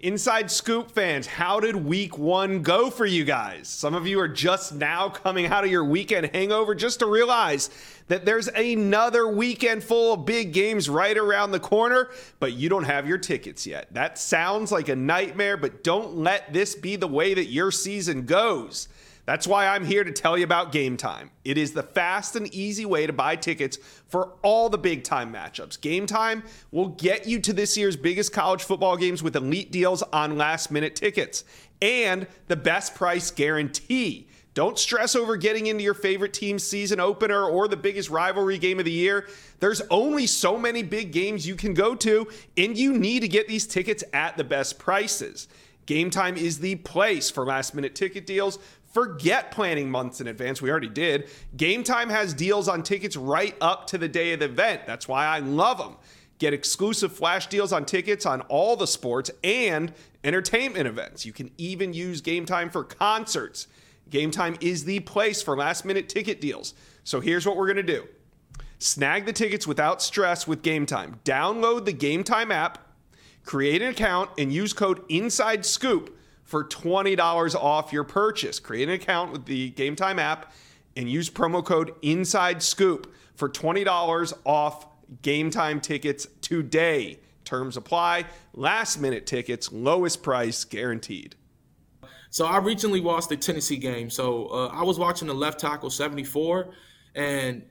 Inside 0.00 0.50
Scoop 0.50 0.90
fans, 0.90 1.26
how 1.26 1.58
did 1.58 1.74
week 1.74 2.18
one 2.18 2.60
go 2.60 2.90
for 2.90 3.06
you 3.06 3.24
guys? 3.24 3.66
Some 3.66 3.94
of 3.94 4.06
you 4.06 4.20
are 4.20 4.28
just 4.28 4.74
now 4.74 5.08
coming 5.08 5.46
out 5.46 5.64
of 5.64 5.70
your 5.70 5.84
weekend 5.84 6.28
hangover 6.34 6.74
just 6.74 6.98
to 6.98 7.06
realize 7.06 7.70
that 8.08 8.26
there's 8.26 8.48
another 8.48 9.26
weekend 9.26 9.82
full 9.82 10.12
of 10.12 10.26
big 10.26 10.52
games 10.52 10.90
right 10.90 11.16
around 11.16 11.52
the 11.52 11.60
corner, 11.60 12.10
but 12.40 12.52
you 12.52 12.68
don't 12.68 12.84
have 12.84 13.08
your 13.08 13.16
tickets 13.16 13.66
yet. 13.66 13.92
That 13.94 14.18
sounds 14.18 14.70
like 14.70 14.90
a 14.90 14.96
nightmare, 14.96 15.56
but 15.56 15.82
don't 15.82 16.14
let 16.14 16.52
this 16.52 16.74
be 16.74 16.96
the 16.96 17.08
way 17.08 17.32
that 17.32 17.46
your 17.46 17.70
season 17.70 18.26
goes. 18.26 18.88
That's 19.26 19.46
why 19.48 19.66
I'm 19.66 19.84
here 19.84 20.04
to 20.04 20.12
tell 20.12 20.38
you 20.38 20.44
about 20.44 20.72
Gametime. 20.72 21.30
It 21.44 21.58
is 21.58 21.72
the 21.72 21.82
fast 21.82 22.36
and 22.36 22.46
easy 22.54 22.86
way 22.86 23.08
to 23.08 23.12
buy 23.12 23.34
tickets 23.34 23.76
for 24.06 24.34
all 24.42 24.70
the 24.70 24.78
big 24.78 25.02
time 25.02 25.32
matchups. 25.32 25.80
Gametime 25.80 26.44
will 26.70 26.90
get 26.90 27.26
you 27.26 27.40
to 27.40 27.52
this 27.52 27.76
year's 27.76 27.96
biggest 27.96 28.32
college 28.32 28.62
football 28.62 28.96
games 28.96 29.24
with 29.24 29.34
elite 29.34 29.72
deals 29.72 30.02
on 30.04 30.38
last 30.38 30.70
minute 30.70 30.94
tickets 30.94 31.42
and 31.82 32.28
the 32.46 32.54
best 32.54 32.94
price 32.94 33.32
guarantee. 33.32 34.28
Don't 34.54 34.78
stress 34.78 35.16
over 35.16 35.36
getting 35.36 35.66
into 35.66 35.82
your 35.82 35.92
favorite 35.92 36.32
team's 36.32 36.62
season 36.62 37.00
opener 37.00 37.44
or 37.44 37.66
the 37.66 37.76
biggest 37.76 38.08
rivalry 38.08 38.58
game 38.58 38.78
of 38.78 38.84
the 38.84 38.92
year. 38.92 39.28
There's 39.58 39.82
only 39.90 40.26
so 40.28 40.56
many 40.56 40.84
big 40.84 41.12
games 41.12 41.46
you 41.46 41.56
can 41.56 41.74
go 41.74 41.94
to, 41.96 42.26
and 42.56 42.78
you 42.78 42.96
need 42.96 43.20
to 43.20 43.28
get 43.28 43.48
these 43.48 43.66
tickets 43.66 44.02
at 44.14 44.38
the 44.38 44.44
best 44.44 44.78
prices. 44.78 45.48
Gametime 45.86 46.36
is 46.36 46.58
the 46.58 46.76
place 46.76 47.30
for 47.30 47.44
last 47.44 47.74
minute 47.74 47.94
ticket 47.94 48.26
deals 48.26 48.58
Forget 48.96 49.50
planning 49.50 49.90
months 49.90 50.22
in 50.22 50.26
advance. 50.26 50.62
We 50.62 50.70
already 50.70 50.88
did. 50.88 51.28
Gametime 51.54 52.08
has 52.08 52.32
deals 52.32 52.66
on 52.66 52.82
tickets 52.82 53.14
right 53.14 53.54
up 53.60 53.86
to 53.88 53.98
the 53.98 54.08
day 54.08 54.32
of 54.32 54.38
the 54.38 54.46
event. 54.46 54.86
That's 54.86 55.06
why 55.06 55.26
I 55.26 55.40
love 55.40 55.76
them. 55.76 55.96
Get 56.38 56.54
exclusive 56.54 57.12
flash 57.12 57.46
deals 57.48 57.74
on 57.74 57.84
tickets 57.84 58.24
on 58.24 58.40
all 58.48 58.74
the 58.74 58.86
sports 58.86 59.30
and 59.44 59.92
entertainment 60.24 60.88
events. 60.88 61.26
You 61.26 61.34
can 61.34 61.50
even 61.58 61.92
use 61.92 62.22
Gametime 62.22 62.72
for 62.72 62.84
concerts. 62.84 63.66
Gametime 64.08 64.56
is 64.62 64.86
the 64.86 65.00
place 65.00 65.42
for 65.42 65.58
last 65.58 65.84
minute 65.84 66.08
ticket 66.08 66.40
deals. 66.40 66.72
So 67.04 67.20
here's 67.20 67.44
what 67.44 67.58
we're 67.58 67.70
going 67.70 67.76
to 67.76 67.82
do 67.82 68.06
snag 68.78 69.26
the 69.26 69.32
tickets 69.34 69.66
without 69.66 70.00
stress 70.00 70.48
with 70.48 70.62
Gametime. 70.62 71.18
Download 71.22 71.84
the 71.84 71.92
Gametime 71.92 72.50
app, 72.50 72.78
create 73.44 73.82
an 73.82 73.88
account, 73.88 74.30
and 74.38 74.50
use 74.50 74.72
code 74.72 75.02
Inside 75.10 75.66
Scoop 75.66 76.15
for 76.46 76.64
$20 76.64 77.54
off 77.54 77.92
your 77.92 78.04
purchase. 78.04 78.58
Create 78.58 78.88
an 78.88 78.94
account 78.94 79.32
with 79.32 79.44
the 79.44 79.72
Gametime 79.72 80.18
app 80.18 80.54
and 80.96 81.10
use 81.10 81.28
promo 81.28 81.62
code 81.62 81.92
Inside 82.00 82.62
Scoop 82.62 83.14
for 83.34 83.50
$20 83.50 84.32
off 84.44 84.86
Gametime 85.22 85.82
tickets 85.82 86.26
today. 86.40 87.18
Terms 87.44 87.76
apply. 87.76 88.24
Last 88.54 88.98
minute 88.98 89.26
tickets, 89.26 89.70
lowest 89.70 90.22
price 90.22 90.64
guaranteed. 90.64 91.36
So 92.30 92.46
I 92.46 92.58
recently 92.58 93.00
watched 93.00 93.28
the 93.28 93.36
Tennessee 93.36 93.76
game. 93.76 94.10
So 94.10 94.46
uh, 94.46 94.66
I 94.68 94.82
was 94.82 94.98
watching 94.98 95.28
the 95.28 95.34
left 95.34 95.60
tackle 95.60 95.90
74, 95.90 96.72
and 97.14 97.62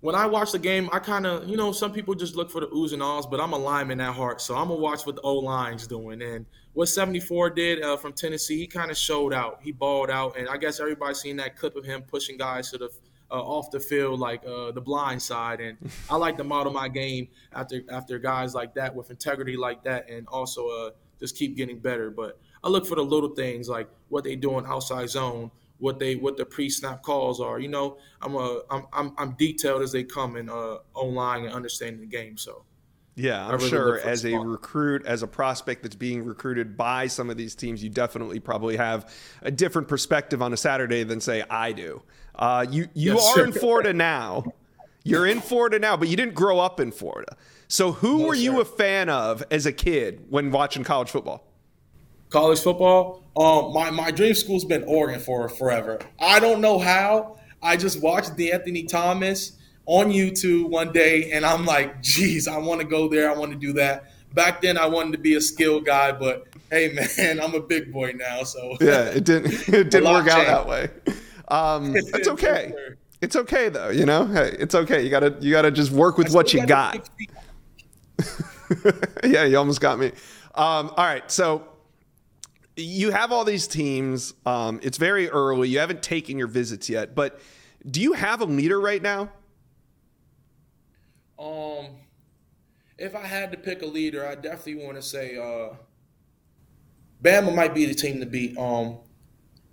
when 0.00 0.14
I 0.14 0.26
watch 0.26 0.52
the 0.52 0.58
game, 0.58 0.88
I 0.92 1.00
kind 1.00 1.26
of, 1.26 1.48
you 1.48 1.56
know, 1.56 1.72
some 1.72 1.92
people 1.92 2.14
just 2.14 2.36
look 2.36 2.50
for 2.50 2.60
the 2.60 2.68
oohs 2.68 2.92
and 2.92 3.02
ahs, 3.02 3.26
but 3.26 3.40
I'm 3.40 3.52
a 3.52 3.58
lineman 3.58 4.00
at 4.00 4.14
heart, 4.14 4.40
so 4.40 4.54
I'm 4.54 4.68
gonna 4.68 4.80
watch 4.80 5.04
what 5.04 5.16
the 5.16 5.22
O 5.22 5.34
line's 5.34 5.86
doing. 5.86 6.22
And 6.22 6.46
what 6.72 6.88
74 6.88 7.50
did 7.50 7.82
uh, 7.82 7.96
from 7.96 8.12
Tennessee, 8.12 8.58
he 8.58 8.66
kind 8.68 8.90
of 8.90 8.96
showed 8.96 9.32
out. 9.32 9.58
He 9.62 9.72
balled 9.72 10.10
out, 10.10 10.36
and 10.38 10.48
I 10.48 10.56
guess 10.56 10.78
everybody's 10.78 11.18
seen 11.18 11.36
that 11.38 11.56
clip 11.56 11.74
of 11.74 11.84
him 11.84 12.02
pushing 12.02 12.36
guys 12.36 12.70
to 12.70 12.78
the 12.78 12.90
uh, 13.30 13.42
off 13.42 13.70
the 13.70 13.80
field 13.80 14.20
like 14.20 14.42
uh, 14.46 14.70
the 14.70 14.80
blind 14.80 15.20
side. 15.20 15.60
And 15.60 15.76
I 16.08 16.16
like 16.16 16.36
to 16.38 16.44
model 16.44 16.72
my 16.72 16.88
game 16.88 17.28
after 17.52 17.82
after 17.90 18.18
guys 18.20 18.54
like 18.54 18.74
that 18.74 18.94
with 18.94 19.10
integrity 19.10 19.56
like 19.56 19.82
that, 19.84 20.08
and 20.08 20.28
also 20.28 20.68
uh, 20.68 20.90
just 21.18 21.36
keep 21.36 21.56
getting 21.56 21.80
better. 21.80 22.10
But 22.10 22.38
I 22.62 22.68
look 22.68 22.86
for 22.86 22.94
the 22.94 23.04
little 23.04 23.30
things 23.30 23.68
like 23.68 23.88
what 24.08 24.22
they 24.22 24.36
do 24.36 24.50
doing 24.50 24.64
outside 24.66 25.10
zone 25.10 25.50
what 25.78 25.98
they 25.98 26.16
what 26.16 26.36
the 26.36 26.44
pre-snap 26.44 27.02
calls 27.02 27.40
are. 27.40 27.58
You 27.58 27.68
know, 27.68 27.98
I'm 28.20 28.34
a 28.34 28.62
I'm 28.70 28.86
I'm, 28.92 29.14
I'm 29.18 29.32
detailed 29.32 29.82
as 29.82 29.92
they 29.92 30.04
come 30.04 30.36
in 30.36 30.48
uh, 30.48 30.78
O-line 30.94 31.44
and 31.44 31.52
understanding 31.52 32.00
the 32.00 32.06
game. 32.06 32.36
So. 32.36 32.64
Yeah, 33.14 33.44
I'm 33.44 33.56
really 33.56 33.68
sure 33.68 33.98
as 33.98 34.24
a 34.24 34.36
recruit, 34.36 35.04
as 35.04 35.24
a 35.24 35.26
prospect 35.26 35.82
that's 35.82 35.96
being 35.96 36.24
recruited 36.24 36.76
by 36.76 37.08
some 37.08 37.30
of 37.30 37.36
these 37.36 37.56
teams, 37.56 37.82
you 37.82 37.90
definitely 37.90 38.38
probably 38.38 38.76
have 38.76 39.12
a 39.42 39.50
different 39.50 39.88
perspective 39.88 40.40
on 40.40 40.52
a 40.52 40.56
Saturday 40.56 41.02
than 41.02 41.20
say 41.20 41.42
I 41.50 41.72
do. 41.72 42.00
Uh, 42.36 42.64
you 42.70 42.88
you 42.94 43.14
yes, 43.14 43.36
are 43.36 43.44
in 43.44 43.50
Florida 43.64 43.92
now. 43.92 44.44
You're 45.02 45.26
in 45.26 45.40
Florida 45.40 45.80
now, 45.80 45.96
but 45.96 46.06
you 46.06 46.16
didn't 46.16 46.34
grow 46.34 46.60
up 46.60 46.78
in 46.78 46.92
Florida. 46.92 47.36
So 47.66 47.92
who 47.92 48.18
no, 48.18 48.26
were 48.26 48.34
you 48.34 48.60
a 48.60 48.64
fan 48.64 49.08
of 49.08 49.42
as 49.50 49.66
a 49.66 49.72
kid 49.72 50.26
when 50.28 50.52
watching 50.52 50.84
college 50.84 51.10
football? 51.10 51.47
College 52.30 52.60
football. 52.60 53.22
Um, 53.36 53.72
my 53.72 53.90
my 53.90 54.10
dream 54.10 54.34
school's 54.34 54.64
been 54.64 54.84
Oregon 54.84 55.20
for 55.20 55.48
forever. 55.48 55.98
I 56.18 56.40
don't 56.40 56.60
know 56.60 56.78
how. 56.78 57.38
I 57.62 57.76
just 57.76 58.02
watched 58.02 58.36
De'Anthony 58.36 58.86
Thomas 58.86 59.52
on 59.86 60.10
YouTube 60.10 60.68
one 60.70 60.92
day, 60.92 61.30
and 61.32 61.44
I'm 61.44 61.64
like, 61.64 62.02
geez, 62.02 62.46
I 62.46 62.58
want 62.58 62.80
to 62.80 62.86
go 62.86 63.08
there. 63.08 63.30
I 63.30 63.36
want 63.36 63.52
to 63.52 63.58
do 63.58 63.72
that. 63.74 64.12
Back 64.34 64.60
then, 64.60 64.76
I 64.76 64.86
wanted 64.86 65.12
to 65.12 65.18
be 65.18 65.34
a 65.34 65.40
skill 65.40 65.80
guy, 65.80 66.12
but 66.12 66.46
hey, 66.70 66.92
man, 67.18 67.40
I'm 67.40 67.54
a 67.54 67.60
big 67.60 67.92
boy 67.92 68.12
now. 68.16 68.42
So 68.42 68.76
yeah, 68.80 69.04
it 69.04 69.24
didn't 69.24 69.52
it 69.68 69.90
didn't 69.90 70.12
work 70.12 70.28
out 70.28 70.46
that 70.46 70.68
way. 70.68 70.90
Um, 71.48 71.94
it's 71.96 72.28
okay. 72.28 72.72
It's 73.20 73.34
okay 73.34 73.68
though, 73.68 73.88
you 73.88 74.06
know. 74.06 74.26
Hey, 74.26 74.56
it's 74.58 74.74
okay. 74.74 75.02
You 75.02 75.10
gotta 75.10 75.36
you 75.40 75.50
gotta 75.50 75.70
just 75.70 75.90
work 75.90 76.18
with 76.18 76.32
what 76.32 76.52
you 76.52 76.64
got. 76.66 77.08
yeah, 79.24 79.44
you 79.44 79.56
almost 79.56 79.80
got 79.80 79.98
me. 79.98 80.08
Um, 80.54 80.90
all 80.96 81.04
right, 81.04 81.28
so 81.30 81.66
you 82.78 83.10
have 83.10 83.32
all 83.32 83.44
these 83.44 83.66
teams. 83.66 84.34
Um, 84.46 84.80
it's 84.82 84.98
very 84.98 85.28
early. 85.28 85.68
You 85.68 85.80
haven't 85.80 86.02
taken 86.02 86.38
your 86.38 86.46
visits 86.46 86.88
yet, 86.88 87.14
but 87.14 87.40
do 87.88 88.00
you 88.00 88.12
have 88.12 88.40
a 88.40 88.44
leader 88.44 88.80
right 88.80 89.02
now? 89.02 89.30
Um, 91.38 91.86
if 92.98 93.14
I 93.14 93.26
had 93.26 93.52
to 93.52 93.58
pick 93.58 93.82
a 93.82 93.86
leader, 93.86 94.26
I 94.26 94.34
definitely 94.34 94.84
want 94.84 94.96
to 94.96 95.02
say 95.02 95.36
uh, 95.36 95.74
Bama 97.22 97.54
might 97.54 97.74
be 97.74 97.86
the 97.86 97.94
team 97.94 98.20
to 98.20 98.26
beat. 98.26 98.56
Um, 98.58 98.98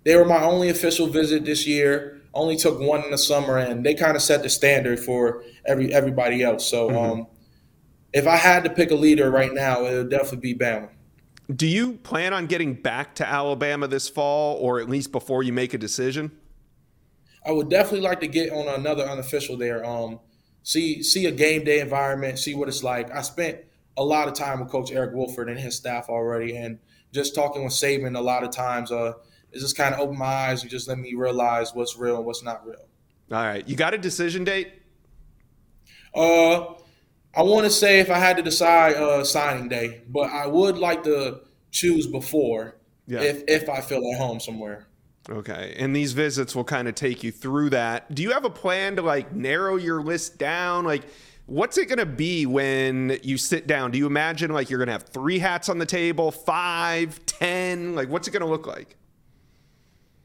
they 0.04 0.16
were 0.16 0.24
my 0.24 0.42
only 0.42 0.68
official 0.68 1.06
visit 1.08 1.44
this 1.44 1.66
year. 1.66 2.22
Only 2.32 2.56
took 2.56 2.78
one 2.78 3.02
in 3.02 3.10
the 3.10 3.18
summer, 3.18 3.56
and 3.58 3.84
they 3.84 3.94
kind 3.94 4.14
of 4.14 4.22
set 4.22 4.42
the 4.42 4.50
standard 4.50 5.00
for 5.00 5.42
every 5.64 5.92
everybody 5.92 6.42
else. 6.42 6.68
So, 6.68 6.88
mm-hmm. 6.88 6.98
um, 6.98 7.26
if 8.12 8.26
I 8.26 8.36
had 8.36 8.62
to 8.64 8.70
pick 8.70 8.90
a 8.90 8.94
leader 8.94 9.30
right 9.30 9.52
now, 9.52 9.86
it 9.86 9.96
would 9.96 10.10
definitely 10.10 10.52
be 10.52 10.58
Bama. 10.58 10.90
Do 11.54 11.66
you 11.66 11.94
plan 11.94 12.32
on 12.32 12.46
getting 12.46 12.74
back 12.74 13.14
to 13.16 13.26
Alabama 13.26 13.86
this 13.86 14.08
fall, 14.08 14.56
or 14.56 14.80
at 14.80 14.88
least 14.88 15.12
before 15.12 15.42
you 15.42 15.52
make 15.52 15.74
a 15.74 15.78
decision? 15.78 16.32
I 17.44 17.52
would 17.52 17.70
definitely 17.70 18.00
like 18.00 18.20
to 18.20 18.26
get 18.26 18.52
on 18.52 18.66
another 18.68 19.04
unofficial 19.04 19.56
there. 19.56 19.84
Um, 19.84 20.18
see 20.64 21.02
see 21.04 21.26
a 21.26 21.30
game 21.30 21.62
day 21.62 21.78
environment, 21.78 22.40
see 22.40 22.54
what 22.54 22.68
it's 22.68 22.82
like. 22.82 23.14
I 23.14 23.22
spent 23.22 23.58
a 23.96 24.02
lot 24.02 24.26
of 24.26 24.34
time 24.34 24.60
with 24.60 24.70
Coach 24.70 24.90
Eric 24.90 25.14
Wolford 25.14 25.48
and 25.48 25.58
his 25.58 25.76
staff 25.76 26.08
already, 26.08 26.56
and 26.56 26.80
just 27.12 27.36
talking 27.36 27.62
with 27.62 27.72
Saban 27.72 28.16
a 28.16 28.20
lot 28.20 28.42
of 28.42 28.50
times. 28.50 28.90
Uh, 28.90 29.12
it 29.52 29.60
just 29.60 29.76
kind 29.76 29.94
of 29.94 30.00
opened 30.00 30.18
my 30.18 30.26
eyes 30.26 30.62
and 30.62 30.70
just 30.70 30.88
let 30.88 30.98
me 30.98 31.14
realize 31.14 31.72
what's 31.72 31.96
real 31.96 32.16
and 32.16 32.26
what's 32.26 32.42
not 32.42 32.66
real. 32.66 32.84
All 33.30 33.38
right, 33.44 33.66
you 33.68 33.76
got 33.76 33.94
a 33.94 33.98
decision 33.98 34.42
date? 34.42 34.72
Uh, 36.12 36.74
I 37.36 37.42
want 37.42 37.64
to 37.64 37.70
say 37.70 38.00
if 38.00 38.10
I 38.10 38.18
had 38.18 38.38
to 38.38 38.42
decide 38.42 38.96
uh, 38.96 39.22
signing 39.22 39.68
day, 39.68 40.00
but 40.08 40.30
I 40.30 40.46
would 40.46 40.78
like 40.78 41.04
to 41.04 41.40
choose 41.70 42.06
before 42.06 42.76
yeah. 43.06 43.20
if 43.20 43.44
if 43.46 43.68
I 43.68 43.80
feel 43.82 44.02
at 44.12 44.18
home 44.18 44.40
somewhere. 44.40 44.86
Okay. 45.28 45.74
And 45.78 45.94
these 45.94 46.12
visits 46.12 46.54
will 46.54 46.64
kind 46.64 46.88
of 46.88 46.94
take 46.94 47.24
you 47.24 47.32
through 47.32 47.70
that. 47.70 48.14
Do 48.14 48.22
you 48.22 48.32
have 48.32 48.44
a 48.44 48.50
plan 48.50 48.96
to 48.96 49.02
like 49.02 49.34
narrow 49.34 49.76
your 49.76 50.00
list 50.00 50.38
down? 50.38 50.84
Like, 50.84 51.02
what's 51.46 51.78
it 51.78 51.86
going 51.86 51.98
to 51.98 52.06
be 52.06 52.46
when 52.46 53.18
you 53.22 53.36
sit 53.36 53.66
down? 53.66 53.90
Do 53.90 53.98
you 53.98 54.06
imagine 54.06 54.52
like 54.52 54.70
you're 54.70 54.78
going 54.78 54.86
to 54.86 54.92
have 54.92 55.04
three 55.04 55.38
hats 55.38 55.68
on 55.68 55.78
the 55.78 55.86
table, 55.86 56.30
five, 56.30 57.24
ten? 57.26 57.94
Like, 57.94 58.08
what's 58.08 58.28
it 58.28 58.30
going 58.30 58.42
to 58.42 58.48
look 58.48 58.66
like? 58.66 58.96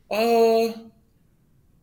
Uh, 0.09 0.73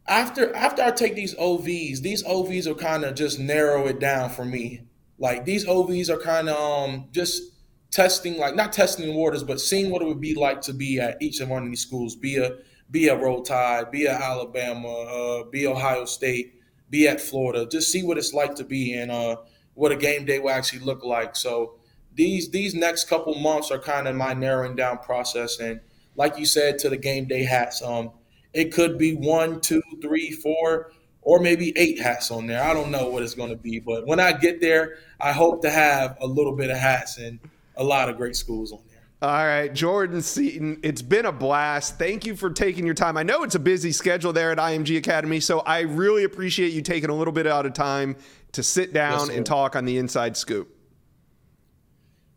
after 0.06 0.54
after 0.54 0.82
I 0.82 0.90
take 0.92 1.14
these 1.14 1.34
OVs, 1.34 2.00
these 2.00 2.22
OVs 2.22 2.66
will 2.66 2.74
kind 2.74 3.04
of 3.04 3.14
just 3.14 3.38
narrow 3.38 3.86
it 3.88 3.98
down 3.98 4.30
for 4.30 4.44
me. 4.44 4.82
Like 5.18 5.44
these 5.44 5.66
OVs 5.66 6.08
are 6.08 6.18
kind 6.18 6.48
of 6.48 6.56
um 6.56 7.08
just 7.12 7.42
testing, 7.90 8.38
like 8.38 8.54
not 8.54 8.72
testing 8.72 9.06
the 9.06 9.12
waters, 9.12 9.42
but 9.42 9.60
seeing 9.60 9.90
what 9.90 10.02
it 10.02 10.06
would 10.06 10.20
be 10.20 10.34
like 10.34 10.60
to 10.62 10.72
be 10.72 11.00
at 11.00 11.20
each 11.20 11.40
of 11.40 11.48
one 11.48 11.64
of 11.64 11.68
these 11.68 11.80
schools, 11.80 12.14
be 12.16 12.36
a 12.36 12.58
be 12.90 13.08
at 13.10 13.20
Roll 13.20 13.42
Tide, 13.42 13.90
be 13.90 14.06
at 14.06 14.20
Alabama, 14.20 14.88
uh, 14.88 15.44
be 15.44 15.66
Ohio 15.66 16.04
State, 16.04 16.54
be 16.90 17.06
at 17.08 17.20
Florida. 17.20 17.66
Just 17.66 17.92
see 17.92 18.02
what 18.02 18.18
it's 18.18 18.32
like 18.32 18.54
to 18.56 18.64
be 18.64 18.94
in 18.94 19.10
uh, 19.10 19.36
what 19.74 19.92
a 19.92 19.96
game 19.96 20.24
day 20.24 20.38
will 20.38 20.50
actually 20.50 20.80
look 20.80 21.04
like. 21.04 21.36
So 21.36 21.74
these 22.14 22.50
these 22.50 22.74
next 22.74 23.08
couple 23.08 23.34
months 23.36 23.70
are 23.70 23.78
kind 23.78 24.08
of 24.08 24.16
my 24.16 24.34
narrowing 24.34 24.76
down 24.76 24.98
process. 24.98 25.58
And 25.60 25.80
like 26.16 26.38
you 26.38 26.46
said, 26.46 26.78
to 26.80 26.88
the 26.88 26.96
game 26.96 27.26
day 27.26 27.44
hats, 27.44 27.82
um, 27.82 28.10
it 28.52 28.72
could 28.72 28.98
be 28.98 29.14
one, 29.14 29.60
two, 29.60 29.82
three, 30.02 30.32
four, 30.32 30.90
or 31.28 31.38
maybe 31.38 31.74
eight 31.76 32.00
hats 32.00 32.30
on 32.30 32.46
there. 32.46 32.64
I 32.64 32.72
don't 32.72 32.90
know 32.90 33.10
what 33.10 33.22
it's 33.22 33.34
going 33.34 33.50
to 33.50 33.56
be, 33.56 33.80
but 33.80 34.06
when 34.06 34.18
I 34.18 34.32
get 34.32 34.62
there, 34.62 34.96
I 35.20 35.32
hope 35.32 35.60
to 35.60 35.68
have 35.68 36.16
a 36.22 36.26
little 36.26 36.56
bit 36.56 36.70
of 36.70 36.78
hats 36.78 37.18
and 37.18 37.38
a 37.76 37.84
lot 37.84 38.08
of 38.08 38.16
great 38.16 38.34
schools 38.34 38.72
on. 38.72 38.78
There. 38.88 39.28
All 39.30 39.44
right, 39.44 39.70
Jordan 39.70 40.22
Seaton, 40.22 40.80
it's 40.82 41.02
been 41.02 41.26
a 41.26 41.32
blast. 41.32 41.98
Thank 41.98 42.24
you 42.24 42.34
for 42.34 42.48
taking 42.48 42.86
your 42.86 42.94
time. 42.94 43.18
I 43.18 43.24
know 43.24 43.42
it's 43.42 43.56
a 43.56 43.58
busy 43.58 43.92
schedule 43.92 44.32
there 44.32 44.52
at 44.52 44.56
IMG 44.56 44.96
Academy, 44.96 45.38
so 45.38 45.60
I 45.60 45.80
really 45.80 46.24
appreciate 46.24 46.72
you 46.72 46.80
taking 46.80 47.10
a 47.10 47.14
little 47.14 47.34
bit 47.34 47.46
out 47.46 47.66
of 47.66 47.74
time 47.74 48.16
to 48.52 48.62
sit 48.62 48.94
down 48.94 49.26
yes, 49.26 49.36
and 49.36 49.44
talk 49.44 49.76
on 49.76 49.84
the 49.84 49.98
inside 49.98 50.34
scoop. 50.34 50.74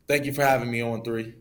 Thank 0.10 0.26
you 0.26 0.34
for 0.34 0.44
having 0.44 0.70
me 0.70 0.82
on 0.82 1.02
On3. 1.02 1.34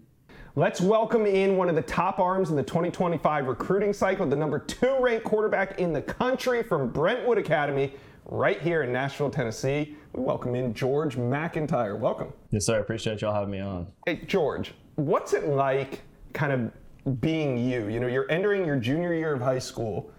Let's 0.56 0.80
welcome 0.80 1.26
in 1.26 1.56
one 1.56 1.68
of 1.68 1.76
the 1.76 1.82
top 1.82 2.18
arms 2.18 2.50
in 2.50 2.56
the 2.56 2.62
2025 2.64 3.46
recruiting 3.46 3.92
cycle, 3.92 4.26
the 4.26 4.34
number 4.34 4.58
two 4.58 4.96
ranked 4.98 5.24
quarterback 5.24 5.78
in 5.78 5.92
the 5.92 6.02
country 6.02 6.64
from 6.64 6.88
Brentwood 6.88 7.38
Academy, 7.38 7.92
right 8.24 8.60
here 8.60 8.82
in 8.82 8.92
Nashville, 8.92 9.30
Tennessee. 9.30 9.96
We 10.12 10.24
welcome 10.24 10.56
in 10.56 10.74
George 10.74 11.16
MacIntyre. 11.16 11.94
Welcome. 11.96 12.32
Yes, 12.50 12.66
sir. 12.66 12.78
I 12.78 12.80
appreciate 12.80 13.20
y'all 13.20 13.32
having 13.32 13.52
me 13.52 13.60
on. 13.60 13.86
Hey, 14.06 14.22
George, 14.26 14.74
what's 14.96 15.34
it 15.34 15.46
like 15.46 16.00
kind 16.32 16.52
of 16.52 17.20
being 17.20 17.56
you? 17.56 17.86
You 17.86 18.00
know, 18.00 18.08
you're 18.08 18.28
entering 18.28 18.66
your 18.66 18.76
junior 18.76 19.14
year 19.14 19.32
of 19.32 19.40
high 19.40 19.60
school, 19.60 20.10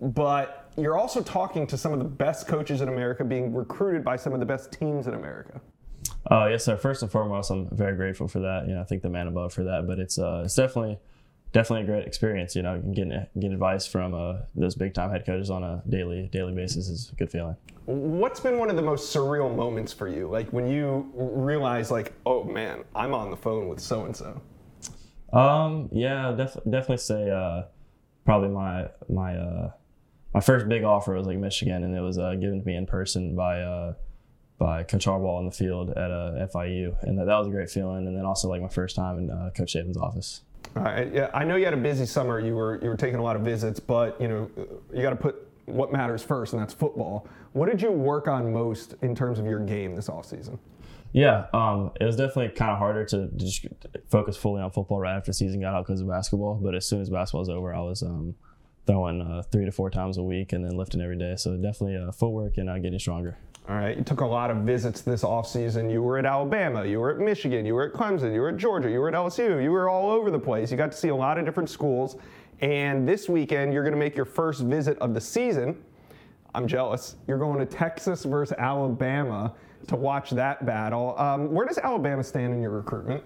but 0.00 0.68
you're 0.76 0.98
also 0.98 1.22
talking 1.22 1.64
to 1.64 1.78
some 1.78 1.92
of 1.92 2.00
the 2.00 2.04
best 2.04 2.48
coaches 2.48 2.80
in 2.80 2.88
America, 2.88 3.22
being 3.24 3.54
recruited 3.54 4.02
by 4.02 4.16
some 4.16 4.32
of 4.32 4.40
the 4.40 4.46
best 4.46 4.72
teams 4.72 5.06
in 5.06 5.14
America. 5.14 5.60
Uh, 6.28 6.48
yes, 6.50 6.64
sir. 6.64 6.76
First 6.76 7.02
and 7.02 7.10
foremost, 7.10 7.50
I'm 7.50 7.68
very 7.70 7.96
grateful 7.96 8.26
for 8.26 8.40
that. 8.40 8.66
You 8.66 8.74
know, 8.74 8.80
I 8.80 8.84
thank 8.84 9.02
the 9.02 9.08
man 9.08 9.28
above 9.28 9.52
for 9.52 9.64
that. 9.64 9.86
But 9.86 9.98
it's 9.98 10.18
uh, 10.18 10.42
it's 10.44 10.54
definitely 10.54 10.98
definitely 11.52 11.84
a 11.84 11.86
great 11.86 12.06
experience. 12.06 12.56
You 12.56 12.62
know, 12.62 12.78
getting 12.80 13.12
getting 13.34 13.52
advice 13.52 13.86
from 13.86 14.14
uh, 14.14 14.38
those 14.54 14.74
big 14.74 14.92
time 14.92 15.10
head 15.10 15.24
coaches 15.24 15.50
on 15.50 15.62
a 15.62 15.82
daily 15.88 16.28
daily 16.32 16.52
basis 16.52 16.88
is 16.88 17.10
a 17.12 17.14
good 17.14 17.30
feeling. 17.30 17.56
What's 17.84 18.40
been 18.40 18.58
one 18.58 18.70
of 18.70 18.76
the 18.76 18.82
most 18.82 19.14
surreal 19.14 19.54
moments 19.54 19.92
for 19.92 20.08
you? 20.08 20.28
Like 20.28 20.52
when 20.52 20.66
you 20.66 21.08
realize, 21.14 21.92
like, 21.92 22.12
oh 22.26 22.42
man, 22.42 22.82
I'm 22.96 23.14
on 23.14 23.30
the 23.30 23.36
phone 23.36 23.68
with 23.68 23.78
so 23.78 24.04
and 24.04 24.16
so. 24.16 24.40
Um. 25.32 25.88
Yeah. 25.92 26.32
Def- 26.32 26.64
definitely 26.64 26.96
say 26.98 27.30
uh, 27.30 27.62
probably 28.24 28.48
my 28.48 28.88
my 29.08 29.36
uh, 29.36 29.70
my 30.34 30.40
first 30.40 30.68
big 30.68 30.82
offer 30.82 31.14
was 31.14 31.28
like 31.28 31.38
Michigan, 31.38 31.84
and 31.84 31.94
it 31.96 32.00
was 32.00 32.18
uh, 32.18 32.34
given 32.34 32.58
to 32.60 32.66
me 32.66 32.74
in 32.74 32.86
person 32.86 33.36
by. 33.36 33.94
Uh, 34.58 34.64
by 34.64 34.82
Coach 34.82 35.06
Harbaugh 35.06 35.38
on 35.38 35.44
the 35.44 35.50
field 35.50 35.90
at 35.90 36.10
uh, 36.10 36.46
FIU, 36.52 36.96
and 37.02 37.18
that, 37.18 37.26
that 37.26 37.36
was 37.36 37.46
a 37.46 37.50
great 37.50 37.70
feeling. 37.70 38.06
And 38.06 38.16
then 38.16 38.24
also 38.24 38.48
like 38.48 38.62
my 38.62 38.68
first 38.68 38.96
time 38.96 39.18
in 39.18 39.30
uh, 39.30 39.50
Coach 39.54 39.74
Saban's 39.74 39.96
office. 39.96 40.42
All 40.74 40.82
right. 40.82 41.12
Yeah, 41.12 41.30
I 41.32 41.44
know 41.44 41.56
you 41.56 41.64
had 41.64 41.74
a 41.74 41.78
busy 41.78 42.06
summer. 42.06 42.40
You 42.40 42.54
were 42.54 42.80
you 42.82 42.88
were 42.88 42.96
taking 42.96 43.18
a 43.18 43.22
lot 43.22 43.36
of 43.36 43.42
visits, 43.42 43.80
but 43.80 44.20
you 44.20 44.28
know 44.28 44.50
you 44.92 45.02
got 45.02 45.10
to 45.10 45.16
put 45.16 45.48
what 45.66 45.92
matters 45.92 46.22
first, 46.22 46.52
and 46.52 46.62
that's 46.62 46.74
football. 46.74 47.26
What 47.52 47.70
did 47.70 47.80
you 47.80 47.90
work 47.90 48.28
on 48.28 48.52
most 48.52 48.94
in 49.02 49.14
terms 49.14 49.38
of 49.38 49.46
your 49.46 49.60
game 49.60 49.94
this 49.94 50.08
offseason? 50.08 50.58
Yeah, 51.12 51.46
um, 51.54 51.92
it 52.00 52.04
was 52.04 52.16
definitely 52.16 52.48
kind 52.50 52.70
of 52.70 52.78
harder 52.78 53.04
to 53.06 53.28
just 53.36 53.66
focus 54.08 54.36
fully 54.36 54.60
on 54.60 54.70
football 54.70 55.00
right 55.00 55.16
after 55.16 55.30
the 55.30 55.34
season 55.34 55.60
got 55.60 55.74
out 55.74 55.86
because 55.86 56.02
of 56.02 56.08
basketball. 56.08 56.56
But 56.56 56.74
as 56.74 56.86
soon 56.86 57.00
as 57.00 57.08
basketball 57.08 57.40
was 57.40 57.48
over, 57.48 57.74
I 57.74 57.80
was 57.80 58.02
um, 58.02 58.34
throwing 58.86 59.22
uh, 59.22 59.42
three 59.50 59.64
to 59.64 59.72
four 59.72 59.88
times 59.88 60.18
a 60.18 60.22
week 60.22 60.52
and 60.52 60.64
then 60.64 60.76
lifting 60.76 61.00
every 61.00 61.16
day. 61.16 61.36
So 61.36 61.56
definitely 61.56 61.96
uh, 61.96 62.12
footwork 62.12 62.58
and 62.58 62.68
uh, 62.68 62.78
getting 62.78 62.98
stronger. 62.98 63.38
All 63.68 63.74
right, 63.74 63.96
you 63.96 64.04
took 64.04 64.20
a 64.20 64.26
lot 64.26 64.52
of 64.52 64.58
visits 64.58 65.00
this 65.00 65.22
offseason. 65.24 65.90
You 65.90 66.00
were 66.00 66.18
at 66.18 66.24
Alabama, 66.24 66.84
you 66.84 67.00
were 67.00 67.10
at 67.10 67.18
Michigan, 67.18 67.66
you 67.66 67.74
were 67.74 67.88
at 67.88 67.92
Clemson, 67.92 68.32
you 68.32 68.40
were 68.40 68.50
at 68.50 68.58
Georgia, 68.58 68.88
you 68.88 69.00
were 69.00 69.08
at 69.08 69.14
LSU, 69.14 69.60
you 69.60 69.72
were 69.72 69.88
all 69.88 70.08
over 70.08 70.30
the 70.30 70.38
place. 70.38 70.70
You 70.70 70.76
got 70.76 70.92
to 70.92 70.96
see 70.96 71.08
a 71.08 71.16
lot 71.16 71.36
of 71.36 71.44
different 71.44 71.68
schools. 71.68 72.16
And 72.60 73.08
this 73.08 73.28
weekend, 73.28 73.72
you're 73.72 73.82
going 73.82 73.92
to 73.92 73.98
make 73.98 74.14
your 74.14 74.24
first 74.24 74.62
visit 74.62 74.96
of 74.98 75.14
the 75.14 75.20
season. 75.20 75.82
I'm 76.54 76.68
jealous. 76.68 77.16
You're 77.26 77.38
going 77.38 77.58
to 77.58 77.66
Texas 77.66 78.24
versus 78.24 78.56
Alabama 78.56 79.52
to 79.88 79.96
watch 79.96 80.30
that 80.30 80.64
battle. 80.64 81.18
Um, 81.18 81.52
where 81.52 81.66
does 81.66 81.78
Alabama 81.78 82.22
stand 82.22 82.54
in 82.54 82.62
your 82.62 82.70
recruitment? 82.70 83.24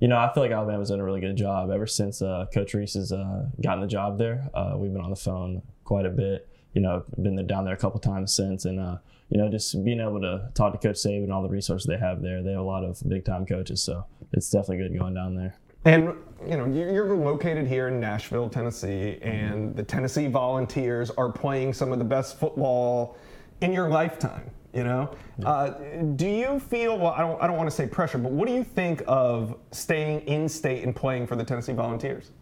You 0.00 0.08
know, 0.08 0.18
I 0.18 0.32
feel 0.34 0.42
like 0.42 0.52
Alabama's 0.52 0.88
done 0.90 0.98
a 0.98 1.04
really 1.04 1.20
good 1.20 1.36
job 1.36 1.70
ever 1.70 1.86
since 1.86 2.20
uh, 2.20 2.46
Coach 2.52 2.74
Rees 2.74 2.94
has 2.94 3.12
uh, 3.12 3.46
gotten 3.62 3.80
the 3.80 3.86
job 3.86 4.18
there. 4.18 4.50
Uh, 4.52 4.74
we've 4.76 4.92
been 4.92 5.00
on 5.00 5.10
the 5.10 5.16
phone 5.16 5.62
quite 5.84 6.06
a 6.06 6.10
bit. 6.10 6.48
You 6.76 6.82
know, 6.82 7.04
been 7.22 7.46
down 7.46 7.64
there 7.64 7.72
a 7.72 7.78
couple 7.78 7.98
times 8.00 8.34
since, 8.34 8.66
and 8.66 8.78
uh, 8.78 8.98
you 9.30 9.38
know, 9.38 9.48
just 9.48 9.82
being 9.82 9.98
able 9.98 10.20
to 10.20 10.50
talk 10.52 10.72
to 10.72 10.78
Coach 10.78 10.96
Saban 10.96 11.24
and 11.24 11.32
all 11.32 11.42
the 11.42 11.48
resources 11.48 11.86
they 11.86 11.96
have 11.96 12.20
there. 12.20 12.42
They 12.42 12.50
have 12.50 12.60
a 12.60 12.64
lot 12.64 12.84
of 12.84 13.02
big 13.08 13.24
time 13.24 13.46
coaches, 13.46 13.82
so 13.82 14.04
it's 14.34 14.50
definitely 14.50 14.86
good 14.86 14.98
going 14.98 15.14
down 15.14 15.34
there. 15.34 15.56
And 15.86 16.12
you 16.46 16.58
know, 16.58 16.66
you're 16.66 17.16
located 17.16 17.66
here 17.66 17.88
in 17.88 17.98
Nashville, 17.98 18.50
Tennessee, 18.50 19.16
and 19.22 19.74
the 19.74 19.82
Tennessee 19.82 20.26
Volunteers 20.26 21.08
are 21.12 21.32
playing 21.32 21.72
some 21.72 21.92
of 21.92 21.98
the 21.98 22.04
best 22.04 22.38
football 22.38 23.16
in 23.62 23.72
your 23.72 23.88
lifetime. 23.88 24.50
You 24.74 24.84
know, 24.84 25.16
uh, 25.46 25.70
do 26.16 26.26
you 26.26 26.60
feel? 26.60 26.98
Well, 26.98 27.12
I 27.12 27.20
don't. 27.22 27.42
I 27.42 27.46
don't 27.46 27.56
want 27.56 27.70
to 27.70 27.74
say 27.74 27.86
pressure, 27.86 28.18
but 28.18 28.32
what 28.32 28.46
do 28.46 28.52
you 28.52 28.62
think 28.62 29.02
of 29.06 29.56
staying 29.70 30.20
in 30.26 30.46
state 30.46 30.84
and 30.84 30.94
playing 30.94 31.26
for 31.26 31.36
the 31.36 31.44
Tennessee 31.44 31.72
Volunteers? 31.72 32.32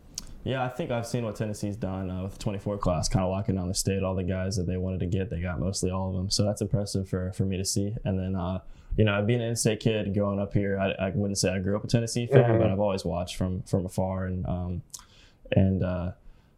Yeah, 0.45 0.63
I 0.63 0.69
think 0.69 0.91
I've 0.91 1.07
seen 1.07 1.25
what 1.25 1.37
Tennessee's 1.37 1.77
done 1.77 2.11
uh, 2.11 2.23
with 2.23 2.35
the 2.35 2.39
24 2.39 2.77
class, 2.77 3.09
kind 3.09 3.25
of 3.25 3.31
locking 3.31 3.55
down 3.55 3.67
the 3.67 3.75
state. 3.75 4.03
All 4.03 4.15
the 4.15 4.23
guys 4.23 4.57
that 4.57 4.67
they 4.67 4.77
wanted 4.77 5.01
to 5.01 5.07
get, 5.07 5.31
they 5.31 5.41
got 5.41 5.59
mostly 5.59 5.91
all 5.91 6.11
of 6.11 6.15
them. 6.15 6.29
So 6.31 6.45
that's 6.45 6.61
impressive 6.61 7.09
for, 7.09 7.33
for 7.33 7.47
me 7.47 7.57
to 7.57 7.65
see. 7.65 7.95
And 8.05 8.19
then, 8.19 8.37
uh, 8.37 8.61
you 8.99 9.05
know, 9.05 9.23
being 9.23 9.41
an 9.41 9.49
in-state 9.49 9.81
kid 9.81 10.13
growing 10.13 10.39
up 10.39 10.53
here, 10.53 10.79
I, 10.79 11.07
I 11.07 11.11
wouldn't 11.11 11.39
say 11.39 11.51
I 11.51 11.59
grew 11.61 11.77
up 11.77 11.85
a 11.85 11.89
Tennessee 11.89 12.27
fan, 12.27 12.43
mm-hmm. 12.43 12.59
but 12.59 12.71
I've 12.71 12.79
always 12.79 13.05
watched 13.05 13.37
from 13.37 13.63
from 13.63 13.87
afar 13.87 14.27
and 14.27 14.47
um, 14.47 14.83
and 15.53 15.83
uh, 15.83 16.13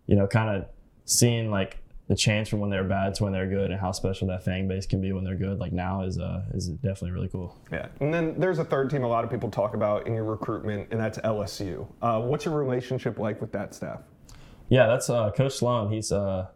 you 0.07 0.17
know, 0.17 0.27
kind 0.27 0.57
of 0.57 0.69
seeing 1.05 1.51
like 1.51 1.79
the 2.09 2.15
change 2.15 2.49
from 2.49 2.61
when 2.61 2.71
they're 2.71 2.85
bad 2.85 3.15
to 3.15 3.25
when 3.25 3.33
they're 3.33 3.49
good 3.49 3.71
and 3.71 3.81
how 3.81 3.91
special 3.91 4.29
that 4.29 4.45
fan 4.45 4.69
base 4.69 4.87
can 4.87 5.01
be 5.01 5.13
when 5.13 5.25
they're 5.25 5.35
good 5.35 5.59
like 5.59 5.73
now 5.73 6.03
is 6.03 6.19
uh 6.19 6.45
is 6.55 6.69
definitely 6.69 7.11
really 7.11 7.29
cool. 7.29 7.57
Yeah. 7.73 7.89
And 8.01 8.15
then 8.15 8.39
there's 8.39 8.59
a 8.59 8.65
third 8.65 8.91
team 8.91 9.03
a 9.03 9.09
lot 9.09 9.25
of 9.25 9.31
people 9.31 9.51
talk 9.51 9.75
about 9.75 10.07
in 10.07 10.15
your 10.15 10.25
recruitment 10.25 10.89
and 10.93 11.01
that's 11.01 11.19
lsu 11.19 11.87
uh, 12.03 12.21
what's 12.21 12.45
your 12.45 12.57
relationship 12.57 13.19
like 13.19 13.41
with 13.41 13.53
that 13.53 13.75
staff? 13.75 14.01
Yeah 14.69 14.87
that's 14.87 15.11
uh, 15.11 15.31
coach 15.33 15.57
sloan. 15.57 15.91
He's 15.93 16.13
uh 16.13 16.47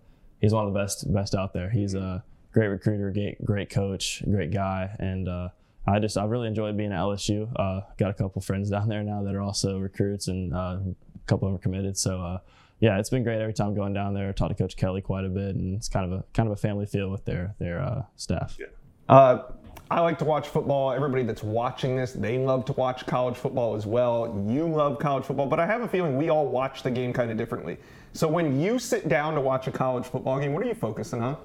he's 0.40 0.52
one 0.52 0.66
of 0.66 0.72
the 0.72 0.78
best 0.78 1.12
best 1.12 1.34
out 1.34 1.52
there. 1.52 1.70
He's 1.70 1.94
a 1.94 2.22
great 2.52 2.68
recruiter 2.68 3.10
great 3.10 3.44
great 3.44 3.70
coach 3.70 4.22
great 4.30 4.52
guy 4.52 4.94
and 4.98 5.28
uh 5.28 5.48
I 5.86 5.98
just 5.98 6.16
I 6.16 6.24
really 6.24 6.46
enjoyed 6.46 6.76
being 6.76 6.92
at 6.92 6.98
LSU. 6.98 7.50
Uh, 7.56 7.80
got 7.96 8.10
a 8.10 8.14
couple 8.14 8.40
friends 8.42 8.70
down 8.70 8.88
there 8.88 9.02
now 9.02 9.22
that 9.22 9.34
are 9.34 9.40
also 9.40 9.78
recruits, 9.78 10.28
and 10.28 10.54
uh, 10.54 10.78
a 10.78 11.26
couple 11.26 11.48
of 11.48 11.52
them 11.52 11.56
are 11.56 11.62
committed. 11.62 11.96
So 11.96 12.20
uh, 12.20 12.38
yeah, 12.80 12.98
it's 12.98 13.10
been 13.10 13.22
great 13.22 13.40
every 13.40 13.52
time 13.52 13.74
going 13.74 13.92
down 13.92 14.14
there. 14.14 14.28
I 14.28 14.32
Talked 14.32 14.56
to 14.56 14.62
Coach 14.62 14.76
Kelly 14.76 15.02
quite 15.02 15.24
a 15.24 15.28
bit, 15.28 15.54
and 15.54 15.76
it's 15.76 15.88
kind 15.88 16.10
of 16.10 16.18
a 16.18 16.24
kind 16.32 16.48
of 16.48 16.52
a 16.52 16.56
family 16.56 16.86
feel 16.86 17.10
with 17.10 17.24
their 17.24 17.54
their 17.58 17.80
uh, 17.80 18.02
staff. 18.16 18.56
Yeah. 18.58 18.66
Uh, 19.08 19.52
I 19.90 20.00
like 20.00 20.18
to 20.20 20.24
watch 20.24 20.48
football. 20.48 20.92
Everybody 20.92 21.24
that's 21.24 21.42
watching 21.42 21.96
this, 21.96 22.12
they 22.12 22.38
love 22.38 22.64
to 22.66 22.72
watch 22.74 23.06
college 23.06 23.36
football 23.36 23.74
as 23.74 23.86
well. 23.86 24.44
You 24.48 24.66
love 24.66 24.98
college 25.00 25.24
football, 25.24 25.46
but 25.46 25.58
I 25.58 25.66
have 25.66 25.82
a 25.82 25.88
feeling 25.88 26.16
we 26.16 26.30
all 26.30 26.46
watch 26.46 26.84
the 26.84 26.90
game 26.92 27.12
kind 27.12 27.30
of 27.30 27.36
differently. 27.36 27.76
So 28.12 28.28
when 28.28 28.60
you 28.60 28.78
sit 28.78 29.08
down 29.08 29.34
to 29.34 29.40
watch 29.40 29.66
a 29.66 29.72
college 29.72 30.04
football 30.06 30.38
game, 30.38 30.52
what 30.52 30.62
are 30.62 30.68
you 30.68 30.74
focusing 30.74 31.22
on? 31.22 31.36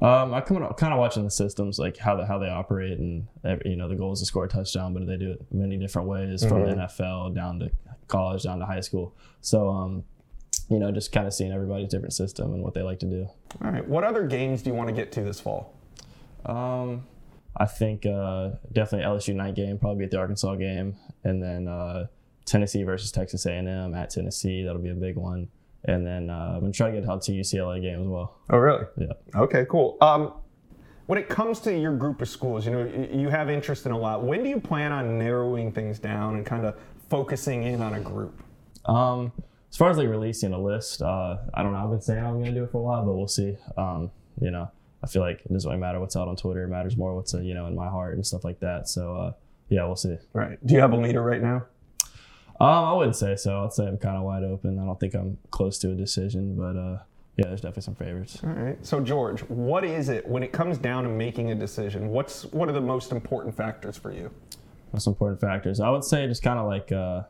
Um, 0.00 0.32
I 0.32 0.40
come 0.42 0.58
kind 0.74 0.92
of 0.92 1.00
watching 1.00 1.24
the 1.24 1.30
systems, 1.30 1.78
like 1.78 1.96
how 1.96 2.14
the, 2.14 2.24
how 2.24 2.38
they 2.38 2.48
operate, 2.48 2.98
and 2.98 3.26
you 3.64 3.74
know 3.74 3.88
the 3.88 3.96
goal 3.96 4.12
is 4.12 4.20
to 4.20 4.26
score 4.26 4.44
a 4.44 4.48
touchdown, 4.48 4.94
but 4.94 5.06
they 5.06 5.16
do 5.16 5.32
it 5.32 5.44
many 5.50 5.76
different 5.76 6.06
ways 6.06 6.44
from 6.44 6.64
the 6.64 6.74
NFL 6.74 7.34
down 7.34 7.58
to 7.58 7.70
college, 8.06 8.44
down 8.44 8.60
to 8.60 8.66
high 8.66 8.80
school. 8.80 9.16
So, 9.40 9.68
um, 9.68 10.04
you 10.70 10.78
know, 10.78 10.90
just 10.92 11.12
kind 11.12 11.26
of 11.26 11.34
seeing 11.34 11.52
everybody's 11.52 11.88
different 11.88 12.12
system 12.12 12.52
and 12.52 12.62
what 12.62 12.74
they 12.74 12.82
like 12.82 12.98
to 13.00 13.06
do. 13.06 13.28
All 13.64 13.70
right. 13.70 13.86
What 13.86 14.04
other 14.04 14.26
games 14.26 14.62
do 14.62 14.70
you 14.70 14.76
want 14.76 14.88
to 14.88 14.94
get 14.94 15.12
to 15.12 15.22
this 15.22 15.40
fall? 15.40 15.74
Um, 16.44 17.06
I 17.56 17.66
think 17.66 18.06
uh, 18.06 18.50
definitely 18.72 19.06
LSU 19.06 19.34
night 19.34 19.54
game, 19.54 19.78
probably 19.78 20.04
at 20.04 20.10
the 20.10 20.18
Arkansas 20.18 20.54
game, 20.56 20.96
and 21.24 21.42
then 21.42 21.68
uh, 21.68 22.06
Tennessee 22.44 22.82
versus 22.82 23.10
Texas 23.10 23.46
A&M 23.46 23.94
at 23.94 24.10
Tennessee. 24.10 24.62
That'll 24.62 24.82
be 24.82 24.90
a 24.90 24.94
big 24.94 25.16
one. 25.16 25.48
And 25.84 26.06
then 26.06 26.28
uh, 26.28 26.52
I'm 26.54 26.60
gonna 26.60 26.72
try 26.72 26.90
to 26.90 27.00
get 27.00 27.08
out 27.08 27.22
to 27.22 27.32
UCLA 27.32 27.80
game 27.80 28.00
as 28.00 28.06
well. 28.06 28.36
Oh, 28.50 28.58
really? 28.58 28.84
Yeah. 28.96 29.12
Okay, 29.34 29.64
cool. 29.70 29.96
Um, 30.00 30.34
when 31.06 31.18
it 31.18 31.28
comes 31.28 31.60
to 31.60 31.76
your 31.76 31.96
group 31.96 32.20
of 32.20 32.28
schools, 32.28 32.66
you 32.66 32.72
know, 32.72 33.08
you 33.12 33.28
have 33.28 33.48
interest 33.48 33.86
in 33.86 33.92
a 33.92 33.98
lot. 33.98 34.22
When 34.22 34.42
do 34.42 34.48
you 34.48 34.60
plan 34.60 34.92
on 34.92 35.18
narrowing 35.18 35.72
things 35.72 35.98
down 35.98 36.36
and 36.36 36.44
kind 36.44 36.66
of 36.66 36.76
focusing 37.08 37.62
in 37.62 37.80
on 37.80 37.94
a 37.94 38.00
group? 38.00 38.42
Um, 38.84 39.32
as 39.70 39.76
far 39.76 39.90
as 39.90 39.98
like 39.98 40.08
releasing 40.08 40.52
a 40.52 40.60
list, 40.60 41.02
uh, 41.02 41.36
I 41.54 41.62
don't 41.62 41.72
know. 41.72 41.78
I've 41.78 41.90
been 41.90 42.00
saying 42.00 42.24
I'm 42.24 42.38
gonna 42.38 42.54
do 42.54 42.64
it 42.64 42.70
for 42.70 42.78
a 42.78 42.82
while, 42.82 43.04
but 43.04 43.14
we'll 43.14 43.28
see. 43.28 43.56
Um, 43.76 44.10
you 44.40 44.50
know, 44.50 44.70
I 45.02 45.06
feel 45.06 45.22
like 45.22 45.40
it 45.44 45.52
doesn't 45.52 45.68
really 45.68 45.80
matter 45.80 46.00
what's 46.00 46.16
out 46.16 46.28
on 46.28 46.36
Twitter. 46.36 46.64
It 46.64 46.68
matters 46.68 46.96
more 46.96 47.14
what's 47.14 47.34
uh, 47.34 47.40
you 47.40 47.54
know 47.54 47.66
in 47.66 47.74
my 47.74 47.88
heart 47.88 48.14
and 48.14 48.26
stuff 48.26 48.44
like 48.44 48.60
that. 48.60 48.88
So 48.88 49.16
uh, 49.16 49.32
yeah, 49.68 49.84
we'll 49.84 49.96
see. 49.96 50.16
Right. 50.32 50.64
Do 50.66 50.74
you 50.74 50.80
have 50.80 50.92
a 50.92 50.96
leader 50.96 51.22
right 51.22 51.42
now? 51.42 51.66
Um, 52.60 52.84
I 52.84 52.92
wouldn't 52.94 53.16
say 53.16 53.36
so. 53.36 53.64
I'd 53.64 53.72
say 53.72 53.86
I'm 53.86 53.98
kind 53.98 54.16
of 54.16 54.24
wide 54.24 54.42
open. 54.42 54.78
I 54.78 54.84
don't 54.84 54.98
think 54.98 55.14
I'm 55.14 55.38
close 55.50 55.78
to 55.80 55.92
a 55.92 55.94
decision, 55.94 56.56
but 56.56 56.76
uh, 56.76 56.98
yeah, 57.36 57.46
there's 57.46 57.60
definitely 57.60 57.82
some 57.82 57.94
favorites. 57.94 58.40
All 58.42 58.50
right. 58.50 58.84
So 58.84 58.98
George, 59.00 59.40
what 59.42 59.84
is 59.84 60.08
it 60.08 60.26
when 60.26 60.42
it 60.42 60.50
comes 60.52 60.76
down 60.76 61.04
to 61.04 61.10
making 61.10 61.52
a 61.52 61.54
decision? 61.54 62.08
What's 62.08 62.44
what 62.46 62.68
are 62.68 62.72
the 62.72 62.80
most 62.80 63.12
important 63.12 63.56
factors 63.56 63.96
for 63.96 64.12
you? 64.12 64.30
Most 64.92 65.06
important 65.06 65.40
factors. 65.40 65.78
I 65.78 65.90
would 65.90 66.02
say 66.02 66.26
just 66.26 66.42
kind 66.42 66.58
of 66.58 66.66
like 66.66 66.90
uh, 66.90 67.22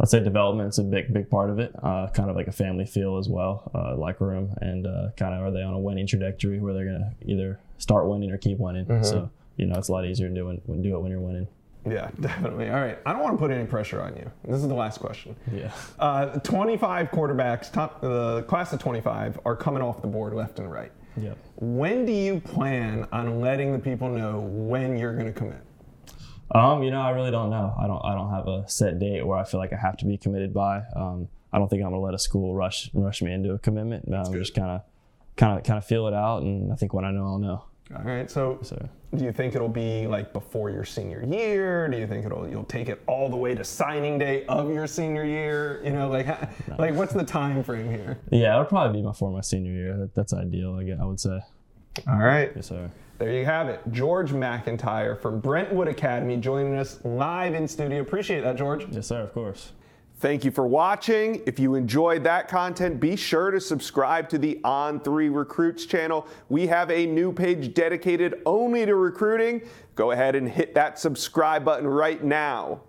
I'd 0.00 0.08
say 0.08 0.20
development's 0.20 0.78
a 0.78 0.82
big 0.82 1.12
big 1.12 1.30
part 1.30 1.50
of 1.50 1.58
it. 1.58 1.72
Uh, 1.82 2.08
kind 2.08 2.28
of 2.28 2.36
like 2.36 2.48
a 2.48 2.52
family 2.52 2.84
feel 2.84 3.16
as 3.16 3.28
well, 3.28 3.70
uh, 3.74 3.96
like 3.96 4.20
room, 4.20 4.54
and 4.60 4.86
uh, 4.86 5.08
kind 5.16 5.34
of 5.34 5.42
are 5.42 5.50
they 5.50 5.62
on 5.62 5.74
a 5.74 5.78
winning 5.78 6.06
trajectory 6.06 6.60
where 6.60 6.74
they're 6.74 6.84
gonna 6.84 7.12
either 7.24 7.60
start 7.78 8.06
winning 8.06 8.30
or 8.30 8.38
keep 8.38 8.58
winning. 8.58 9.02
So 9.02 9.30
you 9.56 9.66
know 9.66 9.76
it's 9.78 9.88
a 9.88 9.92
lot 9.92 10.04
easier 10.04 10.28
to 10.28 10.34
do 10.34 10.46
when, 10.46 10.82
do 10.82 10.94
it 10.96 11.00
when 11.00 11.10
you're 11.10 11.20
winning. 11.20 11.48
Yeah, 11.88 12.10
definitely. 12.20 12.68
All 12.68 12.80
right. 12.80 12.98
I 13.06 13.12
don't 13.12 13.22
want 13.22 13.34
to 13.34 13.38
put 13.38 13.50
any 13.50 13.64
pressure 13.64 14.02
on 14.02 14.16
you. 14.16 14.30
This 14.44 14.56
is 14.56 14.68
the 14.68 14.74
last 14.74 14.98
question. 14.98 15.36
Yeah. 15.52 15.70
Uh, 15.98 16.38
25 16.40 17.10
quarterbacks, 17.10 17.72
top 17.72 18.00
the 18.00 18.42
class 18.48 18.72
of 18.72 18.80
25, 18.80 19.38
are 19.44 19.56
coming 19.56 19.82
off 19.82 20.02
the 20.02 20.08
board 20.08 20.34
left 20.34 20.58
and 20.58 20.70
right. 20.70 20.90
Yep. 21.16 21.38
When 21.56 22.04
do 22.04 22.12
you 22.12 22.40
plan 22.40 23.06
on 23.12 23.40
letting 23.40 23.72
the 23.72 23.78
people 23.78 24.08
know 24.08 24.40
when 24.40 24.98
you're 24.98 25.14
going 25.14 25.26
to 25.26 25.32
commit? 25.32 25.60
Um, 26.54 26.82
you 26.82 26.90
know, 26.90 27.00
I 27.00 27.10
really 27.10 27.30
don't 27.30 27.50
know. 27.50 27.74
I 27.78 27.86
don't. 27.86 28.00
I 28.04 28.14
don't 28.14 28.30
have 28.30 28.46
a 28.46 28.68
set 28.68 28.98
date 28.98 29.26
where 29.26 29.38
I 29.38 29.44
feel 29.44 29.58
like 29.58 29.72
I 29.72 29.76
have 29.76 29.96
to 29.98 30.04
be 30.04 30.16
committed 30.16 30.54
by. 30.54 30.82
Um, 30.94 31.28
I 31.52 31.58
don't 31.58 31.68
think 31.68 31.82
I'm 31.82 31.90
gonna 31.90 32.00
let 32.00 32.14
a 32.14 32.18
school 32.18 32.54
rush 32.54 32.90
rush 32.94 33.22
me 33.22 33.32
into 33.32 33.52
a 33.52 33.58
commitment. 33.58 34.12
Um, 34.12 34.32
just 34.32 34.54
kind 34.54 34.70
of, 34.70 34.82
kind 35.36 35.58
of, 35.58 35.64
kind 35.64 35.78
of 35.78 35.84
feel 35.84 36.06
it 36.06 36.14
out, 36.14 36.42
and 36.42 36.72
I 36.72 36.76
think 36.76 36.94
when 36.94 37.04
I 37.04 37.10
know, 37.10 37.24
I'll 37.24 37.38
know. 37.38 37.64
All 37.94 38.02
right. 38.02 38.28
So, 38.28 38.58
So 38.62 38.88
do 39.14 39.24
you 39.24 39.32
think 39.32 39.54
it'll 39.54 39.68
be 39.68 40.06
like 40.08 40.32
before 40.32 40.70
your 40.70 40.84
senior 40.84 41.24
year? 41.24 41.88
Do 41.88 41.96
you 41.96 42.06
think 42.06 42.26
it'll 42.26 42.48
you'll 42.48 42.64
take 42.64 42.88
it 42.88 43.00
all 43.06 43.28
the 43.28 43.36
way 43.36 43.54
to 43.54 43.62
signing 43.62 44.18
day 44.18 44.44
of 44.46 44.70
your 44.72 44.86
senior 44.86 45.24
year? 45.24 45.80
You 45.84 45.92
know, 45.92 46.08
like 46.08 46.26
like 46.78 46.94
what's 46.94 47.12
the 47.12 47.24
time 47.24 47.62
frame 47.62 47.90
here? 47.90 48.18
yeah, 48.30 48.54
it'll 48.54 48.64
probably 48.66 49.00
be 49.00 49.06
before 49.06 49.30
my 49.30 49.40
senior 49.40 49.72
year. 49.72 49.96
That, 49.96 50.14
that's 50.14 50.32
ideal. 50.32 50.76
I, 50.76 50.84
guess, 50.84 50.98
I 51.00 51.04
would 51.04 51.20
say. 51.20 51.40
All 52.08 52.18
right. 52.18 52.52
Yes, 52.54 52.66
sir. 52.66 52.90
There 53.18 53.32
you 53.32 53.46
have 53.46 53.68
it. 53.68 53.80
George 53.92 54.32
MacIntyre 54.32 55.16
from 55.16 55.40
Brentwood 55.40 55.88
Academy 55.88 56.36
joining 56.36 56.76
us 56.76 57.00
live 57.02 57.54
in 57.54 57.66
studio. 57.66 58.02
Appreciate 58.02 58.42
that, 58.42 58.56
George. 58.56 58.86
Yes, 58.90 59.06
sir. 59.06 59.22
Of 59.22 59.32
course. 59.32 59.72
Thank 60.18 60.44
you 60.44 60.50
for 60.50 60.66
watching. 60.66 61.42
If 61.46 61.58
you 61.58 61.74
enjoyed 61.74 62.24
that 62.24 62.48
content, 62.48 63.00
be 63.00 63.16
sure 63.16 63.50
to 63.50 63.60
subscribe 63.60 64.28
to 64.30 64.38
the 64.38 64.60
On3 64.64 65.34
Recruits 65.34 65.86
channel. 65.86 66.26
We 66.48 66.66
have 66.66 66.90
a 66.90 67.06
new 67.06 67.32
page 67.32 67.74
dedicated 67.74 68.42
only 68.46 68.86
to 68.86 68.94
recruiting. 68.94 69.62
Go 69.94 70.12
ahead 70.12 70.34
and 70.34 70.48
hit 70.48 70.74
that 70.74 70.98
subscribe 70.98 71.64
button 71.64 71.86
right 71.86 72.22
now. 72.22 72.80